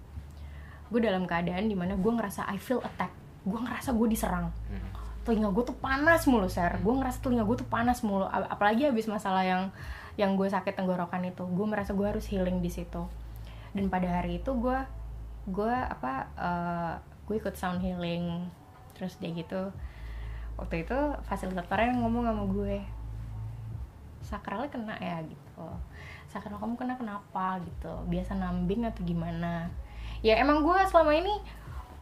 gue 0.93 1.01
dalam 1.01 1.25
keadaan 1.25 1.67
di 1.67 1.75
mana 1.75 1.97
gue 1.97 2.13
ngerasa 2.13 2.45
I 2.47 2.61
feel 2.61 2.79
attack. 2.85 3.11
Gue 3.45 3.59
ngerasa 3.61 3.93
gue 3.97 4.09
diserang. 4.09 4.53
Hmm. 4.69 5.04
Telinga 5.25 5.51
gue 5.51 5.65
tuh 5.65 5.77
panas 5.77 6.29
mulu 6.29 6.47
ser. 6.53 6.77
Gue 6.85 6.95
ngerasa 6.95 7.19
telinga 7.25 7.45
gue 7.49 7.57
tuh 7.65 7.69
panas 7.69 8.05
mulu. 8.05 8.29
Apalagi 8.29 8.87
habis 8.89 9.09
masalah 9.09 9.43
yang 9.43 9.63
yang 10.15 10.39
gue 10.39 10.47
sakit 10.47 10.79
tenggorokan 10.79 11.27
itu 11.27 11.43
gue 11.43 11.67
merasa 11.67 11.91
gue 11.97 12.07
harus 12.07 12.29
healing 12.29 12.61
di 12.61 12.71
situ. 12.71 13.09
Dan 13.75 13.91
pada 13.91 14.07
hari 14.23 14.39
itu 14.39 14.53
gue 14.55 14.79
gue 15.49 15.75
apa 15.75 16.13
eh, 16.39 16.95
gue 17.27 17.37
ikut 17.41 17.57
sound 17.57 17.81
healing. 17.81 18.47
Terus 18.95 19.19
dia 19.19 19.33
gitu 19.33 19.73
waktu 20.55 20.87
itu 20.87 20.99
fasilitatornya 21.27 21.99
ngomong 21.99 22.31
sama 22.31 22.45
gue 22.47 22.77
sakralnya 24.25 24.71
kena 24.73 24.97
ya 24.99 25.21
gitu. 25.25 25.69
Sakral 26.33 26.59
kamu 26.59 26.75
kena 26.81 26.95
kenapa? 26.97 27.61
gitu. 27.63 27.93
Biasa 28.09 28.35
nambing 28.35 28.89
atau 28.89 29.05
gimana? 29.05 29.69
Ya 30.25 30.41
emang 30.41 30.65
gue 30.65 30.79
selama 30.89 31.13
ini 31.13 31.35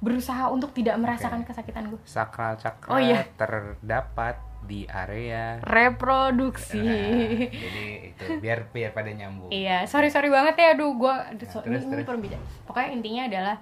berusaha 0.03 0.51
untuk 0.51 0.75
tidak 0.75 0.99
merasakan 0.99 1.47
kesakitan 1.47 1.87
gue 1.89 2.01
sakral 2.03 2.59
cakra 2.59 2.91
Oh, 2.91 2.99
iya. 2.99 3.23
terdapat 3.33 4.35
di 4.63 4.87
area 4.87 5.59
reproduksi. 5.61 6.79
Nah, 6.79 7.51
jadi 7.51 7.85
itu 8.11 8.25
biar 8.39 8.67
biar 8.69 8.91
pada 8.91 9.11
nyambung. 9.11 9.51
Iya 9.51 9.87
sorry 9.87 10.07
sorry 10.07 10.31
banget 10.31 10.55
ya 10.55 10.75
aduh 10.75 10.91
gue 10.93 11.11
aduh, 11.11 11.47
so- 11.47 11.63
terus, 11.63 11.83
ini, 11.83 12.03
terus. 12.03 12.39
pokoknya 12.63 12.89
intinya 12.93 13.23
adalah 13.27 13.57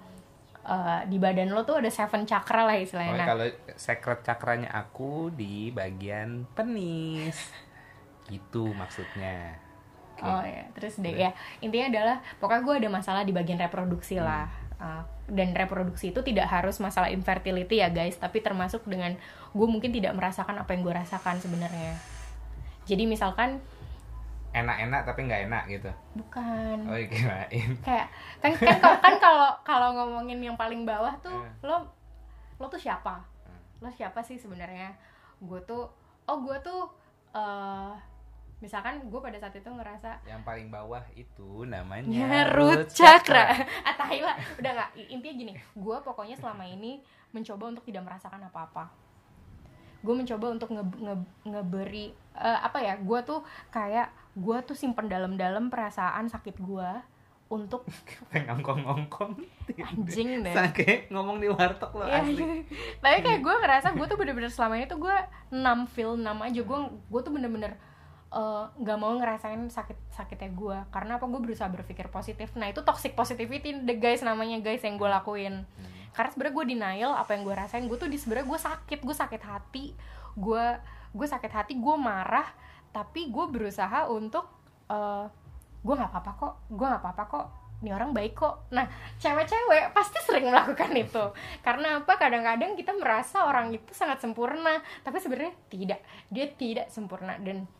eh, 0.61 1.01
di 1.09 1.17
badan 1.17 1.53
lo 1.53 1.65
tuh 1.65 1.81
ada 1.81 1.89
seven 1.89 2.25
chakra 2.25 2.65
lah 2.65 2.77
istilahnya. 2.77 3.13
Oh, 3.13 3.17
Nah, 3.17 3.27
kalau 3.27 3.47
secret 3.75 4.21
cakranya 4.21 4.69
aku 4.71 5.33
di 5.33 5.73
bagian 5.73 6.45
penis. 6.53 7.49
Gitu 8.29 8.69
maksudnya. 8.71 9.57
Oke. 10.21 10.29
Oh 10.29 10.45
ya, 10.45 10.69
terus 10.77 11.01
deh 11.01 11.17
ya. 11.17 11.33
Intinya 11.59 11.89
adalah 11.89 12.17
pokoknya 12.37 12.61
gue 12.61 12.75
ada 12.77 12.91
masalah 12.93 13.25
di 13.25 13.33
bagian 13.33 13.57
reproduksi 13.57 14.21
lah 14.21 14.53
Uh, 14.81 15.05
dan 15.29 15.53
reproduksi 15.53 16.09
itu 16.09 16.25
tidak 16.25 16.49
harus 16.49 16.81
masalah 16.81 17.13
infertility 17.13 17.85
ya 17.85 17.93
guys, 17.93 18.17
tapi 18.17 18.41
termasuk 18.41 18.81
dengan 18.89 19.13
gue 19.53 19.67
mungkin 19.69 19.93
tidak 19.93 20.17
merasakan 20.17 20.57
apa 20.57 20.73
yang 20.73 20.81
gue 20.81 20.95
rasakan 20.97 21.37
sebenarnya. 21.37 22.01
Jadi 22.89 23.05
misalkan 23.05 23.61
enak-enak 24.57 25.05
tapi 25.05 25.21
nggak 25.29 25.43
enak 25.53 25.65
gitu. 25.69 25.91
Bukan. 26.17 26.77
Oh 26.89 26.97
kirain 26.97 27.71
kayak 27.85 28.09
kan 28.41 28.53
kan 28.57 28.77
kalau 28.81 28.99
kan 28.99 29.15
kalau 29.21 29.49
kalau 29.63 29.89
ngomongin 29.95 30.41
yang 30.43 30.57
paling 30.57 30.89
bawah 30.89 31.13
tuh 31.21 31.45
Eh. 31.45 31.69
lo 31.69 31.87
lo 32.57 32.67
tuh 32.73 32.81
siapa? 32.81 33.21
Lo 33.85 33.93
siapa 33.93 34.25
sih 34.25 34.41
sebenarnya? 34.41 34.97
Gue 35.45 35.61
tuh 35.69 35.93
oh 36.25 36.39
gue 36.41 36.57
tuh 36.65 36.89
eh 37.37 37.93
misalkan 38.61 39.01
gue 39.03 39.19
pada 39.19 39.37
saat 39.37 39.53
itu 39.53 39.67
ngerasa 39.67 40.21
yang 40.23 40.41
paling 40.41 40.69
bawah 40.69 41.01
itu 41.15 41.65
namanya 41.65 42.07
Ya, 42.07 42.45
root 42.47 42.89
chakra. 42.89 43.49
ah, 43.81 43.95
tai 43.95 44.21
lah. 44.21 44.37
Udah 44.55 44.71
nggak. 44.71 44.91
I- 44.95 45.09
Intinya 45.11 45.35
gini, 45.35 45.53
gue 45.57 45.97
pokoknya 45.99 46.37
selama 46.37 46.63
ini 46.63 47.01
mencoba 47.31 47.69
untuk 47.69 47.83
tidak 47.83 48.05
merasakan 48.05 48.45
apa-apa. 48.45 48.93
Gue 50.01 50.15
mencoba 50.15 50.47
untuk 50.51 50.69
nge, 50.71 50.85
nge- 50.95 51.29
ngeberi 51.47 52.07
eh, 52.35 52.59
apa 52.59 52.79
ya? 52.79 52.97
Gue 52.97 53.21
tuh 53.23 53.41
kayak 53.69 54.09
gue 54.33 54.57
tuh 54.63 54.75
simpen 54.75 55.07
dalam-dalam 55.07 55.69
perasaan 55.69 56.25
sakit 56.27 56.57
gue 56.57 56.91
untuk 57.49 57.83
ngongkong-ngongkong 58.31 59.35
anjing 59.77 60.41
deh. 60.41 60.53
Sake 60.53 61.09
ngomong 61.09 61.37
di 61.39 61.49
warteg 61.49 61.91
lo 61.91 62.05
Iya. 62.05 62.23
asli 62.23 62.45
Tapi 63.03 63.17
kayak 63.21 63.41
gue 63.41 63.55
ngerasa 63.57 63.89
gue 63.91 64.07
tuh 64.07 64.15
bener-bener 64.15 64.49
selama 64.49 64.77
ini 64.77 64.87
tuh 64.87 65.01
gue 65.01 65.17
enam 65.51 65.85
feel 65.87 66.15
enam 66.15 66.39
aja 66.39 66.61
gue 66.61 66.79
gue 66.87 67.21
tuh 67.21 67.33
bener-bener 67.33 67.75
eh, 68.31 68.65
nggak 68.71 68.99
mau 68.99 69.11
ngerasain 69.19 69.59
sakit 69.67 69.99
sakitnya 70.15 70.51
gue 70.55 70.79
karena 70.95 71.19
apa? 71.19 71.27
Gue 71.27 71.41
berusaha 71.43 71.67
berpikir 71.67 72.07
positif. 72.09 72.55
Nah 72.55 72.71
itu 72.71 72.83
toxic 72.87 73.19
positivity 73.19 73.75
the 73.83 73.99
guys 73.99 74.23
namanya 74.23 74.63
guys 74.63 74.83
yang 74.87 74.95
gue 74.95 75.11
lakuin. 75.11 75.67
Karena 76.15 76.31
sebenarnya 76.31 76.55
gue 76.55 76.67
denial 76.67 77.13
apa 77.15 77.31
yang 77.35 77.43
gue 77.47 77.55
rasain 77.55 77.85
gue 77.87 77.99
tuh 77.99 78.11
di 78.11 78.19
sebenarnya 78.19 78.47
gue 78.47 78.61
sakit. 78.61 78.99
Gue 79.03 79.17
sakit 79.17 79.43
hati. 79.43 79.85
Gue 80.39 80.65
gue 81.11 81.27
sakit 81.27 81.51
hati 81.51 81.75
gue 81.79 81.97
marah. 81.99 82.47
Tapi 82.91 83.31
gue 83.31 83.47
berusaha 83.51 84.07
untuk 84.11 84.47
eh, 84.91 85.27
gue 85.83 85.95
nggak 85.95 86.11
apa-apa 86.15 86.33
kok. 86.39 86.55
Gue 86.71 86.87
nggak 86.87 87.03
apa-apa 87.03 87.25
kok. 87.27 87.47
Ini 87.81 87.97
orang 87.97 88.13
baik 88.13 88.37
kok. 88.37 88.71
Nah 88.71 88.87
cewek-cewek 89.19 89.91
pasti 89.91 90.19
sering 90.23 90.51
melakukan 90.51 90.95
itu. 90.95 91.25
Karena 91.67 91.99
apa? 91.99 92.15
Kadang-kadang 92.15 92.79
kita 92.79 92.95
merasa 92.95 93.43
orang 93.43 93.75
itu 93.75 93.91
sangat 93.91 94.23
sempurna. 94.23 94.79
Tapi 95.03 95.19
sebenarnya 95.19 95.55
tidak. 95.67 96.01
Dia 96.31 96.47
tidak 96.55 96.87
sempurna. 96.95 97.35
Dan 97.41 97.80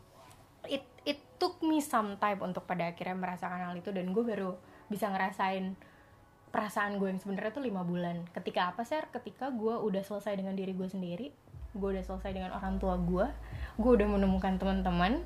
it 0.69 0.85
it 1.07 1.19
took 1.41 1.61
me 1.65 1.81
some 1.81 2.17
time 2.21 2.41
untuk 2.43 2.65
pada 2.67 2.93
akhirnya 2.93 3.17
merasakan 3.17 3.71
hal 3.71 3.73
itu 3.77 3.89
dan 3.89 4.13
gue 4.13 4.23
baru 4.25 4.53
bisa 4.91 5.09
ngerasain 5.09 5.73
perasaan 6.51 6.99
gue 6.99 7.07
yang 7.15 7.21
sebenarnya 7.23 7.51
tuh 7.55 7.63
lima 7.63 7.81
bulan. 7.81 8.27
Ketika 8.35 8.75
apa 8.75 8.83
sih 8.83 8.99
ketika 9.09 9.49
gue 9.49 9.73
udah 9.73 10.03
selesai 10.03 10.35
dengan 10.35 10.53
diri 10.53 10.75
gue 10.75 10.89
sendiri 10.89 11.31
gue 11.71 11.87
udah 11.87 12.03
selesai 12.03 12.35
dengan 12.35 12.51
orang 12.51 12.83
tua 12.83 12.99
gue 12.99 13.23
gue 13.79 13.91
udah 13.95 14.07
menemukan 14.11 14.59
teman-teman 14.59 15.23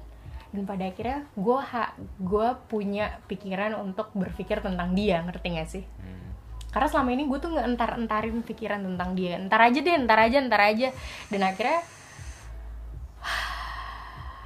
dan 0.53 0.63
pada 0.63 0.85
akhirnya 0.87 1.25
gue 1.33 1.57
ha 1.57 1.97
gue 2.21 2.47
punya 2.69 3.17
pikiran 3.25 3.73
untuk 3.81 4.13
berpikir 4.13 4.61
tentang 4.61 4.93
dia 4.93 5.25
ngerti 5.25 5.47
gak 5.57 5.69
sih? 5.69 5.83
Hmm. 5.83 6.31
karena 6.69 6.87
selama 6.91 7.09
ini 7.15 7.23
gue 7.25 7.39
tuh 7.39 7.55
nggak 7.55 7.67
entar 7.71 7.89
entarin 7.95 8.43
pikiran 8.43 8.83
tentang 8.83 9.15
dia. 9.15 9.39
Entar 9.39 9.63
aja 9.63 9.79
deh 9.79 9.95
entar 9.95 10.19
aja 10.19 10.37
entar 10.43 10.59
aja. 10.59 10.91
Dan 11.31 11.41
akhirnya 11.47 11.79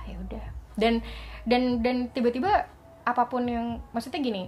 ya 0.06 0.16
udah 0.30 0.46
dan 0.80 1.04
dan 1.44 1.84
dan 1.84 2.08
tiba-tiba 2.10 2.66
apa 3.04 3.24
pun 3.28 3.44
yang 3.46 3.84
maksudnya 3.92 4.24
gini 4.24 4.48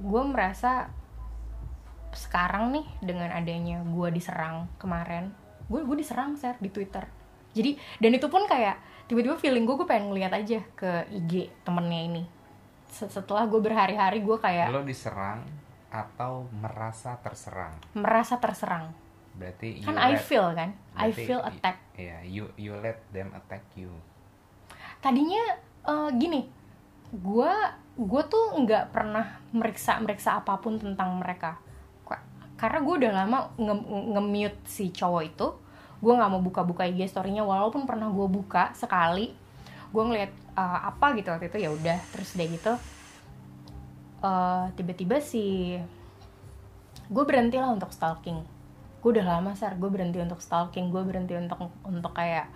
gue 0.00 0.22
merasa 0.24 0.88
sekarang 2.10 2.74
nih 2.74 2.86
dengan 3.04 3.30
adanya 3.30 3.84
gue 3.86 4.08
diserang 4.10 4.66
kemarin 4.80 5.30
gue 5.70 5.86
gue 5.86 5.96
diserang 6.02 6.34
share 6.34 6.58
di 6.58 6.66
twitter. 6.66 7.06
Jadi 7.54 7.78
dan 8.02 8.10
itu 8.10 8.26
pun 8.26 8.42
kayak 8.50 9.06
tiba-tiba 9.06 9.38
feeling 9.38 9.62
gue 9.62 9.78
gue 9.78 9.86
pengen 9.86 10.10
ngeliat 10.10 10.34
aja 10.34 10.66
ke 10.74 11.06
IG 11.14 11.46
temennya 11.62 12.00
ini. 12.10 12.22
Se- 12.90 13.06
setelah 13.06 13.46
gue 13.46 13.62
berhari-hari 13.62 14.18
gue 14.18 14.34
kayak 14.42 14.74
lo 14.74 14.82
diserang 14.82 15.46
atau 15.94 16.50
merasa 16.58 17.14
terserang? 17.22 17.78
Merasa 17.94 18.42
terserang 18.42 18.90
berarti 19.40 19.80
kan 19.80 19.96
I 19.96 20.12
let- 20.12 20.20
feel 20.20 20.46
kan? 20.52 20.70
I 20.92 21.08
feel 21.10 21.40
attack. 21.40 21.80
Iya, 21.96 22.20
you 22.22 22.44
you 22.54 22.76
let 22.76 23.00
them 23.10 23.32
attack 23.32 23.64
you. 23.72 23.88
tadinya 25.00 25.40
eh, 25.82 26.10
gini 26.14 26.44
gue 27.10 27.52
gue 27.96 28.22
tuh 28.28 28.44
nggak 28.54 28.92
pernah 28.92 29.40
meriksa 29.50 29.96
meriksa 29.96 30.36
apa 30.36 30.60
pun 30.60 30.76
tentang 30.76 31.16
mereka. 31.16 31.56
Ka- 32.04 32.20
karena 32.54 32.78
gue 32.80 32.94
udah 33.00 33.12
lama 33.16 33.38
nge- 33.56 33.86
nge-mute 34.12 34.60
si 34.64 34.92
cowok 34.92 35.22
itu. 35.24 35.48
Gue 35.98 36.12
nggak 36.12 36.30
mau 36.30 36.40
buka-buka 36.40 36.84
IG 36.84 37.08
story-nya 37.08 37.40
walaupun 37.42 37.84
pernah 37.84 38.08
gue 38.08 38.28
buka 38.28 38.70
sekali. 38.72 39.32
Gue 39.88 40.02
ngeliat 40.04 40.28
eh, 40.54 40.80
apa 40.84 41.16
gitu 41.16 41.32
waktu 41.32 41.48
itu 41.48 41.58
ya 41.58 41.72
udah 41.72 41.98
terus 42.12 42.36
deh 42.36 42.46
gitu. 42.46 42.76
Eh, 44.20 44.64
tiba-tiba 44.76 45.16
si 45.18 45.76
gue 47.08 47.24
berhenti 47.24 47.56
lah 47.56 47.72
untuk 47.72 47.88
stalking 47.90 48.38
gue 49.00 49.10
udah 49.16 49.26
lama 49.26 49.52
sar. 49.56 49.76
Gue 49.80 49.88
berhenti 49.88 50.20
untuk 50.20 50.40
stalking. 50.44 50.92
Gue 50.92 51.02
berhenti 51.04 51.34
untuk 51.36 51.72
untuk 51.84 52.12
kayak 52.12 52.48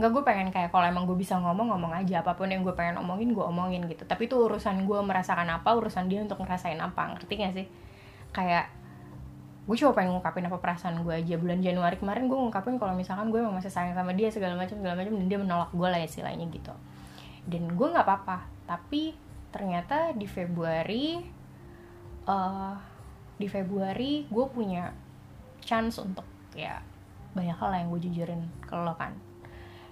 nggak 0.00 0.10
gue 0.16 0.22
pengen 0.24 0.48
kayak 0.48 0.72
kalau 0.72 0.88
emang 0.88 1.04
gue 1.04 1.16
bisa 1.16 1.36
ngomong 1.36 1.76
ngomong 1.76 1.92
aja. 1.92 2.24
Apa 2.24 2.34
pun 2.34 2.48
yang 2.48 2.64
gue 2.64 2.72
pengen 2.72 2.96
omongin 2.98 3.36
gue 3.36 3.44
omongin 3.44 3.84
gitu. 3.86 4.08
Tapi 4.08 4.26
itu 4.26 4.36
urusan 4.40 4.88
gue 4.88 5.00
merasakan 5.04 5.48
apa 5.52 5.70
urusan 5.76 6.08
dia 6.08 6.24
untuk 6.24 6.40
ngerasain 6.40 6.80
apa. 6.80 7.16
Ngerti 7.16 7.32
gak 7.36 7.52
sih? 7.54 7.66
Kayak 8.32 8.72
gue 9.68 9.76
cuma 9.76 9.92
pengen 9.92 10.16
ngungkapin 10.16 10.48
apa 10.48 10.58
perasaan 10.58 11.04
gue 11.04 11.14
aja. 11.14 11.36
Bulan 11.36 11.60
Januari 11.60 12.00
kemarin 12.00 12.26
gue 12.26 12.38
ngungkapin 12.38 12.80
kalau 12.80 12.96
misalkan 12.96 13.28
gue 13.28 13.38
emang 13.38 13.60
masih 13.60 13.70
sayang 13.70 13.92
sama 13.92 14.16
dia 14.16 14.32
segala 14.32 14.56
macam 14.56 14.80
segala 14.80 14.96
macam 14.96 15.12
dan 15.14 15.26
dia 15.28 15.38
menolak 15.38 15.70
gue 15.70 15.88
lah 15.88 16.00
istilahnya 16.00 16.48
gitu. 16.48 16.72
Dan 17.44 17.76
gue 17.76 17.86
nggak 17.92 18.06
apa-apa. 18.08 18.48
Tapi 18.64 19.12
ternyata 19.52 20.16
di 20.16 20.24
Februari 20.24 21.20
eh 22.24 22.74
di 23.40 23.48
Februari 23.48 24.28
gue 24.28 24.46
punya 24.52 24.92
chance 25.62 26.00
untuk 26.02 26.24
ya 26.56 26.82
banyak 27.32 27.54
hal 27.54 27.70
yang 27.70 27.88
gue 27.94 28.00
jujurin 28.10 28.42
ke 28.64 28.74
lo 28.74 28.92
kan. 28.98 29.14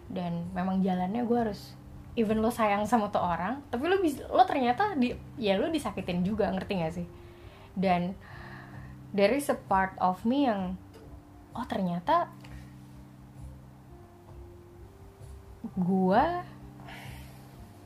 Dan 0.09 0.49
memang 0.57 0.81
jalannya 0.81 1.23
gue 1.23 1.39
harus 1.39 1.77
even 2.19 2.43
lo 2.43 2.51
sayang 2.51 2.83
sama 2.89 3.15
tuh 3.15 3.23
orang 3.23 3.63
tapi 3.71 3.87
lo 3.87 3.95
lo 4.35 4.43
ternyata 4.43 4.99
di 4.99 5.15
ya 5.39 5.55
lo 5.55 5.71
disakitin 5.71 6.27
juga 6.27 6.51
ngerti 6.51 6.73
gak 6.83 6.95
sih? 6.95 7.07
Dan 7.79 8.19
there 9.15 9.33
is 9.33 9.47
a 9.49 9.57
part 9.57 9.95
of 10.03 10.21
me 10.27 10.51
yang 10.51 10.75
oh 11.55 11.67
ternyata 11.69 12.27
gue 15.79 16.25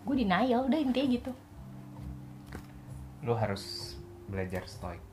gue 0.02 0.14
denial 0.16 0.66
udah 0.66 0.78
intinya 0.80 1.08
gitu. 1.12 1.32
Lo 3.22 3.36
harus 3.38 3.94
belajar 4.26 4.66
stoik. 4.66 5.11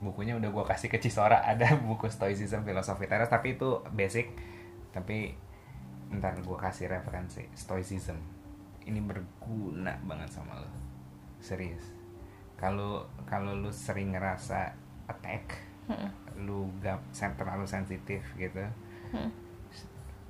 Bukunya 0.00 0.32
udah 0.34 0.48
gua 0.48 0.64
kasih 0.64 0.88
ke 0.88 0.96
Cisora 0.96 1.44
ada 1.50 1.76
buku 1.76 2.08
Stoicism 2.08 2.64
Filosofi 2.64 3.04
Teras 3.04 3.28
tapi 3.28 3.54
itu 3.54 3.84
basic. 3.90 4.32
Tapi 4.90 5.32
ntar 6.10 6.34
gua 6.40 6.58
kasih 6.58 6.88
referensi 6.88 7.44
Stoicism. 7.52 8.16
Ini 8.82 8.98
berguna 8.98 9.94
banget 10.02 10.32
sama 10.32 10.56
lo. 10.56 10.68
Serius. 11.38 11.84
Kalau 12.56 13.04
kalau 13.24 13.54
lu 13.54 13.70
sering 13.70 14.12
ngerasa 14.12 14.72
attack, 15.06 15.56
lu 16.36 16.68
gak 16.78 17.00
sen- 17.10 17.32
terlalu 17.34 17.64
sensitif 17.64 18.20
gitu. 18.34 18.60
Hmm. 19.10 19.30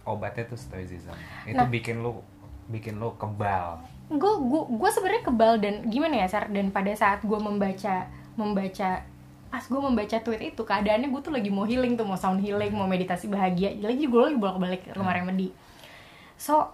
Obatnya 0.03 0.47
tuh 0.47 0.57
Stoicism. 0.57 1.15
Itu 1.45 1.57
Nah. 1.57 1.69
bikin 1.69 2.01
lu 2.01 2.23
bikin 2.67 2.97
lu 2.97 3.15
kebal. 3.15 3.83
gue 4.11 4.19
gue 4.43 4.63
gue 4.75 4.91
sebenarnya 4.91 5.23
kebal 5.23 5.53
dan 5.59 5.87
gimana 5.87 6.19
ya 6.19 6.27
sar 6.27 6.51
dan 6.51 6.71
pada 6.71 6.91
saat 6.93 7.23
gue 7.23 7.39
membaca 7.39 8.11
membaca 8.35 9.07
pas 9.51 9.67
gue 9.67 9.81
membaca 9.83 10.17
tweet 10.23 10.55
itu 10.55 10.63
keadaannya 10.63 11.11
gue 11.11 11.21
tuh 11.27 11.35
lagi 11.35 11.51
mau 11.51 11.67
healing 11.67 11.99
tuh 11.99 12.07
mau 12.07 12.15
sound 12.15 12.39
healing 12.39 12.71
mau 12.71 12.87
meditasi 12.87 13.27
bahagia. 13.27 13.75
Lagi 13.83 14.07
gue 14.07 14.21
lagi 14.23 14.39
bolak 14.39 14.59
balik 14.63 14.81
ke 14.87 14.95
rumah 14.95 15.11
remedi. 15.11 15.51
So 16.39 16.71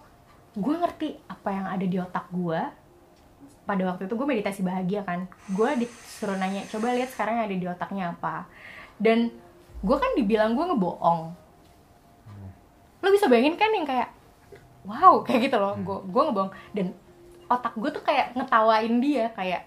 gue 0.53 0.77
ngerti 0.77 1.17
apa 1.25 1.49
yang 1.53 1.67
ada 1.73 1.87
di 1.89 1.97
otak 1.97 2.29
gue 2.29 2.61
pada 3.67 3.83
waktu 3.83 4.07
itu 4.07 4.15
gue 4.15 4.27
meditasi 4.29 4.61
bahagia 4.61 5.01
kan. 5.09 5.25
Gue 5.49 5.73
disuruh 5.81 6.37
nanya 6.37 6.69
coba 6.69 6.93
lihat 6.93 7.09
sekarang 7.17 7.41
yang 7.41 7.47
ada 7.49 7.57
di 7.57 7.67
otaknya 7.67 8.05
apa? 8.13 8.45
Dan 9.01 9.33
gue 9.81 9.97
kan 9.97 10.13
dibilang 10.13 10.53
gue 10.53 10.65
ngebohong. 10.69 11.33
Lo 13.01 13.09
bisa 13.09 13.25
bayangin 13.33 13.57
kan 13.57 13.73
yang 13.73 13.89
kayak 13.89 14.13
wow 14.85 15.25
kayak 15.25 15.49
gitu 15.49 15.57
loh. 15.57 15.73
Gue 15.81 15.99
gue 16.13 16.23
ngebohong. 16.29 16.53
Dan 16.77 16.93
otak 17.49 17.73
gue 17.73 17.89
tuh 17.89 18.05
kayak 18.05 18.37
ngetawain 18.37 19.01
dia 19.01 19.33
kayak 19.33 19.65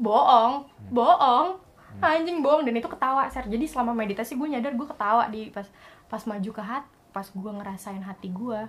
bohong 0.00 0.64
bohong 0.88 1.60
anjing 1.98 2.38
bohong. 2.38 2.62
Dan 2.62 2.78
itu 2.78 2.86
ketawa 2.86 3.26
ser. 3.26 3.50
Jadi 3.50 3.66
selama 3.66 3.90
meditasi 3.92 4.38
gue 4.38 4.46
nyadar 4.46 4.78
gue 4.78 4.86
ketawa 4.86 5.26
di 5.26 5.50
pas 5.50 5.66
pas 6.06 6.22
maju 6.26 6.50
ke 6.50 6.62
hati 6.62 6.90
pas 7.10 7.26
gue 7.26 7.50
ngerasain 7.50 7.98
hati 8.06 8.30
gue 8.30 8.60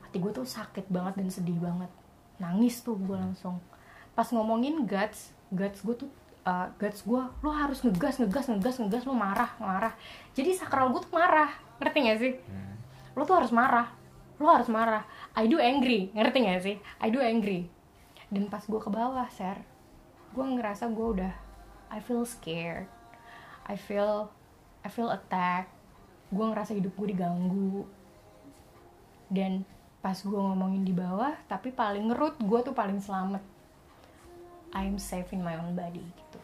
hati 0.00 0.16
gue 0.16 0.32
tuh 0.32 0.48
sakit 0.48 0.88
banget 0.88 1.20
dan 1.20 1.28
sedih 1.28 1.60
banget. 1.60 1.92
Nangis 2.40 2.80
tuh 2.80 2.96
gue 2.96 3.16
langsung. 3.16 3.60
Pas 4.16 4.24
ngomongin 4.32 4.88
guts 4.88 5.36
guts 5.52 5.84
gue 5.84 5.94
tuh 6.06 6.10
uh, 6.48 6.72
guts 6.80 7.04
gue 7.04 7.22
lo 7.44 7.50
harus 7.52 7.84
ngegas 7.84 8.16
ngegas 8.16 8.48
ngegas 8.48 8.76
ngegas 8.80 9.04
lo 9.04 9.12
marah 9.12 9.52
marah. 9.60 9.92
Jadi 10.32 10.56
sakral 10.56 10.88
gue 10.88 11.04
tuh 11.04 11.12
marah. 11.12 11.52
Ngerti 11.82 11.98
gak 12.06 12.18
sih? 12.22 12.32
Lo 13.12 13.28
tuh 13.28 13.36
harus 13.36 13.52
marah. 13.52 13.92
Lo 14.40 14.48
harus 14.48 14.70
marah. 14.72 15.04
I 15.36 15.50
do 15.50 15.60
angry. 15.60 16.08
Ngerti 16.16 16.38
gak 16.48 16.62
sih? 16.64 16.76
I 17.02 17.08
do 17.12 17.20
angry. 17.20 17.68
Dan 18.32 18.48
pas 18.48 18.64
gue 18.64 18.80
ke 18.80 18.88
bawah 18.88 19.28
ser 19.28 19.60
gue 20.34 20.42
ngerasa 20.42 20.90
gue 20.90 21.06
udah 21.14 21.34
I 21.90 21.98
feel 22.00 22.24
scared. 22.24 22.88
I 23.64 23.76
feel 23.76 24.28
I 24.84 24.88
feel 24.92 25.08
attacked. 25.08 25.72
Gue 26.28 26.44
ngerasa 26.44 26.76
hidup 26.76 26.92
gue 26.96 27.08
diganggu. 27.16 27.88
Dan 29.32 29.64
pas 30.04 30.20
gue 30.20 30.36
ngomongin 30.36 30.84
di 30.84 30.92
bawah 30.92 31.32
tapi 31.48 31.72
paling 31.72 32.12
ngerut 32.12 32.36
gue 32.36 32.60
tuh 32.60 32.76
paling 32.76 33.00
selamat. 33.00 33.40
I'm 34.76 35.00
safe 35.00 35.32
in 35.32 35.40
my 35.40 35.56
own 35.56 35.72
body 35.72 36.04
gitu. 36.04 36.38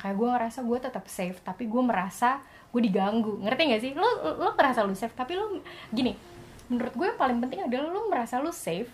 Kayak 0.00 0.16
gue 0.18 0.28
ngerasa 0.34 0.58
gue 0.66 0.78
tetap 0.82 1.04
safe 1.06 1.38
tapi 1.46 1.70
gue 1.70 1.82
merasa 1.82 2.42
gue 2.74 2.82
diganggu. 2.82 3.38
Ngerti 3.38 3.62
gak 3.70 3.82
sih? 3.86 3.92
Lo 3.94 4.08
lo 4.34 4.50
ngerasa 4.58 4.82
lu 4.82 4.98
safe 4.98 5.14
tapi 5.14 5.38
lo 5.38 5.62
gini 5.94 6.34
menurut 6.64 6.96
gue 6.96 7.06
yang 7.12 7.20
paling 7.20 7.38
penting 7.44 7.60
adalah 7.60 7.92
lo 7.92 8.08
merasa 8.10 8.42
lo 8.42 8.50
safe. 8.50 8.90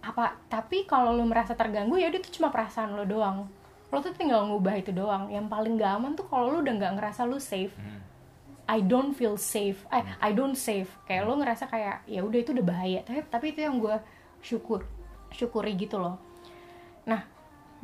Apa 0.00 0.40
tapi 0.48 0.88
kalau 0.88 1.12
lo 1.12 1.24
merasa 1.28 1.52
terganggu 1.52 2.00
ya 2.00 2.08
itu 2.08 2.40
cuma 2.40 2.48
perasaan 2.48 2.96
lo 2.96 3.04
doang 3.04 3.44
lo 3.94 4.02
tuh 4.02 4.12
tinggal 4.12 4.50
ngubah 4.50 4.74
itu 4.76 4.90
doang. 4.90 5.30
Yang 5.30 5.46
paling 5.46 5.78
gak 5.78 5.92
aman 5.96 6.12
tuh 6.18 6.26
kalau 6.26 6.50
lo 6.50 6.58
udah 6.60 6.74
nggak 6.74 6.92
ngerasa 6.98 7.24
lo 7.24 7.38
safe 7.38 7.72
I 8.64 8.80
don't 8.80 9.12
feel 9.12 9.36
safe. 9.36 9.84
Eh 9.92 10.04
I 10.20 10.32
don't 10.32 10.56
safe. 10.56 10.88
Kayak 11.04 11.28
lo 11.28 11.36
ngerasa 11.36 11.68
kayak 11.68 12.08
ya 12.08 12.24
udah 12.24 12.38
itu 12.40 12.50
udah 12.56 12.64
bahaya. 12.64 13.00
Tapi 13.04 13.20
tapi 13.28 13.46
itu 13.52 13.60
yang 13.60 13.76
gue 13.76 13.96
syukur 14.40 14.88
syukuri 15.28 15.76
gitu 15.76 16.00
loh. 16.00 16.16
Nah 17.04 17.28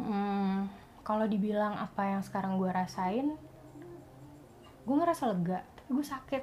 hmm, 0.01 0.73
kalau 1.05 1.29
dibilang 1.29 1.77
apa 1.77 2.17
yang 2.17 2.23
sekarang 2.25 2.57
gue 2.57 2.71
rasain 2.73 3.37
gue 4.81 4.97
ngerasa 4.97 5.29
lega 5.29 5.61
tapi 5.77 5.91
gue 6.01 6.07
sakit. 6.07 6.43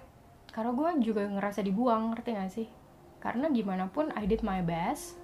Karena 0.53 0.73
gue 0.73 0.89
juga 1.05 1.21
ngerasa 1.25 1.61
dibuang 1.61 2.13
ngerti 2.13 2.29
gak 2.33 2.51
sih? 2.53 2.67
Karena 3.21 3.49
gimana 3.49 3.89
pun 3.89 4.09
I 4.13 4.29
did 4.29 4.45
my 4.45 4.61
best 4.61 5.17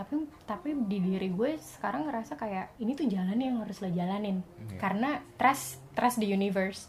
tapi 0.00 0.24
tapi 0.48 0.72
di 0.88 0.96
diri 0.96 1.28
gue 1.28 1.60
sekarang 1.60 2.08
ngerasa 2.08 2.40
kayak 2.40 2.72
ini 2.80 2.96
tuh 2.96 3.04
jalan 3.04 3.36
yang 3.36 3.60
harus 3.60 3.84
lo 3.84 3.92
jalanin. 3.92 4.40
Iya. 4.40 4.80
karena 4.80 5.20
trust 5.36 5.84
trust 5.92 6.16
the 6.16 6.24
universe. 6.24 6.88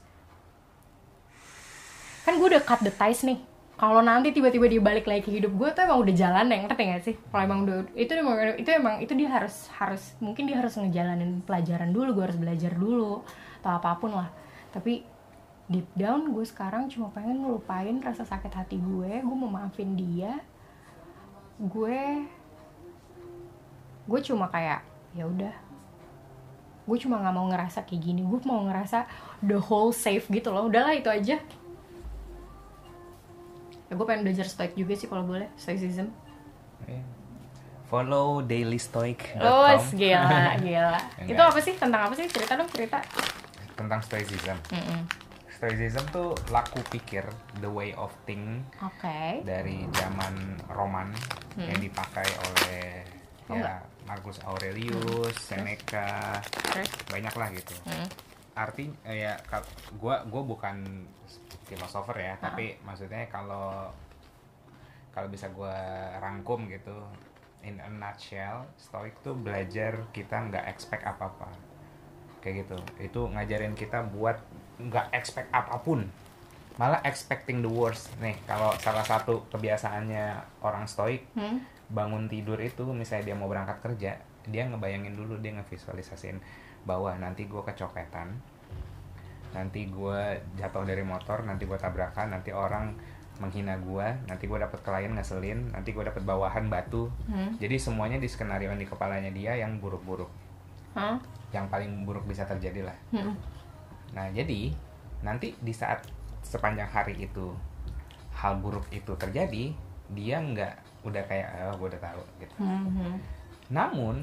Kan 2.23 2.39
gue 2.39 2.47
udah 2.55 2.63
cut 2.63 2.79
the 2.79 2.93
ties 2.95 3.27
nih. 3.27 3.43
Kalau 3.75 3.99
nanti 3.99 4.31
tiba-tiba 4.31 4.69
dia 4.71 4.79
balik 4.79 5.09
lagi 5.09 5.25
ke 5.25 5.31
hidup 5.33 5.51
gue 5.57 5.69
tuh 5.75 5.83
emang 5.83 5.99
udah 6.05 6.15
jalan 6.15 6.53
ya 6.53 6.57
ngerti 6.63 6.83
gak 6.87 7.03
sih? 7.03 7.15
Kalau 7.19 7.41
emang 7.43 7.59
udah 7.67 7.77
itu 7.97 8.11
emang 8.15 8.35
itu 8.55 8.69
emang 8.71 8.95
itu 9.03 9.13
dia 9.17 9.29
harus 9.33 9.67
harus 9.75 10.15
mungkin 10.23 10.47
dia 10.47 10.61
harus 10.61 10.77
ngejalanin 10.79 11.43
pelajaran 11.43 11.91
dulu 11.91 12.15
gue 12.15 12.23
harus 12.31 12.39
belajar 12.39 12.71
dulu 12.77 13.25
atau 13.59 13.71
apa 13.75 13.99
pun 13.99 14.15
lah. 14.15 14.29
Tapi 14.71 15.03
deep 15.67 15.89
down 15.99 16.31
gue 16.31 16.45
sekarang 16.47 16.87
cuma 16.87 17.11
pengen 17.11 17.43
ngelupain 17.43 17.99
rasa 17.99 18.23
sakit 18.23 18.53
hati 18.55 18.77
gue 18.79 19.19
gue 19.19 19.35
mau 19.35 19.51
maafin 19.51 19.97
dia. 19.99 20.39
Gue 21.59 22.23
gue 24.07 24.19
cuma 24.23 24.49
kayak 24.49 24.81
ya 25.13 25.27
udah. 25.27 25.53
Gue 26.87 26.97
cuma 26.97 27.21
nggak 27.21 27.35
mau 27.35 27.45
ngerasa 27.49 27.85
kayak 27.85 28.01
gini. 28.01 28.21
Gue 28.25 28.41
mau 28.47 28.65
ngerasa 28.65 29.05
the 29.45 29.57
whole 29.57 29.93
safe 29.93 30.25
gitu 30.29 30.49
loh. 30.49 30.67
Udahlah 30.67 30.95
itu 30.97 31.07
aja. 31.07 31.37
Ya 33.87 33.93
gue 33.93 34.05
pengen 34.07 34.23
belajar 34.23 34.47
stoic 34.47 34.73
juga 34.73 34.95
sih 34.95 35.11
kalau 35.11 35.27
boleh. 35.27 35.51
Stoicism. 35.59 36.09
Follow 37.91 38.39
dailystoic.com 38.47 39.43
oh 39.43 39.75
gila 39.91 40.55
gila. 40.63 41.01
Itu 41.31 41.41
apa 41.43 41.59
sih? 41.59 41.75
Tentang 41.75 42.07
apa 42.07 42.15
sih? 42.15 42.23
Cerita 42.31 42.55
dong 42.55 42.71
cerita. 42.71 43.03
Tentang 43.75 43.99
stoicism. 43.99 44.55
Mm-mm. 44.71 45.03
stoicism 45.51 46.01
tuh 46.09 46.33
laku 46.49 46.81
pikir 46.89 47.21
the 47.61 47.69
way 47.69 47.93
of 47.93 48.09
think 48.25 48.65
Oke. 48.81 49.45
dari 49.45 49.85
zaman 49.93 50.57
Roman 50.73 51.13
yang 51.53 51.77
dipakai 51.77 52.25
oleh 52.25 53.05
Oh, 53.49 53.57
ya 53.57 53.81
Marcus 54.05 54.37
Aurelius, 54.45 55.35
Seneca, 55.39 56.39
Terus? 56.71 56.89
banyak 57.09 57.33
lah 57.35 57.47
gitu. 57.55 57.73
Hmm. 57.87 58.07
Arti 58.51 58.91
eh, 59.07 59.25
ya 59.25 59.33
gua 59.97 60.21
gua 60.27 60.43
bukan 60.43 61.07
filosofer 61.65 62.17
ya, 62.19 62.33
tapi 62.37 62.75
maksudnya 62.83 63.25
kalau 63.31 63.89
kalau 65.11 65.27
bisa 65.31 65.47
gua 65.51 65.73
rangkum 66.19 66.67
gitu 66.67 66.93
in 67.63 67.77
a 67.77 67.89
nutshell, 67.89 68.65
stoic 68.77 69.13
tuh 69.21 69.37
belajar 69.37 70.05
kita 70.11 70.49
nggak 70.49 70.65
expect 70.69 71.05
apa-apa. 71.05 71.47
Kayak 72.41 72.65
gitu. 72.65 72.77
Itu 72.97 73.21
ngajarin 73.29 73.77
kita 73.77 74.01
buat 74.09 74.41
nggak 74.81 75.13
expect 75.13 75.49
apa 75.53 75.77
pun. 75.79 76.09
Malah 76.79 77.03
expecting 77.05 77.61
the 77.61 77.69
worst. 77.69 78.09
Nih, 78.17 78.33
kalau 78.49 78.73
salah 78.81 79.05
satu 79.05 79.45
kebiasaannya 79.53 80.57
orang 80.65 80.87
stoik 80.89 81.21
Hmm. 81.37 81.61
Bangun 81.91 82.31
tidur 82.31 82.57
itu 82.57 82.87
misalnya 82.91 83.31
dia 83.31 83.35
mau 83.35 83.51
berangkat 83.51 83.77
kerja 83.83 84.11
dia 84.47 84.63
ngebayangin 84.67 85.13
dulu 85.13 85.37
dia 85.37 85.53
ngevisualisasiin 85.59 86.39
bahwa 86.87 87.13
nanti 87.19 87.45
gue 87.45 87.61
kecopetan 87.61 88.33
nanti 89.51 89.91
gue 89.91 90.21
jatuh 90.55 90.87
dari 90.87 91.03
motor 91.03 91.43
nanti 91.43 91.67
gue 91.67 91.75
tabrakan 91.75 92.31
nanti 92.31 92.55
orang 92.55 92.95
menghina 93.43 93.75
gue 93.77 94.07
nanti 94.29 94.47
gue 94.47 94.55
dapet 94.55 94.79
klien 94.79 95.11
ngeselin 95.11 95.75
nanti 95.75 95.91
gue 95.91 96.03
dapet 96.05 96.23
bawahan 96.23 96.71
batu 96.71 97.11
Hmm. 97.27 97.51
jadi 97.59 97.75
semuanya 97.75 98.17
di 98.17 98.31
skenario 98.31 98.71
di 98.73 98.87
kepalanya 98.87 99.29
dia 99.33 99.59
yang 99.59 99.77
buruk-buruk 99.83 100.29
Hah? 100.95 101.19
yang 101.51 101.67
paling 101.67 102.07
buruk 102.07 102.23
bisa 102.25 102.47
terjadi 102.47 102.87
lah 102.87 102.97
Hmm. 103.11 103.35
Nah, 104.11 104.27
jadi 104.35 104.75
nanti 105.23 105.55
di 105.63 105.71
saat 105.71 106.03
sepanjang 106.43 106.91
hari 106.91 107.15
itu 107.15 107.55
hal 108.35 108.59
buruk 108.59 108.83
itu 108.91 109.15
terjadi, 109.15 109.71
dia 110.11 110.35
nggak 110.35 110.75
udah 111.01 111.23
kayak 111.25 111.47
oh, 111.71 111.75
gue 111.81 111.87
udah 111.97 112.01
tahu 112.01 112.21
gitu. 112.37 112.53
Hmm. 112.61 112.85
Hmm. 112.93 113.15
Namun 113.73 114.15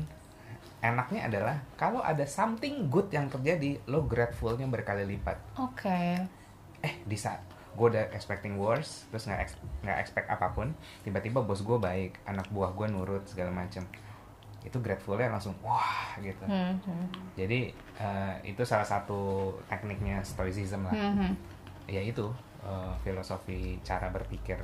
enaknya 0.78 1.26
adalah 1.26 1.56
kalau 1.74 1.98
ada 1.98 2.22
something 2.22 2.86
good 2.86 3.10
yang 3.10 3.26
terjadi, 3.26 3.82
lo 3.90 4.06
gratefulnya 4.06 4.66
berkali 4.70 5.02
lipat. 5.06 5.38
Oke. 5.58 6.22
Eh, 6.78 6.94
di 7.02 7.18
saat 7.18 7.42
gue 7.74 7.86
udah 7.94 8.10
expecting 8.14 8.58
worse, 8.58 9.06
terus 9.10 9.26
nggak 9.26 9.40
ex- 9.42 9.62
nggak 9.82 9.98
expect 10.02 10.26
apa 10.30 10.50
pun, 10.54 10.70
tiba-tiba 11.02 11.42
bos 11.42 11.62
gue 11.62 11.78
baik, 11.78 12.22
anak 12.26 12.46
buah 12.50 12.74
gue 12.74 12.86
nurut 12.90 13.26
segala 13.26 13.50
macem. 13.50 13.82
Itu 14.62 14.78
gratefulnya 14.82 15.30
langsung 15.30 15.54
wah 15.62 16.14
gitu. 16.22 16.46
Hmm. 16.46 16.78
Hmm. 16.82 17.06
Jadi 17.34 17.74
eh, 17.98 18.34
itu 18.46 18.62
salah 18.62 18.86
satu 18.86 19.50
tekniknya 19.66 20.22
stoicism 20.22 20.86
lah. 20.86 20.94
Hmm. 20.94 21.14
Hmm. 21.26 21.32
Ya 21.90 22.02
itu 22.02 22.30
eh, 22.62 22.94
filosofi 23.02 23.82
cara 23.82 24.10
berpikir 24.14 24.62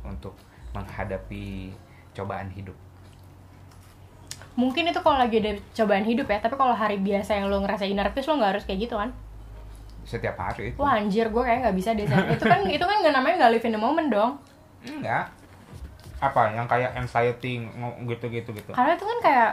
untuk 0.00 0.32
menghadapi 0.74 1.74
cobaan 2.14 2.50
hidup. 2.54 2.76
Mungkin 4.58 4.90
itu 4.90 5.00
kalau 5.00 5.16
lagi 5.16 5.40
ada 5.40 5.56
cobaan 5.72 6.04
hidup 6.04 6.26
ya, 6.26 6.42
tapi 6.42 6.58
kalau 6.58 6.74
hari 6.74 6.98
biasa 7.00 7.38
yang 7.38 7.48
lo 7.48 7.62
ngerasa 7.62 7.86
inner 7.86 8.10
peace 8.12 8.28
lo 8.28 8.36
nggak 8.36 8.50
harus 8.58 8.64
kayak 8.66 8.90
gitu 8.90 8.94
kan? 8.98 9.10
Setiap 10.04 10.36
hari 10.36 10.74
itu. 10.74 10.76
Wah 10.76 10.98
anjir, 10.98 11.30
gue 11.30 11.42
kayak 11.42 11.64
nggak 11.64 11.76
bisa 11.76 11.94
deh. 11.94 12.04
Itu 12.04 12.44
kan 12.44 12.60
itu 12.66 12.84
kan 12.84 12.96
nggak 13.00 13.14
namanya 13.14 13.46
nggak 13.46 13.52
live 13.56 13.66
in 13.70 13.74
the 13.74 13.80
moment 13.80 14.08
dong. 14.10 14.36
Enggak. 14.84 15.32
Apa 16.20 16.52
yang 16.52 16.68
kayak 16.68 16.92
anxiety 16.98 17.64
ngo- 17.64 17.96
gitu-gitu 18.10 18.52
gitu. 18.52 18.70
Karena 18.74 18.98
itu 18.98 19.06
kan 19.06 19.18
kayak 19.24 19.50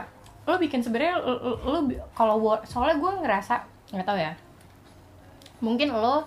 lo 0.48 0.56
bikin 0.60 0.80
sebenarnya 0.80 1.20
lo, 1.64 1.88
kalau 2.12 2.40
soalnya 2.68 3.00
gue 3.00 3.10
ngerasa 3.24 3.54
nggak 3.94 4.06
tahu 4.08 4.18
ya. 4.18 4.32
Mungkin 5.64 5.88
lo, 5.94 6.26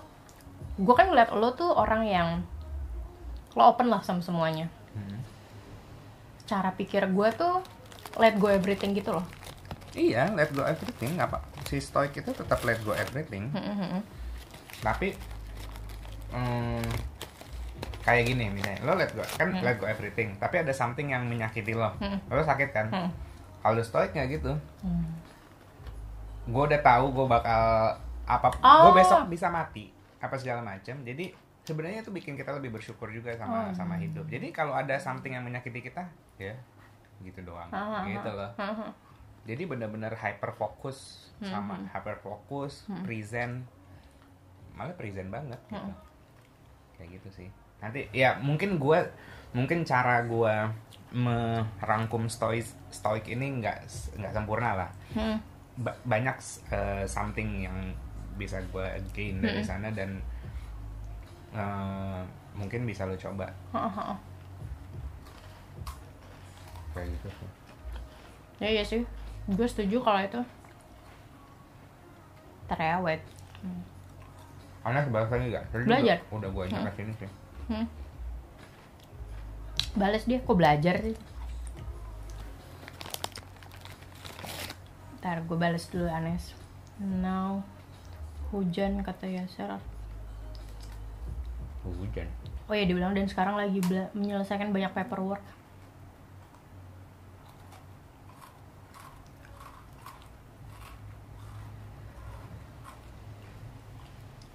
gue 0.80 0.94
kan 0.96 1.06
ngeliat 1.12 1.30
lo 1.36 1.54
tuh 1.54 1.70
orang 1.70 2.02
yang 2.08 2.28
lo 3.54 3.62
open 3.68 3.92
lah 3.92 4.00
sama 4.02 4.24
semuanya. 4.24 4.66
Cara 6.44 6.70
pikir 6.70 7.06
gue 7.06 7.28
tuh 7.32 7.62
let 8.16 8.36
go 8.36 8.46
everything 8.46 8.92
gitu 8.92 9.12
loh. 9.12 9.24
Iya, 9.92 10.32
let 10.32 10.50
go 10.50 10.62
everything. 10.62 11.16
Apa? 11.16 11.40
Si 11.64 11.78
stoic 11.78 12.12
itu 12.14 12.30
tetap 12.30 12.60
let 12.62 12.80
go 12.80 12.92
everything. 12.92 13.48
Hmm, 13.48 13.62
hmm, 13.62 13.88
hmm. 13.90 14.02
Tapi 14.80 15.12
hmm, 16.30 16.84
kayak 18.02 18.24
gini 18.26 18.48
misalnya, 18.48 18.80
lo 18.82 18.92
let 18.94 19.12
go 19.12 19.22
kan 19.22 19.48
Hmm. 19.48 19.60
let 19.60 19.76
go 19.76 19.86
everything. 19.86 20.34
Tapi 20.36 20.60
ada 20.60 20.72
something 20.72 21.08
yang 21.08 21.24
menyakiti 21.24 21.72
lo. 21.72 21.92
Hmm. 21.96 22.18
Lo 22.26 22.40
sakit 22.40 22.68
kan? 22.70 22.86
Hmm. 22.88 23.10
Kalau 23.62 23.80
stoic 23.80 24.10
nggak 24.10 24.28
gitu. 24.32 24.52
Hmm. 24.80 25.06
gue 26.42 26.58
udah 26.58 26.82
tahu 26.82 27.14
gue 27.14 27.26
bakal 27.28 27.62
apa 28.24 28.50
Oh. 28.58 28.90
gue 28.90 28.98
besok 28.98 29.30
bisa 29.30 29.46
mati 29.46 29.94
apa 30.18 30.34
segala 30.34 30.58
macam 30.58 30.98
jadi 31.00 31.30
sebenarnya 31.62 32.00
itu 32.00 32.10
bikin 32.10 32.34
kita 32.34 32.52
lebih 32.52 32.72
bersyukur 32.72 33.08
juga 33.08 33.32
sama 33.32 33.68
Oh. 33.68 33.72
sama 33.72 33.94
hidup 33.96 34.26
jadi 34.26 34.50
kalau 34.50 34.72
ada 34.72 34.96
something 34.96 35.30
yang 35.30 35.42
menyakiti 35.42 35.78
kita 35.80 36.02
ya 36.36 36.54
gitu 37.20 37.38
doang 37.42 37.68
ah, 37.68 38.02
gitu 38.04 38.26
loh 38.28 38.50
Hmm, 38.54 38.74
hmm. 38.76 38.90
jadi 39.44 39.62
benar-benar 39.64 40.12
hyper 40.12 40.50
fokus 40.52 41.30
sama 41.40 41.74
Hmm. 41.76 41.86
hyper 41.88 42.18
fokus 42.18 42.82
present 43.02 43.62
malah 44.72 44.92
present 44.92 45.28
banget 45.28 45.60
gitu. 45.64 45.78
Hmm. 45.78 45.94
kayak 46.94 47.08
gitu 47.16 47.28
sih 47.32 47.48
nanti 47.78 48.06
ya 48.10 48.38
mungkin 48.38 48.76
gue 48.76 48.98
mungkin 49.52 49.82
cara 49.82 50.22
gue 50.22 50.54
merangkum 51.12 52.26
stoik 52.26 52.62
stoik 52.88 53.28
ini 53.28 53.60
nggak 53.60 53.78
nggak 54.16 54.32
sempurna 54.32 54.74
lah 54.74 54.90
Hmm. 55.12 55.36
ba- 55.76 55.98
banyak 56.02 56.36
uh, 56.68 57.04
something 57.04 57.62
yang 57.62 57.76
bisa 58.34 58.58
gue 58.64 58.86
gain 59.12 59.38
dari 59.38 59.60
sana 59.62 59.92
dan 59.92 60.18
uh, 61.56 62.20
mungkin 62.52 62.84
bisa 62.84 63.08
lo 63.08 63.16
coba 63.16 63.48
Hmm, 63.72 63.88
hmm, 63.88 64.04
hmm. 64.12 64.18
kayak 66.92 67.08
gitu 67.08 67.28
sih. 67.32 67.48
Ya 68.60 68.68
iya 68.68 68.84
sih, 68.84 69.02
gue 69.48 69.66
setuju 69.66 69.98
kalau 70.04 70.20
itu. 70.22 70.40
Ya, 72.72 72.96
wait. 73.04 73.20
Anak 74.82 75.12
bahasa 75.14 75.36
lagi 75.38 75.54
gak? 75.54 75.64
Tadi 75.70 75.84
Belajar. 75.86 76.18
Udah, 76.32 76.36
udah 76.40 76.48
gue 76.50 76.62
ajak 76.66 76.80
ke 76.82 76.92
sini 76.98 77.12
sih. 77.20 77.30
Hmm. 77.70 77.86
Bales 79.94 80.24
dia, 80.24 80.40
kok 80.40 80.56
belajar 80.56 80.94
sih? 81.04 81.16
Ntar 85.20 85.44
gue 85.46 85.54
bales 85.54 85.84
dulu 85.92 86.10
Anes. 86.10 86.56
Now, 86.98 87.62
hujan 88.50 89.04
kata 89.06 89.30
Yasser. 89.30 89.78
Hujan. 91.82 92.28
Oh 92.70 92.74
ya 92.78 92.86
dibilang 92.86 93.12
dan 93.12 93.26
sekarang 93.26 93.58
lagi 93.58 93.82
menyelesaikan 94.14 94.70
banyak 94.70 94.94
paperwork. 94.94 95.42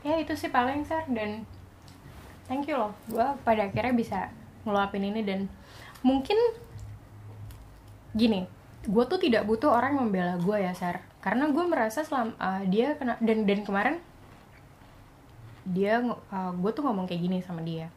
Ya 0.08 0.24
itu 0.24 0.32
sih 0.40 0.48
paling 0.48 0.88
Sar 0.88 1.04
dan 1.12 1.44
thank 2.48 2.64
you 2.64 2.80
loh. 2.80 2.96
Gue 3.12 3.28
pada 3.44 3.68
akhirnya 3.68 3.92
bisa 3.92 4.32
ngeluapin 4.64 5.04
ini 5.04 5.20
dan 5.20 5.52
mungkin 6.00 6.40
gini, 8.16 8.48
gue 8.88 9.04
tuh 9.04 9.20
tidak 9.20 9.44
butuh 9.44 9.68
orang 9.68 10.00
yang 10.00 10.08
membela 10.08 10.40
gue 10.40 10.58
ya 10.64 10.72
Sar. 10.72 11.04
Karena 11.20 11.52
gue 11.52 11.64
merasa 11.68 12.08
selam 12.08 12.32
uh, 12.40 12.64
dia 12.72 12.96
kena 12.96 13.20
dan 13.20 13.44
dan 13.44 13.68
kemarin 13.68 13.96
dia 15.68 16.00
gue 16.56 16.72
tuh 16.72 16.84
ngomong 16.84 17.04
kayak 17.08 17.22
gini 17.28 17.38
sama 17.44 17.60
dia. 17.64 17.92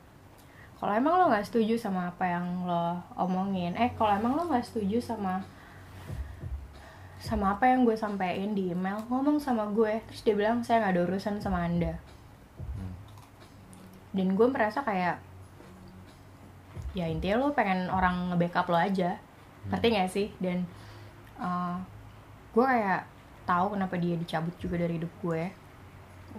Kalau 0.80 0.96
emang 0.96 1.12
lo 1.20 1.24
nggak 1.28 1.44
setuju 1.44 1.76
sama 1.76 2.08
apa 2.08 2.24
yang 2.24 2.64
lo 2.64 2.98
omongin 3.14 3.76
eh 3.76 3.92
kalau 3.94 4.16
emang 4.16 4.32
lo 4.34 4.48
nggak 4.48 4.64
setuju 4.64 4.98
sama 4.98 5.44
sama 7.20 7.52
apa 7.52 7.68
yang 7.68 7.84
gue 7.84 7.92
sampein 7.92 8.56
di 8.56 8.72
email 8.72 9.04
ngomong 9.06 9.38
sama 9.38 9.68
gue. 9.70 10.00
Terus 10.08 10.20
dia 10.24 10.34
bilang 10.34 10.64
saya 10.64 10.82
nggak 10.82 10.92
ada 10.96 11.02
urusan 11.04 11.36
sama 11.38 11.68
anda. 11.68 12.00
Dan 14.10 14.34
gue 14.34 14.48
merasa 14.50 14.82
kayak 14.82 15.20
ya 16.90 17.06
intinya 17.06 17.46
lo 17.46 17.54
pengen 17.54 17.86
orang 17.86 18.34
nge-backup 18.34 18.66
lo 18.66 18.80
aja. 18.80 19.20
Ngerti 19.68 19.86
gak 19.92 20.10
sih? 20.10 20.28
Dan 20.40 20.64
uh, 21.36 21.76
gue 22.50 22.64
kayak 22.64 23.06
tahu 23.44 23.76
kenapa 23.76 23.94
dia 24.00 24.16
dicabut 24.16 24.56
juga 24.58 24.80
dari 24.80 24.96
hidup 24.96 25.12
gue 25.20 25.59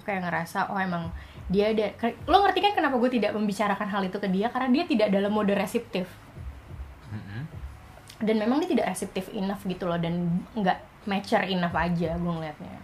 kayak 0.01 0.27
ngerasa 0.27 0.71
oh 0.71 0.79
emang 0.79 1.11
dia 1.51 1.75
ada 1.75 1.91
lo 2.31 2.47
ngerti 2.47 2.59
kan 2.63 2.71
kenapa 2.71 2.95
gue 2.95 3.11
tidak 3.19 3.35
membicarakan 3.35 3.87
hal 3.91 4.01
itu 4.07 4.17
ke 4.17 4.27
dia? 4.31 4.47
Karena 4.47 4.71
dia 4.71 4.83
tidak 4.87 5.11
dalam 5.11 5.31
mode 5.31 5.51
resiptif. 5.51 6.07
Mm-mm. 7.11 7.43
dan 8.21 8.35
memang 8.39 8.63
dia 8.63 8.71
tidak 8.71 8.87
resiptif 8.95 9.27
enough 9.35 9.59
gitu 9.67 9.83
loh 9.83 9.99
dan 9.99 10.45
nggak 10.55 10.79
mature 11.09 11.43
enough 11.49 11.75
aja 11.75 12.15
gue 12.15 12.31
ngeliatnya. 12.31 12.77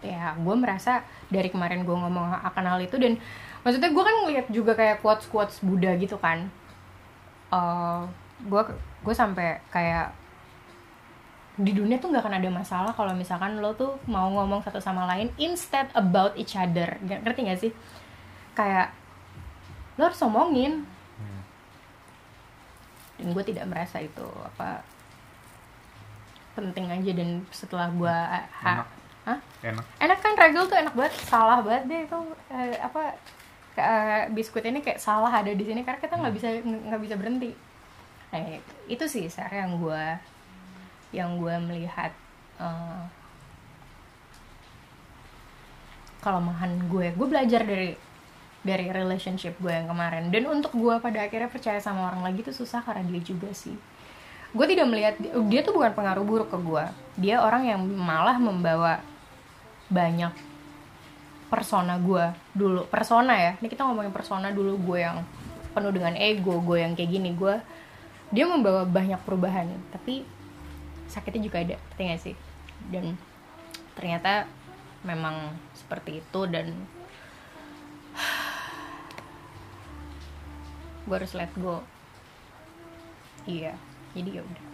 Ya 0.00 0.32
gue 0.36 0.54
merasa 0.56 1.04
dari 1.28 1.52
kemarin 1.52 1.84
gue 1.84 1.96
ngomong 1.96 2.40
akan 2.40 2.64
hal 2.64 2.80
itu 2.80 2.96
dan 2.96 3.20
maksudnya 3.66 3.90
gue 3.92 4.04
kan 4.04 4.16
ngeliat 4.24 4.46
juga 4.48 4.72
kayak 4.72 5.04
quotes 5.04 5.26
quotes 5.28 5.60
Buddha 5.60 5.92
gitu 6.00 6.16
kan. 6.16 6.48
Eh 7.52 8.00
gue 8.48 8.62
gue 9.04 9.14
sampai 9.14 9.60
kayak 9.68 10.23
di 11.54 11.70
dunia 11.70 11.96
tuh 11.96 12.10
nggak 12.10 12.22
akan 12.22 12.36
ada 12.38 12.50
masalah 12.50 12.92
kalau 12.92 13.14
misalkan 13.14 13.62
lo 13.62 13.70
tuh 13.72 13.94
mau 14.04 14.26
ngomong 14.26 14.58
satu 14.60 14.82
sama 14.82 15.06
lain 15.06 15.30
instead 15.36 15.86
about 15.94 16.34
each 16.34 16.54
other. 16.54 16.98
Nggak- 17.00 17.22
ngerti 17.22 17.40
gak 17.46 17.60
sih? 17.60 17.72
Kayak 18.52 18.90
lo 19.94 20.10
harus 20.10 20.18
ngomongin 20.18 20.82
Hmm. 21.14 21.42
dan 23.16 23.26
gue 23.30 23.44
tidak 23.46 23.70
merasa 23.70 24.02
itu 24.02 24.26
apa 24.42 24.82
penting 26.54 26.90
aja 26.90 27.10
dan 27.14 27.42
setelah 27.50 27.86
gue 27.90 28.16
Enak. 28.62 28.86
Hah? 29.24 29.38
enak. 29.62 29.84
Enak 29.98 30.18
kan 30.20 30.32
regel 30.36 30.66
tuh 30.66 30.76
enak 30.76 30.92
banget. 30.92 31.14
Salah 31.22 31.62
banget 31.62 31.82
deh 31.86 32.00
itu 32.04 32.18
eh, 32.50 32.76
apa 32.76 33.14
kayak 33.74 34.34
biskuit 34.34 34.62
ini 34.62 34.82
kayak 34.82 34.98
salah 34.98 35.30
ada 35.30 35.50
di 35.50 35.64
sini 35.64 35.82
karena 35.82 35.98
kita 35.98 36.14
nggak 36.14 36.34
bisa 36.34 36.48
nggak 36.62 37.02
bisa 37.02 37.14
berhenti. 37.14 37.50
Nah 38.30 38.42
itu 38.86 39.04
sih 39.06 39.26
Sar 39.26 39.48
yang 39.48 39.78
gue 39.78 40.04
yang 41.14 41.38
gue 41.38 41.54
melihat 41.62 42.10
eh, 42.58 43.02
kelemahan 46.24 46.72
gue. 46.88 47.12
Gue 47.14 47.26
belajar 47.28 47.62
dari 47.62 47.94
dari 48.64 48.88
relationship 48.88 49.60
gue 49.60 49.68
yang 49.68 49.86
kemarin. 49.86 50.32
Dan 50.32 50.48
untuk 50.48 50.72
gue 50.72 50.96
pada 50.98 51.28
akhirnya 51.28 51.52
percaya 51.52 51.78
sama 51.78 52.08
orang 52.08 52.24
lagi 52.24 52.40
tuh 52.40 52.56
susah 52.56 52.80
karena 52.80 53.04
dia 53.04 53.20
juga 53.20 53.52
sih. 53.52 53.76
Gue 54.56 54.64
tidak 54.64 54.88
melihat 54.88 55.14
dia 55.20 55.60
tuh 55.60 55.76
bukan 55.76 55.92
pengaruh 55.92 56.24
buruk 56.24 56.48
ke 56.48 56.58
gue. 56.58 56.84
Dia 57.20 57.44
orang 57.44 57.68
yang 57.68 57.80
malah 57.84 58.40
membawa 58.40 59.04
banyak 59.92 60.32
persona 61.52 62.00
gue 62.00 62.32
dulu. 62.56 62.88
Persona 62.88 63.36
ya 63.36 63.52
ini 63.60 63.68
kita 63.68 63.84
ngomongin 63.84 64.10
persona 64.10 64.48
dulu 64.48 64.80
gue 64.80 64.98
yang 65.04 65.20
penuh 65.76 65.92
dengan 65.92 66.16
ego 66.16 66.56
gue 66.64 66.80
yang 66.80 66.96
kayak 66.96 67.10
gini. 67.12 67.36
Gue 67.36 67.60
dia 68.32 68.48
membawa 68.48 68.88
banyak 68.88 69.20
perubahan. 69.28 69.68
Tapi 69.92 70.24
sakitnya 71.08 71.46
juga 71.46 71.58
ada 71.60 71.76
ngerti 71.76 72.02
gak 72.08 72.22
sih? 72.22 72.36
Dan 72.90 73.16
ternyata 73.94 74.48
memang 75.04 75.52
seperti 75.76 76.24
itu 76.24 76.40
dan 76.48 76.72
gue 81.06 81.14
harus 81.14 81.36
let 81.36 81.52
go. 81.60 81.84
Iya 83.44 83.76
jadi 84.16 84.40
ya 84.40 84.42
udah. 84.42 84.66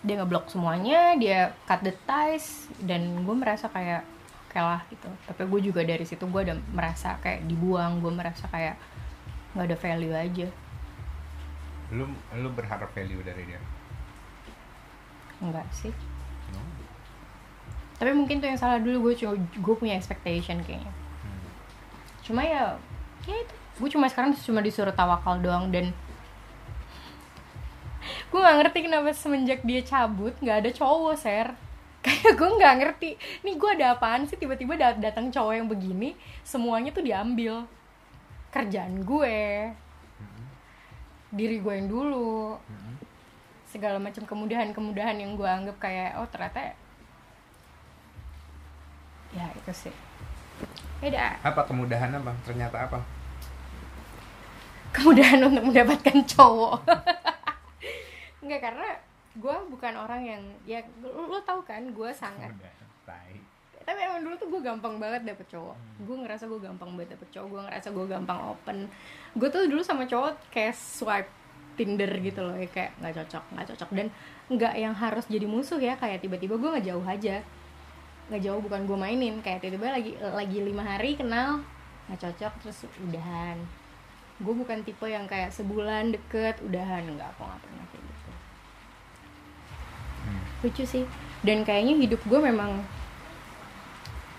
Dia 0.00 0.14
ngeblok 0.16 0.48
semuanya 0.48 1.12
dia 1.20 1.52
cut 1.68 1.84
the 1.84 1.92
ties 2.08 2.72
dan 2.80 3.26
gue 3.26 3.36
merasa 3.36 3.68
kayak 3.68 4.02
kalah 4.50 4.82
gitu. 4.88 5.06
Tapi 5.28 5.42
gue 5.46 5.60
juga 5.70 5.84
dari 5.84 6.08
situ 6.08 6.24
gue 6.24 6.40
udah 6.40 6.56
merasa 6.72 7.20
kayak 7.20 7.44
dibuang 7.44 8.00
gue 8.00 8.10
merasa 8.10 8.48
kayak 8.48 8.80
nggak 9.52 9.66
ada 9.68 9.76
value 9.76 10.16
aja. 10.16 10.48
Lu 11.92 12.08
lu 12.38 12.48
berharap 12.54 12.88
value 12.96 13.20
dari 13.20 13.44
dia 13.44 13.60
enggak 15.40 15.64
sih. 15.72 15.92
No? 16.52 16.60
tapi 18.00 18.16
mungkin 18.16 18.40
tuh 18.40 18.48
yang 18.48 18.56
salah 18.56 18.80
dulu 18.80 19.12
gue 19.12 19.36
gue 19.36 19.74
punya 19.76 19.96
expectation 19.96 20.64
kayaknya. 20.64 20.88
Hmm. 20.88 21.48
cuma 22.24 22.40
ya 22.44 22.76
ya 23.28 23.36
itu. 23.36 23.54
Gue 23.80 23.88
cuma 23.92 24.08
sekarang 24.08 24.36
cuma 24.36 24.60
disuruh 24.60 24.92
tawakal 24.92 25.40
doang 25.40 25.68
dan 25.68 25.90
gue 28.32 28.40
nggak 28.40 28.56
ngerti 28.64 28.78
kenapa 28.88 29.12
semenjak 29.12 29.60
dia 29.64 29.80
cabut 29.84 30.32
nggak 30.40 30.64
ada 30.64 30.70
cowok 30.72 31.16
ser. 31.16 31.48
Kayak 32.04 32.32
gue 32.40 32.50
nggak 32.56 32.74
ngerti 32.80 33.10
nih 33.44 33.54
gue 33.60 33.70
ada 33.76 33.92
apaan 33.92 34.24
sih? 34.24 34.40
Tiba-tiba 34.40 34.80
dat- 34.80 35.04
datang 35.04 35.28
cowok 35.28 35.52
yang 35.52 35.68
begini 35.68 36.16
semuanya 36.40 36.96
tuh 36.96 37.04
diambil. 37.04 37.68
Kerjaan 38.48 39.04
gue. 39.04 39.68
Diri 41.30 41.60
gue 41.60 41.72
yang 41.76 41.86
dulu. 41.86 42.56
Mm-mm. 42.56 42.89
Segala 43.70 44.02
macam 44.02 44.26
kemudahan-kemudahan 44.26 45.14
yang 45.14 45.38
gue 45.38 45.46
anggap 45.46 45.78
kayak 45.78 46.18
oh 46.18 46.26
ternyata 46.26 46.74
ya 49.30 49.46
itu 49.54 49.72
sih. 49.86 49.94
Beda. 50.98 51.38
Apa 51.40 51.62
kemudahan 51.64 52.10
apa? 52.12 52.34
Ternyata 52.42 52.76
apa? 52.90 52.98
Kemudahan 54.90 55.38
untuk 55.46 55.70
mendapatkan 55.70 56.18
cowok. 56.26 56.82
Enggak 58.42 58.60
karena 58.66 58.88
gue 59.38 59.56
bukan 59.70 59.94
orang 59.94 60.22
yang 60.26 60.42
ya 60.66 60.82
lo, 60.98 61.30
lo 61.30 61.38
tau 61.46 61.62
kan 61.62 61.86
gue 61.86 62.10
sangat 62.10 62.50
Udah, 62.50 62.74
tai. 63.06 63.38
tapi 63.86 64.02
emang 64.02 64.26
dulu 64.26 64.34
tuh 64.34 64.50
gue 64.50 64.60
gampang 64.66 64.98
banget 64.98 65.22
dapet 65.22 65.46
cowok. 65.46 65.78
Gue 66.02 66.16
ngerasa 66.26 66.50
gue 66.50 66.58
gampang 66.58 66.90
banget 66.98 67.14
dapet 67.14 67.28
cowok 67.30 67.46
gue 67.46 67.60
ngerasa 67.70 67.88
gue 67.94 68.06
gampang 68.10 68.38
open. 68.50 68.78
Gue 69.38 69.48
tuh 69.48 69.70
dulu 69.70 69.80
sama 69.86 70.10
cowok 70.10 70.50
kayak 70.50 70.74
swipe 70.74 71.30
Tinder 71.80 72.12
gitu 72.20 72.44
loh 72.44 72.52
ya 72.60 72.68
kayak 72.68 72.92
nggak 73.00 73.24
cocok 73.24 73.44
nggak 73.56 73.66
cocok. 73.72 73.90
Dan 73.96 74.06
nggak 74.52 74.74
yang 74.76 74.92
harus 74.92 75.24
jadi 75.24 75.48
musuh 75.48 75.80
ya 75.80 75.96
kayak 75.96 76.20
tiba-tiba 76.20 76.60
gue 76.60 76.70
ngejauh 76.76 77.06
aja. 77.08 77.40
Ngejauh 78.28 78.60
bukan 78.60 78.84
gue 78.84 78.98
mainin. 79.00 79.40
Kayak 79.40 79.64
tiba-tiba 79.64 79.96
lagi 79.96 80.12
lagi 80.20 80.58
lima 80.60 80.84
hari 80.84 81.16
kenal 81.16 81.64
nggak 82.12 82.20
cocok 82.20 82.52
terus 82.60 82.84
udahan. 83.00 83.56
Gue 84.44 84.52
bukan 84.52 84.84
tipe 84.84 85.08
yang 85.08 85.24
kayak 85.24 85.56
sebulan 85.56 86.12
deket 86.12 86.60
udahan. 86.60 87.08
Nggak 87.08 87.32
aku 87.32 87.48
nggak 87.48 87.60
pernah 87.64 87.84
kayak 87.88 88.04
gitu. 88.04 88.30
Hmm. 90.20 90.44
lucu 90.60 90.84
sih. 90.84 91.04
Dan 91.40 91.64
kayaknya 91.64 91.96
hidup 91.96 92.20
gue 92.28 92.40
memang 92.44 92.84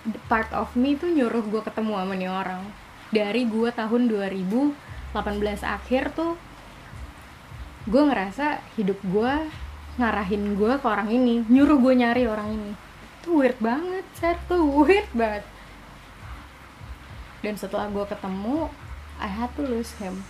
the 0.05 0.21
part 0.29 0.49
of 0.53 0.69
me 0.77 0.93
tuh 0.93 1.09
nyuruh 1.09 1.41
gue 1.49 1.61
ketemu 1.65 1.97
sama 1.97 2.13
nih 2.13 2.29
orang. 2.29 2.61
Dari 3.09 3.49
gue 3.49 3.69
tahun 3.73 4.05
2018 4.05 5.17
akhir 5.65 6.13
tuh 6.13 6.37
gue 7.89 8.01
ngerasa 8.05 8.61
hidup 8.77 9.01
gue 9.01 9.34
ngarahin 9.97 10.53
gue 10.53 10.73
ke 10.77 10.86
orang 10.86 11.09
ini 11.09 11.41
nyuruh 11.49 11.82
gue 11.82 11.93
nyari 11.97 12.29
orang 12.29 12.53
ini. 12.53 12.71
Tuh 13.25 13.41
weird 13.41 13.57
banget 13.57 14.05
ser 14.13 14.38
tuh 14.45 14.61
weird 14.61 15.09
banget. 15.17 15.41
Dan 17.41 17.57
setelah 17.57 17.89
gue 17.89 18.05
ketemu 18.05 18.69
I 19.17 19.29
had 19.29 19.49
to 19.57 19.65
lose 19.65 19.97
him. 19.97 20.21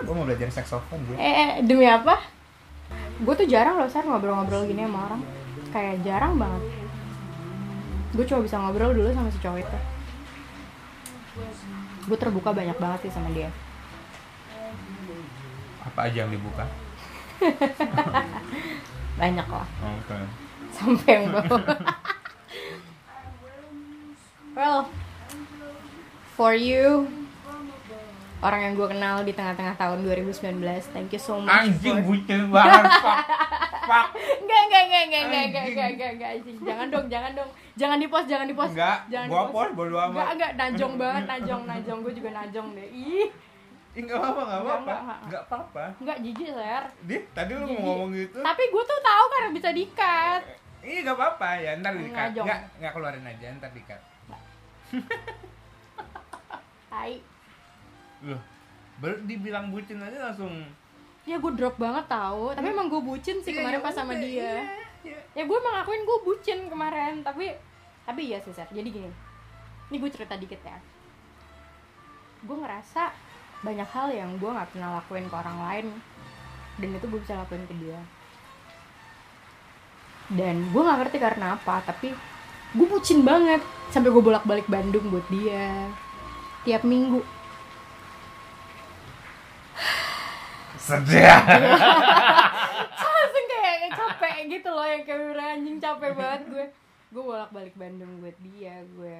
Gue 0.00 0.14
mau 0.16 0.26
belajar 0.26 0.50
saxophone 0.50 1.06
gue 1.06 1.14
Eh, 1.14 1.22
eh, 1.22 1.50
demi 1.62 1.86
apa? 1.86 2.18
Gue 3.22 3.34
tuh 3.38 3.46
jarang 3.46 3.78
loh, 3.78 3.86
Sar, 3.86 4.02
ngobrol-ngobrol 4.02 4.66
gini 4.66 4.82
sama 4.82 5.06
orang. 5.06 5.22
Kayak 5.70 6.02
jarang 6.02 6.34
banget 6.34 6.79
Gue 8.10 8.24
cuma 8.26 8.40
bisa 8.42 8.58
ngobrol 8.58 8.90
dulu 8.90 9.08
sama 9.14 9.30
si 9.30 9.38
cowok 9.38 9.58
itu. 9.62 9.78
Gue 12.06 12.18
terbuka 12.18 12.50
banyak 12.50 12.74
banget 12.76 13.06
sih 13.06 13.12
sama 13.14 13.30
dia. 13.30 13.50
Apa 15.86 16.10
aja 16.10 16.26
yang 16.26 16.32
dibuka? 16.34 16.66
Banyak 19.20 19.48
lah, 19.48 19.68
oke. 19.84 20.18
Sampai 20.72 21.10
yang 21.20 21.26
bawah. 21.32 21.60
Well, 24.50 24.90
for 26.36 26.52
you 26.52 27.08
Orang 28.40 28.60
yang 28.60 28.74
gue 28.76 28.88
kenal 28.88 29.24
di 29.24 29.32
tengah-tengah 29.32 29.78
tahun 29.78 30.04
2019 30.04 30.60
Thank 30.92 31.16
you 31.16 31.22
so 31.22 31.40
much 31.40 31.48
anjing 31.48 32.00
for- 32.00 32.12
bucin 32.12 32.50
banget 32.52 32.84
fuck 33.90 34.08
Enggak, 34.14 34.60
enggak, 34.70 34.82
enggak, 34.86 35.02
enggak, 35.02 35.22
enggak, 35.26 35.44
enggak, 35.50 35.64
enggak, 35.66 35.88
enggak, 35.90 36.10
enggak, 36.14 36.30
anjing. 36.38 36.56
Jangan 36.62 36.86
dong, 36.94 37.06
jangan 37.10 37.30
dong. 37.34 37.50
Jangan 37.74 37.96
di 37.98 38.06
post, 38.06 38.26
jangan 38.30 38.46
di 38.46 38.54
post. 38.54 38.72
Enggak, 38.78 38.98
jangan 39.10 39.26
gua 39.26 39.42
post, 39.50 39.72
bodo 39.74 39.96
amat. 39.98 40.08
Enggak, 40.10 40.28
enggak, 40.34 40.52
najong 40.54 40.94
banget, 40.94 41.24
najong, 41.26 41.62
najong. 41.66 41.98
Gue 42.06 42.12
juga 42.14 42.30
najong 42.30 42.68
deh. 42.78 42.88
Ih, 42.88 43.28
Ih, 43.90 44.02
nggak 44.06 44.16
apa-apa, 44.16 44.40
nggak 44.40 44.60
Enggak, 44.62 44.70
apa-apa, 44.70 44.94
enggak, 44.94 45.20
nggak 45.26 45.42
apa-apa. 45.42 45.84
enggak 45.98 46.18
jijik, 46.22 46.48
Ser. 46.54 46.84
Dia 47.10 47.18
tadi 47.34 47.52
lu 47.58 47.64
mau 47.66 47.80
ngomong 47.82 48.10
gitu. 48.14 48.38
Tapi 48.38 48.62
gue 48.70 48.82
tuh 48.86 49.00
tahu 49.02 49.24
karena 49.28 49.48
bisa 49.50 49.68
di-cut. 49.74 50.42
Iya 50.80 50.98
nggak 51.04 51.16
apa-apa 51.18 51.48
ya, 51.58 51.70
ntar 51.82 51.92
di 51.92 52.06
Nggak, 52.06 52.28
Jong. 52.32 52.46
nggak 52.46 52.60
nggak 52.78 52.92
keluarin 52.94 53.26
aja, 53.26 53.46
ntar 53.58 53.70
di 53.74 53.82
cut. 53.82 54.00
Tai. 56.86 57.14
Loh, 58.20 58.40
baru 58.98 59.16
dibilang 59.24 59.66
bucin 59.70 59.98
aja 59.98 60.18
langsung. 60.30 60.54
Ya 61.30 61.38
gue 61.38 61.52
drop 61.54 61.78
banget 61.78 62.10
tahu. 62.10 62.50
Tapi 62.58 62.66
emang 62.74 62.90
gue 62.90 62.98
bucin 62.98 63.38
sih 63.38 63.54
Iya, 63.54 63.62
kemarin 63.62 63.78
ya 63.78 63.86
pas 63.86 63.94
sama 63.94 64.18
udah, 64.18 64.22
dia. 64.26 64.34
iya, 64.34 64.54
iya. 65.06 65.18
Ya 65.38 65.42
gue 65.46 65.56
emang 65.62 65.74
ngakuin 65.78 66.02
gue 66.02 66.18
bucin 66.26 66.58
kemarin. 66.66 67.22
Tapi, 67.22 67.54
tapi 68.02 68.20
iya 68.26 68.42
sih, 68.42 68.50
Ser. 68.50 68.66
Jadi 68.74 68.88
gini. 68.90 69.10
Ini 69.94 69.96
gue 70.02 70.10
cerita 70.10 70.34
dikit 70.34 70.58
ya. 70.66 70.78
Gue 72.42 72.56
ngerasa 72.58 73.14
banyak 73.60 73.88
hal 73.92 74.08
yang 74.10 74.30
gue 74.40 74.50
nggak 74.50 74.72
pernah 74.72 74.98
lakuin 74.98 75.28
ke 75.28 75.36
orang 75.36 75.58
lain 75.68 75.86
dan 76.80 76.96
itu 76.96 77.06
gue 77.12 77.20
bisa 77.20 77.36
lakuin 77.36 77.64
ke 77.68 77.76
dia 77.76 78.00
dan 80.32 80.64
gue 80.72 80.80
nggak 80.80 80.98
ngerti 81.04 81.18
karena 81.20 81.60
apa 81.60 81.84
tapi 81.84 82.16
gue 82.72 82.86
bucin 82.88 83.20
banget 83.20 83.60
sampai 83.92 84.08
gue 84.08 84.22
bolak 84.22 84.48
balik 84.48 84.64
Bandung 84.64 85.12
buat 85.12 85.26
dia 85.28 85.92
tiap 86.64 86.88
minggu 86.88 87.20
Sedih. 90.90 91.22
langsung 92.98 93.46
kayak 93.46 93.94
capek 93.94 94.36
gitu 94.50 94.68
loh 94.74 94.86
yang 94.86 95.02
kayak 95.06 95.38
anjing 95.38 95.78
capek 95.78 96.10
banget 96.18 96.42
gue. 96.50 96.66
Gue 97.10 97.22
bolak 97.22 97.50
balik 97.54 97.74
Bandung 97.78 98.18
buat 98.18 98.34
dia 98.42 98.82
gue 98.98 99.18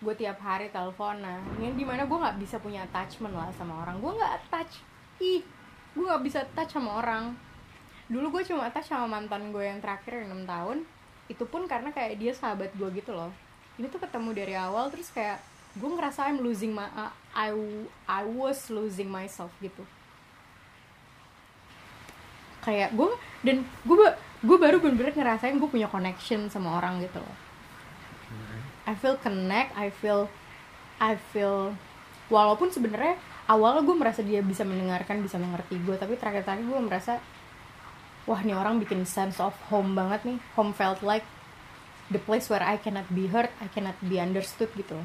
gue 0.00 0.14
tiap 0.16 0.40
hari 0.40 0.72
teleponan. 0.72 1.44
Yang 1.60 1.74
di 1.76 1.84
mana 1.84 2.08
gue 2.08 2.18
nggak 2.18 2.40
bisa 2.40 2.56
punya 2.56 2.88
attachment 2.88 3.36
lah 3.36 3.52
sama 3.52 3.84
orang. 3.84 4.00
Gue 4.00 4.16
nggak 4.16 4.32
attach. 4.40 4.80
Ih 5.20 5.44
gue 5.92 6.04
nggak 6.08 6.24
bisa 6.24 6.40
touch 6.56 6.72
sama 6.72 7.04
orang. 7.04 7.36
Dulu 8.08 8.40
gue 8.40 8.42
cuma 8.48 8.72
touch 8.72 8.88
sama 8.88 9.06
mantan 9.06 9.52
gue 9.52 9.60
yang 9.60 9.78
terakhir 9.84 10.24
yang 10.24 10.32
enam 10.32 10.48
tahun. 10.48 10.78
Itu 11.28 11.44
pun 11.44 11.68
karena 11.68 11.92
kayak 11.92 12.16
dia 12.16 12.32
sahabat 12.32 12.72
gue 12.74 12.88
gitu 12.96 13.12
loh. 13.12 13.28
Ini 13.76 13.92
tuh 13.92 14.00
ketemu 14.00 14.32
dari 14.32 14.54
awal 14.56 14.88
terus 14.88 15.12
kayak 15.12 15.36
gue 15.76 15.90
ngerasa 15.92 16.32
I'm 16.32 16.40
losing 16.40 16.72
my 16.72 16.88
I 17.34 17.54
I 18.10 18.22
was 18.26 18.66
losing 18.68 19.06
myself 19.06 19.54
gitu. 19.62 19.86
Kayak 22.60 22.92
gue 22.92 23.10
dan 23.46 23.64
gue 23.86 23.96
gue 24.40 24.56
baru 24.58 24.82
bener-bener 24.82 25.14
ngerasain 25.14 25.56
gue 25.56 25.70
punya 25.70 25.88
connection 25.88 26.50
sama 26.50 26.76
orang 26.76 27.00
gitu 27.00 27.22
loh. 27.22 27.36
I 28.88 28.94
feel 28.98 29.14
connect 29.20 29.76
I 29.78 29.94
feel 29.94 30.26
I 30.98 31.16
feel 31.30 31.78
walaupun 32.28 32.74
sebenarnya 32.74 33.16
awalnya 33.46 33.82
gue 33.86 33.96
merasa 33.96 34.20
dia 34.20 34.42
bisa 34.44 34.66
mendengarkan 34.66 35.22
bisa 35.22 35.38
mengerti 35.38 35.78
gue 35.80 35.96
tapi 35.96 36.14
terakhir-terakhir 36.18 36.66
gue 36.66 36.80
merasa 36.82 37.22
wah 38.28 38.40
nih 38.44 38.54
orang 38.54 38.78
bikin 38.82 39.08
sense 39.08 39.40
of 39.40 39.56
home 39.70 39.94
banget 39.96 40.26
nih. 40.26 40.38
Home 40.58 40.74
felt 40.76 41.00
like 41.00 41.24
the 42.10 42.18
place 42.18 42.50
where 42.50 42.62
I 42.62 42.76
cannot 42.76 43.06
be 43.14 43.30
heard 43.30 43.48
I 43.62 43.70
cannot 43.70 43.96
be 44.02 44.18
understood 44.18 44.68
gitu 44.74 44.98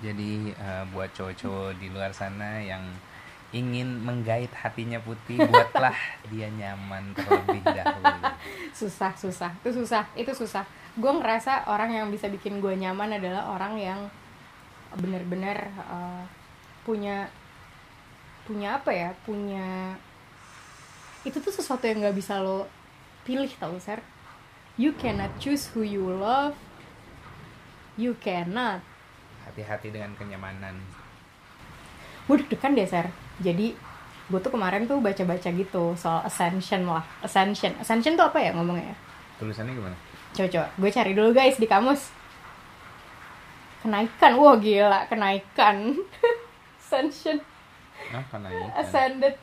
Jadi 0.00 0.56
eh, 0.56 0.84
buat 0.92 1.12
cowok-cowok 1.12 1.76
di 1.76 1.92
luar 1.92 2.10
sana 2.16 2.60
yang 2.60 2.80
ingin 3.50 4.00
menggait 4.06 4.50
hatinya 4.54 5.02
putih, 5.02 5.42
buatlah 5.50 5.94
dia 6.30 6.48
nyaman 6.48 7.12
terlebih 7.14 7.62
dahulu. 7.66 8.14
susah 8.80 9.12
susah. 9.14 9.50
Itu 9.60 9.84
susah 9.84 10.08
itu 10.16 10.32
susah. 10.32 10.64
Gue 10.96 11.12
ngerasa 11.12 11.68
orang 11.68 11.94
yang 11.94 12.06
bisa 12.08 12.26
bikin 12.26 12.58
gue 12.58 12.74
nyaman 12.74 13.20
adalah 13.20 13.52
orang 13.54 13.78
yang 13.78 14.00
bener-bener 14.98 15.70
uh, 15.86 16.24
punya 16.82 17.28
punya 18.48 18.80
apa 18.80 18.90
ya? 18.90 19.10
Punya 19.22 19.94
itu 21.22 21.36
tuh 21.36 21.52
sesuatu 21.52 21.84
yang 21.84 22.00
nggak 22.00 22.16
bisa 22.16 22.40
lo 22.40 22.64
pilih 23.28 23.50
tau 23.60 23.76
ser. 23.76 24.00
You 24.80 24.96
cannot 24.96 25.36
choose 25.36 25.68
who 25.76 25.84
you 25.84 26.08
love. 26.08 26.56
You 28.00 28.16
cannot 28.16 28.80
Hati-hati 29.50 29.90
dengan 29.90 30.14
kenyamanan. 30.14 30.78
gue 32.24 32.36
deg-degan 32.38 32.78
deh 32.78 32.86
ser 32.86 33.10
jadi 33.42 33.74
gue 34.30 34.38
tuh 34.38 34.52
kemarin 34.54 34.86
tuh 34.86 35.02
baca-baca 35.02 35.50
gitu 35.50 35.98
soal 35.98 36.22
ascension 36.22 36.86
lah 36.86 37.02
ascension 37.20 37.74
ascension 37.76 38.14
tuh 38.14 38.30
apa 38.30 38.38
ya 38.38 38.54
ngomongnya 38.54 38.94
ya 38.94 38.96
Tulisannya 39.36 39.72
gimana? 39.72 39.96
Coba, 40.30 40.68
gue 40.70 40.90
cari 40.92 41.12
dulu 41.16 41.32
guys 41.32 41.56
di 41.56 41.64
kamus. 41.64 42.12
Kenaikan, 43.80 44.36
wah 44.36 44.60
gila, 44.60 45.08
kenaikan. 45.08 45.96
Ascension, 46.76 47.40
Ah, 48.12 48.20
karena 48.28 48.52
ini. 48.52 48.66
ascended, 48.76 49.34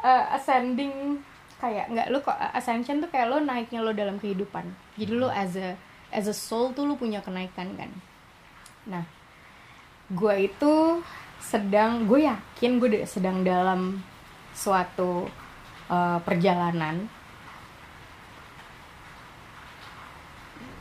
uh, 0.00 0.24
ascending, 0.30 1.18
kayak 1.56 1.90
nggak 1.90 2.06
lu 2.12 2.22
kok 2.22 2.38
ascension 2.54 3.02
tuh 3.02 3.10
kayak 3.10 3.26
lo 3.26 3.42
naiknya 3.42 3.82
lo 3.82 3.90
dalam 3.90 4.20
kehidupan. 4.20 4.62
Jadi 4.94 5.10
lo 5.10 5.26
as 5.26 5.58
a 5.58 5.74
as 6.14 6.30
a 6.30 6.36
soul 6.36 6.70
tuh 6.70 6.86
lo 6.86 6.94
punya 6.94 7.18
kenaikan 7.18 7.74
kan. 7.74 7.90
Nah, 8.88 9.04
gue 10.08 10.34
itu 10.48 11.04
sedang, 11.38 12.08
gue 12.08 12.24
yakin 12.24 12.80
gue 12.80 13.04
sedang 13.04 13.44
dalam 13.44 14.00
suatu 14.56 15.28
uh, 15.92 16.18
perjalanan. 16.24 17.06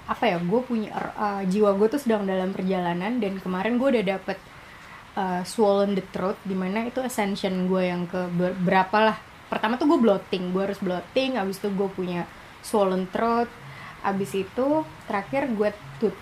Apa 0.08 0.24
ya 0.24 0.40
gue 0.40 0.62
punya 0.64 0.96
uh, 1.20 1.44
jiwa 1.44 1.76
gue 1.76 1.88
tuh 1.92 2.00
sedang 2.00 2.24
dalam 2.24 2.56
perjalanan 2.56 3.20
dan 3.20 3.44
kemarin 3.44 3.76
gue 3.76 4.00
udah 4.00 4.06
dapet 4.16 4.40
uh, 5.20 5.44
swollen 5.44 6.00
the 6.00 6.04
throat 6.16 6.40
di 6.48 6.56
mana 6.56 6.88
itu 6.88 7.04
ascension 7.04 7.68
gue 7.68 7.92
yang 7.92 8.08
ke 8.08 8.32
ber- 8.32 8.56
berapa 8.56 8.98
lah. 9.12 9.18
Pertama 9.52 9.76
tuh 9.76 9.92
gue 9.92 10.00
bloating 10.00 10.56
gue 10.56 10.64
harus 10.64 10.80
bloating 10.80 11.36
abis 11.36 11.60
itu 11.60 11.68
gue 11.76 11.90
punya 11.92 12.24
swollen 12.64 13.04
throat. 13.12 13.52
Abis 14.00 14.32
itu 14.32 14.88
terakhir 15.12 15.52
gue 15.52 15.76
tut 16.00 16.16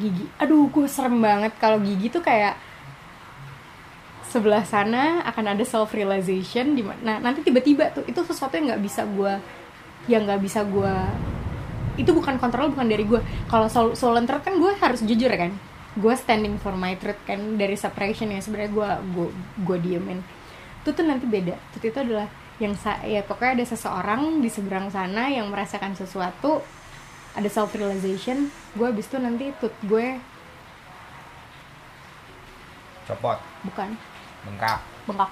gigi. 0.00 0.24
Aduh 0.40 0.68
gue 0.70 0.86
serem 0.88 1.18
banget. 1.20 1.52
Kalau 1.60 1.80
gigi 1.80 2.08
tuh 2.08 2.22
kayak 2.24 2.56
sebelah 4.26 4.66
sana 4.66 5.22
akan 5.24 5.54
ada 5.56 5.64
self 5.64 5.94
realization 5.94 6.74
di 6.76 6.82
nah 7.00 7.22
nanti 7.22 7.46
tiba-tiba 7.46 7.94
tuh 7.94 8.04
itu 8.10 8.20
sesuatu 8.26 8.58
yang 8.58 8.74
nggak 8.74 8.82
bisa 8.82 9.06
gue 9.06 9.32
yang 10.10 10.26
nggak 10.26 10.42
bisa 10.42 10.66
gue 10.66 10.92
itu 11.96 12.10
bukan 12.12 12.36
kontrol 12.36 12.68
bukan 12.68 12.86
dari 12.86 13.08
gue 13.08 13.20
kalau 13.48 13.66
swollen 13.70 14.28
throat 14.28 14.44
kan 14.44 14.60
gue 14.60 14.72
harus 14.76 15.00
jujur 15.02 15.32
kan? 15.32 15.52
Gue 15.96 16.12
standing 16.12 16.60
for 16.60 16.76
my 16.76 16.92
truth 17.00 17.16
kan 17.24 17.56
dari 17.56 17.72
separation 17.72 18.28
yang 18.28 18.44
sebenarnya 18.44 18.72
gue 18.72 18.90
gue 19.16 19.28
gue 19.64 19.78
diemin. 19.80 20.20
Itu 20.84 20.92
tuh 20.92 21.04
nanti 21.08 21.24
beda. 21.24 21.56
Itu 21.72 21.88
itu 21.88 21.98
adalah 21.98 22.28
yang 22.60 22.76
sa 22.76 23.00
ya 23.04 23.20
pokoknya 23.24 23.60
ada 23.60 23.64
seseorang 23.68 24.40
di 24.40 24.48
seberang 24.48 24.88
sana 24.88 25.28
yang 25.28 25.48
merasakan 25.48 25.92
sesuatu 25.92 26.64
ada 27.36 27.48
self 27.52 27.76
realization 27.76 28.48
gue 28.74 28.86
abis 28.88 29.06
itu 29.06 29.20
nanti 29.20 29.52
tut 29.60 29.72
gue 29.84 30.16
Copot, 33.06 33.38
bukan 33.62 33.94
bengkak. 34.42 34.82
bengkak 35.06 35.30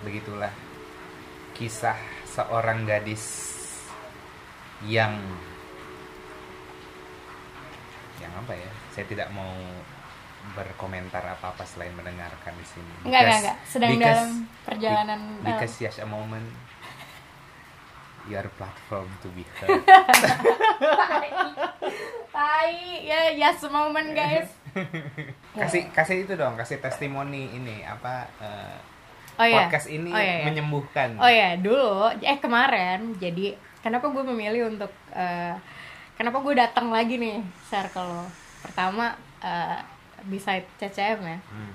Begitulah 0.00 0.48
kisah 1.52 2.00
seorang 2.24 2.88
gadis 2.88 3.24
yang 4.88 5.12
yang 8.16 8.32
apa 8.32 8.56
ya? 8.56 8.70
Saya 8.96 9.04
tidak 9.04 9.28
mau 9.36 9.52
berkomentar 10.60 11.24
apa-apa 11.24 11.64
selain 11.64 11.96
mendengarkan 11.96 12.52
di 12.52 12.66
sini. 12.68 12.92
enggak 13.08 13.20
enggak 13.24 13.38
enggak 13.40 13.56
sedang 13.64 13.90
because- 13.96 14.04
dalam 14.12 14.30
perjalanan 14.62 15.20
be- 15.20 15.32
dalam- 15.40 15.48
Because 15.56 15.74
just 15.76 15.98
a 15.98 16.06
moment 16.06 16.44
your 18.28 18.44
platform 18.54 19.08
to 19.24 19.32
be 19.32 19.48
heard. 19.56 19.80
tai 22.30 22.72
ya 23.02 23.32
yes 23.32 23.64
moment 23.66 24.12
guys 24.12 24.46
kasih 25.58 25.90
kasih 25.90 26.22
itu 26.22 26.38
dong, 26.38 26.54
kasih 26.54 26.78
testimoni 26.78 27.50
ini 27.50 27.82
apa 27.82 28.28
eh, 28.38 28.76
oh 29.34 29.46
ya 29.46 29.66
podcast 29.66 29.90
ini 29.90 30.14
oh, 30.14 30.20
iya, 30.20 30.34
iya. 30.40 30.46
menyembuhkan. 30.46 31.18
Oh 31.18 31.26
ya, 31.26 31.58
dulu 31.58 32.14
eh 32.14 32.38
kemarin 32.38 33.18
jadi 33.18 33.58
kenapa 33.82 34.06
gue 34.06 34.22
memilih 34.22 34.70
untuk 34.70 34.92
eh, 35.10 35.58
kenapa 36.14 36.38
gue 36.38 36.54
datang 36.54 36.94
lagi 36.94 37.18
nih 37.18 37.42
circle. 37.66 38.30
Pertama 38.62 39.18
eh, 39.42 39.80
beside 40.26 40.66
CCM 40.76 41.20
ya. 41.22 41.38
Hmm. 41.40 41.72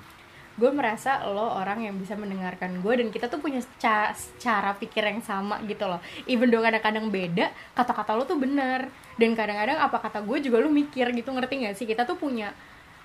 Gue 0.56 0.72
merasa 0.72 1.20
lo 1.28 1.52
orang 1.52 1.84
yang 1.84 2.00
bisa 2.00 2.16
mendengarkan 2.16 2.80
gue 2.80 2.94
dan 2.96 3.12
kita 3.12 3.28
tuh 3.28 3.44
punya 3.44 3.60
ca- 3.76 4.16
cara 4.40 4.72
pikir 4.80 5.04
yang 5.04 5.20
sama 5.20 5.60
gitu 5.68 5.84
loh. 5.84 6.00
Even 6.30 6.48
though 6.48 6.64
kadang-kadang 6.64 7.12
beda, 7.12 7.52
kata-kata 7.76 8.16
lo 8.16 8.24
tuh 8.24 8.40
bener 8.40 8.88
dan 9.20 9.32
kadang-kadang 9.36 9.84
apa 9.84 10.00
kata 10.00 10.24
gue 10.24 10.38
juga 10.40 10.64
lo 10.64 10.72
mikir 10.72 11.12
gitu 11.12 11.30
ngerti 11.36 11.68
gak 11.68 11.76
sih? 11.76 11.84
Kita 11.84 12.08
tuh 12.08 12.16
punya 12.16 12.56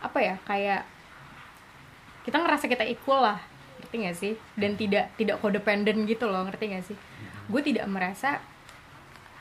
apa 0.01 0.18
ya 0.22 0.34
kayak 0.47 0.82
kita 2.24 2.36
ngerasa 2.41 2.64
kita 2.68 2.84
equal 2.88 3.20
lah 3.20 3.38
ngerti 3.80 3.97
gak 4.07 4.16
sih 4.16 4.34
dan 4.57 4.76
tidak 4.76 5.12
tidak 5.16 5.36
codependent 5.41 6.07
gitu 6.09 6.28
loh 6.28 6.45
ngerti 6.49 6.64
gak 6.72 6.84
sih 6.86 6.97
gue 7.51 7.61
tidak 7.64 7.86
merasa 7.91 8.38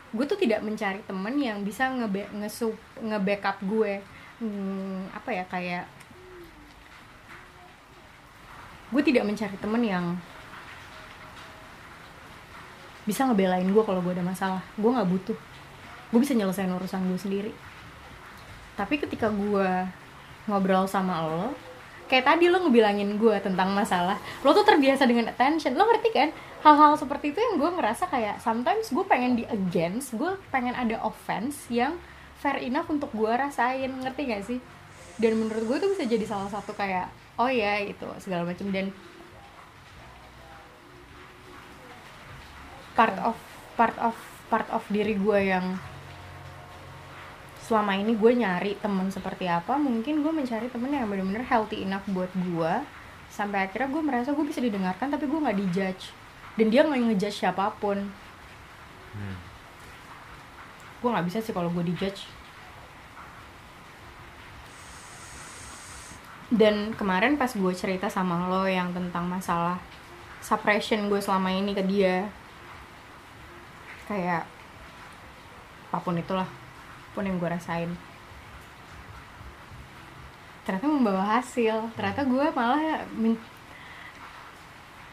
gue 0.10 0.26
tuh 0.26 0.40
tidak 0.42 0.66
mencari 0.66 1.06
temen 1.06 1.36
yang 1.38 1.62
bisa 1.62 1.86
nge 1.94 2.08
nge 2.34 2.50
nge-backup 2.98 3.62
gue 3.62 4.02
Hmm, 4.40 5.12
apa 5.12 5.30
ya 5.36 5.44
kayak 5.52 5.84
gue 8.90 9.02
tidak 9.04 9.28
mencari 9.28 9.56
temen 9.60 9.84
yang 9.84 10.06
bisa 13.04 13.26
ngebelain 13.26 13.68
gue 13.68 13.84
kalau 13.84 14.00
gue 14.00 14.14
ada 14.16 14.24
masalah. 14.24 14.64
Gue 14.80 14.96
nggak 14.96 15.10
butuh. 15.10 15.38
Gue 16.10 16.20
bisa 16.24 16.34
nyelesain 16.34 16.72
urusan 16.72 17.04
gue 17.10 17.20
sendiri. 17.20 17.52
Tapi 18.80 18.96
ketika 19.02 19.28
gue 19.28 19.68
ngobrol 20.48 20.88
sama 20.88 21.22
lo 21.28 21.54
kayak 22.10 22.26
tadi 22.26 22.50
lo 22.50 22.58
ngebilangin 22.66 23.22
gue 23.22 23.38
tentang 23.38 23.70
masalah 23.70 24.18
lo 24.42 24.50
tuh 24.56 24.66
terbiasa 24.66 25.06
dengan 25.06 25.30
attention. 25.30 25.78
Lo 25.78 25.86
ngerti 25.86 26.10
kan? 26.16 26.30
Hal-hal 26.64 26.98
seperti 26.98 27.32
itu 27.36 27.40
yang 27.44 27.62
gue 27.62 27.70
ngerasa 27.76 28.08
kayak 28.08 28.42
sometimes 28.42 28.90
gue 28.90 29.06
pengen 29.06 29.38
di 29.38 29.44
against 29.52 30.18
gue 30.18 30.36
pengen 30.50 30.74
ada 30.74 30.98
offense 31.06 31.70
yang 31.70 31.96
fair 32.40 32.64
enough 32.64 32.88
untuk 32.88 33.12
gue 33.12 33.30
rasain 33.30 33.92
ngerti 33.92 34.22
gak 34.32 34.44
sih? 34.48 34.60
Dan 35.20 35.36
menurut 35.38 35.64
gue 35.68 35.78
itu 35.84 35.88
bisa 35.94 36.04
jadi 36.08 36.26
salah 36.26 36.48
satu 36.48 36.72
kayak 36.74 37.12
oh 37.40 37.52
ya 37.52 37.84
gitu 37.84 38.08
segala 38.20 38.48
macam 38.48 38.68
dan 38.72 38.92
part 42.96 43.16
of 43.24 43.36
part 43.80 43.96
of 44.00 44.16
part 44.52 44.68
of 44.72 44.84
diri 44.92 45.16
gue 45.16 45.40
yang 45.52 45.80
selama 47.64 47.96
ini 47.96 48.18
gue 48.18 48.32
nyari 48.34 48.76
temen 48.82 49.08
seperti 49.14 49.46
apa 49.46 49.78
mungkin 49.78 50.26
gue 50.26 50.34
mencari 50.34 50.68
temen 50.74 50.90
yang 50.90 51.06
benar-benar 51.06 51.46
healthy 51.46 51.86
enough 51.86 52.04
buat 52.12 52.32
gue 52.34 52.74
sampai 53.30 53.70
akhirnya 53.70 53.88
gue 53.94 54.02
merasa 54.04 54.34
gue 54.34 54.46
bisa 54.46 54.60
didengarkan 54.60 55.14
tapi 55.14 55.30
gue 55.30 55.40
nggak 55.40 55.58
dijudge. 55.64 56.12
Dan 56.58 56.74
dia 56.74 56.84
nggak 56.84 57.00
ngejudge 57.08 57.38
siapa 57.40 57.72
pun. 57.78 58.10
Hmm. 59.16 59.36
Gue 61.00 61.10
nggak 61.10 61.28
bisa 61.28 61.40
sih 61.40 61.56
kalau 61.56 61.72
gue 61.72 61.84
dijudge. 61.84 62.28
Dan 66.50 66.98
kemarin 66.98 67.38
pas 67.38 67.54
gue 67.54 67.74
cerita 67.78 68.10
sama 68.10 68.50
lo 68.50 68.66
yang 68.66 68.90
tentang 68.90 69.30
masalah 69.30 69.78
suppression 70.42 71.08
gue 71.08 71.22
selama 71.22 71.54
ini 71.54 71.78
ke 71.78 71.84
dia 71.86 72.26
kayak 74.10 74.50
apa 75.94 75.98
pun 76.02 76.18
itulah 76.18 76.50
apa 76.50 77.10
pun 77.14 77.26
yang 77.30 77.38
gue 77.38 77.50
rasain. 77.50 77.92
Ternyata 80.66 80.86
membawa 80.86 81.42
hasil. 81.42 81.94
Ternyata 81.98 82.22
gue 82.26 82.46
malah 82.54 83.06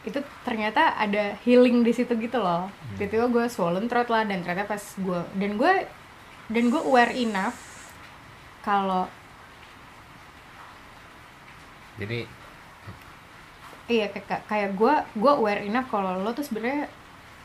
itu 0.07 0.23
ternyata 0.47 0.95
ada 0.95 1.35
healing 1.43 1.83
di 1.83 1.91
situ 1.91 2.15
gitu 2.15 2.39
loh. 2.39 2.71
Tiba-tiba 2.95 3.27
gue 3.27 3.45
swollen 3.51 3.91
throat 3.91 4.07
lah 4.07 4.23
dan 4.23 4.39
ternyata 4.39 4.71
pas 4.71 4.83
gue 4.95 5.19
dan 5.35 5.59
gue 5.59 5.73
dan 6.47 6.63
gue 6.71 6.81
aware 6.87 7.11
enough 7.11 7.59
kalau 8.63 9.11
jadi 11.99 12.23
iya 13.91 14.07
kayak 14.07 14.47
kayak 14.47 14.71
gue 14.79 14.93
gue 15.19 15.31
aware 15.31 15.63
enough 15.67 15.91
kalau 15.91 16.15
lo 16.23 16.31
tuh 16.31 16.47
sebenarnya 16.47 16.87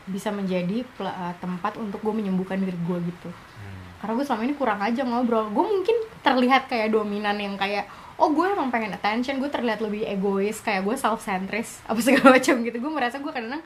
bisa 0.03 0.31
menjadi 0.35 0.83
uh, 0.99 1.35
tempat 1.39 1.79
untuk 1.79 2.03
gue 2.03 2.11
menyembuhkan 2.11 2.59
diri 2.59 2.75
gue 2.75 2.97
gitu. 3.07 3.29
Hmm, 3.31 3.83
karena 4.03 4.11
gue 4.19 4.25
selama 4.27 4.43
ini 4.43 4.55
kurang 4.59 4.79
aja 4.83 5.01
ngobrol. 5.07 5.47
Gue 5.55 5.63
mungkin 5.63 5.97
terlihat 6.19 6.67
kayak 6.67 6.91
dominan 6.91 7.39
yang 7.39 7.55
kayak 7.55 7.87
oh 8.17 8.29
gue 8.29 8.45
emang 8.45 8.69
pengen 8.69 8.93
attention 8.93 9.41
gue 9.41 9.49
terlihat 9.49 9.81
lebih 9.81 10.05
egois 10.05 10.61
kayak 10.61 10.85
gue 10.85 10.95
self 10.97 11.25
centris 11.25 11.81
apa 11.89 11.99
segala 11.99 12.37
macam 12.37 12.55
gitu. 12.61 12.77
Gue 12.77 12.91
merasa 12.93 13.17
gue 13.17 13.31
kadang 13.33 13.61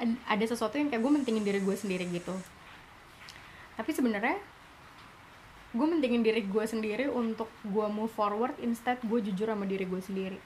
ad- 0.00 0.20
ada 0.28 0.44
sesuatu 0.44 0.76
yang 0.80 0.88
kayak 0.88 1.02
gue 1.02 1.12
mentingin 1.12 1.44
diri 1.44 1.60
gue 1.60 1.76
sendiri 1.76 2.04
gitu. 2.08 2.34
Tapi 3.76 3.90
sebenarnya 3.92 4.36
gue 5.72 5.86
mentingin 5.88 6.20
diri 6.20 6.44
gue 6.44 6.64
sendiri 6.68 7.08
untuk 7.08 7.48
gue 7.64 7.86
move 7.88 8.12
forward 8.12 8.52
instead 8.60 9.00
gue 9.00 9.18
jujur 9.24 9.48
sama 9.48 9.64
diri 9.64 9.84
gue 9.88 10.00
sendiri. 10.00 10.38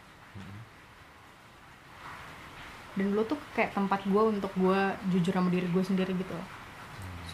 Dan 2.97 3.12
lo 3.12 3.28
tuh 3.28 3.36
kayak 3.53 3.76
tempat 3.76 4.07
gue 4.09 4.22
untuk 4.24 4.49
gue 4.57 4.80
jujur 5.12 5.34
sama 5.34 5.53
diri 5.53 5.68
gue 5.68 5.84
sendiri 5.84 6.12
gitu. 6.16 6.38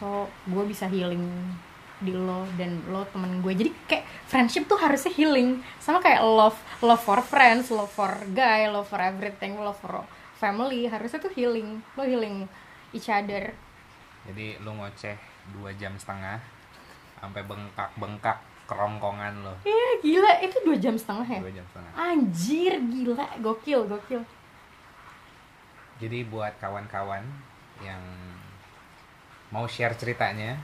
So 0.01 0.27
gue 0.49 0.65
bisa 0.67 0.91
healing 0.91 1.23
di 2.03 2.13
lo 2.13 2.45
dan 2.59 2.83
lo 2.91 3.07
temen 3.09 3.41
gue. 3.41 3.53
Jadi 3.55 3.71
kayak 3.87 4.05
friendship 4.27 4.67
tuh 4.67 4.77
harusnya 4.77 5.15
healing. 5.15 5.63
Sama 5.79 6.03
kayak 6.03 6.21
love 6.21 6.59
love 6.83 7.01
for 7.01 7.23
friends 7.23 7.71
love 7.71 7.91
for 7.91 8.11
guy 8.35 8.67
love 8.67 8.91
for 8.91 8.99
everything 8.99 9.57
love 9.57 9.79
for 9.79 10.03
family 10.37 10.91
harusnya 10.91 11.23
tuh 11.23 11.33
healing. 11.33 11.81
Lo 11.95 12.03
healing 12.03 12.51
each 12.91 13.09
other. 13.09 13.55
Jadi 14.27 14.59
lu 14.61 14.75
ngoceh 14.77 15.17
dua 15.55 15.71
jam 15.79 15.95
setengah 15.99 16.39
sampai 17.23 17.43
bengkak 17.47 17.91
bengkak 17.99 18.39
kerongkongan 18.67 19.35
lo. 19.47 19.55
Iya 19.63 19.91
gila. 20.03 20.33
Itu 20.43 20.57
dua 20.67 20.77
jam 20.79 20.95
setengah 20.99 21.27
ya? 21.27 21.41
Dua 21.41 21.55
jam 21.55 21.67
setengah. 21.71 21.93
Anjir 21.95 22.73
gila. 22.79 23.27
Gokil 23.39 23.81
gokil. 23.87 24.23
Jadi 26.03 26.27
buat 26.27 26.59
kawan-kawan 26.59 27.23
yang 27.79 28.03
mau 29.53 29.69
share 29.69 29.95
ceritanya 29.95 30.57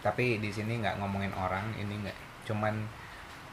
tapi 0.00 0.38
di 0.38 0.48
sini 0.48 0.78
nggak 0.78 0.96
ngomongin 0.96 1.32
orang 1.32 1.74
ini 1.74 1.94
nggak 1.98 2.18
cuman 2.44 2.74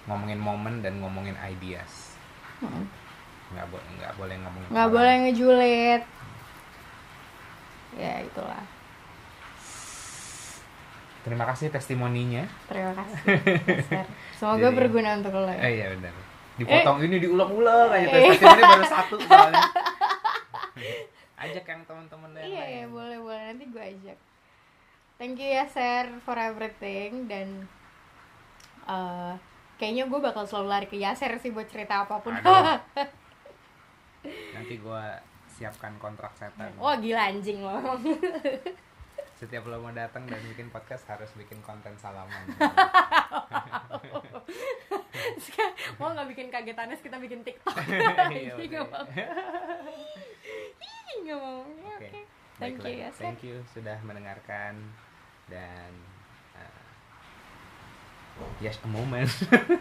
ngomongin 0.06 0.38
momen 0.38 0.80
dan 0.80 1.00
ngomongin 1.00 1.36
ideas. 1.42 2.14
Hmm. 2.58 2.88
nggak 3.48 3.68
boleh 3.68 3.88
nggak 3.96 4.14
boleh 4.16 4.36
ngomongin 4.38 4.68
nggak 4.70 4.90
boleh 4.90 5.14
ngejulit. 5.22 6.02
Ya 7.96 8.14
itulah. 8.22 8.64
Terima 11.22 11.46
kasih 11.48 11.68
testimoninya. 11.68 12.46
Terima 12.66 12.94
kasih 12.94 13.18
semoga 14.38 14.68
Jadi- 14.68 14.78
berguna 14.78 15.18
untuk 15.18 15.34
lo 15.34 15.48
ya. 15.48 15.58
eh 15.60 15.72
iya 15.76 15.88
benar. 15.92 16.14
Dipotong 16.56 17.00
ini 17.02 17.18
diulang-ulang 17.20 17.90
aja 17.92 18.08
Eh. 18.08 18.30
testimoni 18.30 18.62
baru 18.64 18.86
satu 18.86 19.16
soalnya. 19.20 19.66
Ajak 21.42 21.66
yang 21.66 21.82
teman-teman 21.84 22.30
iya 22.38 22.46
lain. 22.62 22.72
iya 22.72 22.86
boleh 22.88 23.18
boleh. 23.20 23.42
Nanti 23.48 23.66
gue 23.68 23.84
ajak 23.84 24.18
thank 25.18 25.40
you 25.40 25.50
ya 25.50 25.66
Ser 25.70 26.10
for 26.24 26.36
everything. 26.40 27.28
Dan 27.28 27.68
eh, 28.88 29.34
kayaknya 29.76 30.08
gue 30.08 30.20
bakal 30.20 30.48
selalu 30.48 30.68
lari 30.72 30.88
ke 30.88 30.98
Yaser 31.00 31.36
sih 31.40 31.52
buat 31.52 31.68
cerita 31.68 32.08
apa 32.08 32.20
pun. 32.24 32.34
Nanti 34.56 34.76
gua 34.82 35.22
siapkan 35.56 35.94
kontrak 36.02 36.34
setan. 36.36 36.74
Wah 36.82 36.98
gila 36.98 37.30
anjing 37.30 37.62
lo. 37.62 37.78
Setiap 39.40 39.68
lo 39.68 39.84
mau 39.84 39.92
datang 39.92 40.24
dan 40.32 40.40
bikin 40.48 40.72
podcast 40.72 41.04
harus 41.12 41.28
bikin 41.36 41.60
konten 41.60 41.92
salaman. 42.00 42.48
Mau 46.00 46.12
nggak 46.12 46.28
bikin 46.32 46.48
kagetannya 46.52 46.96
kita 47.00 47.18
bikin 47.20 47.40
TikTok. 47.44 47.76
Iya, 47.76 48.56
nggak 48.56 48.84
mau. 48.88 49.04
Nggak 51.24 51.40
mau. 51.40 51.64
Oke, 51.96 52.22
thank 52.60 52.78
baiklah. 52.80 52.92
you 52.92 53.04
ya 53.04 53.10
Thank 53.16 53.42
you 53.44 53.58
sudah 53.72 53.98
mendengarkan 54.04 54.76
dan 55.50 55.92
uh, 56.58 56.82
yes 58.62 58.80
a 58.84 58.90
moment. 58.90 59.30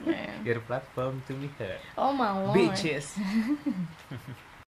Ya. 0.06 0.34
your 0.46 0.60
platform 0.60 1.24
to 1.26 1.32
be 1.34 1.48
heard 1.56 1.80
oh 1.96 2.12
mau 2.12 2.52
bitches 2.52 3.16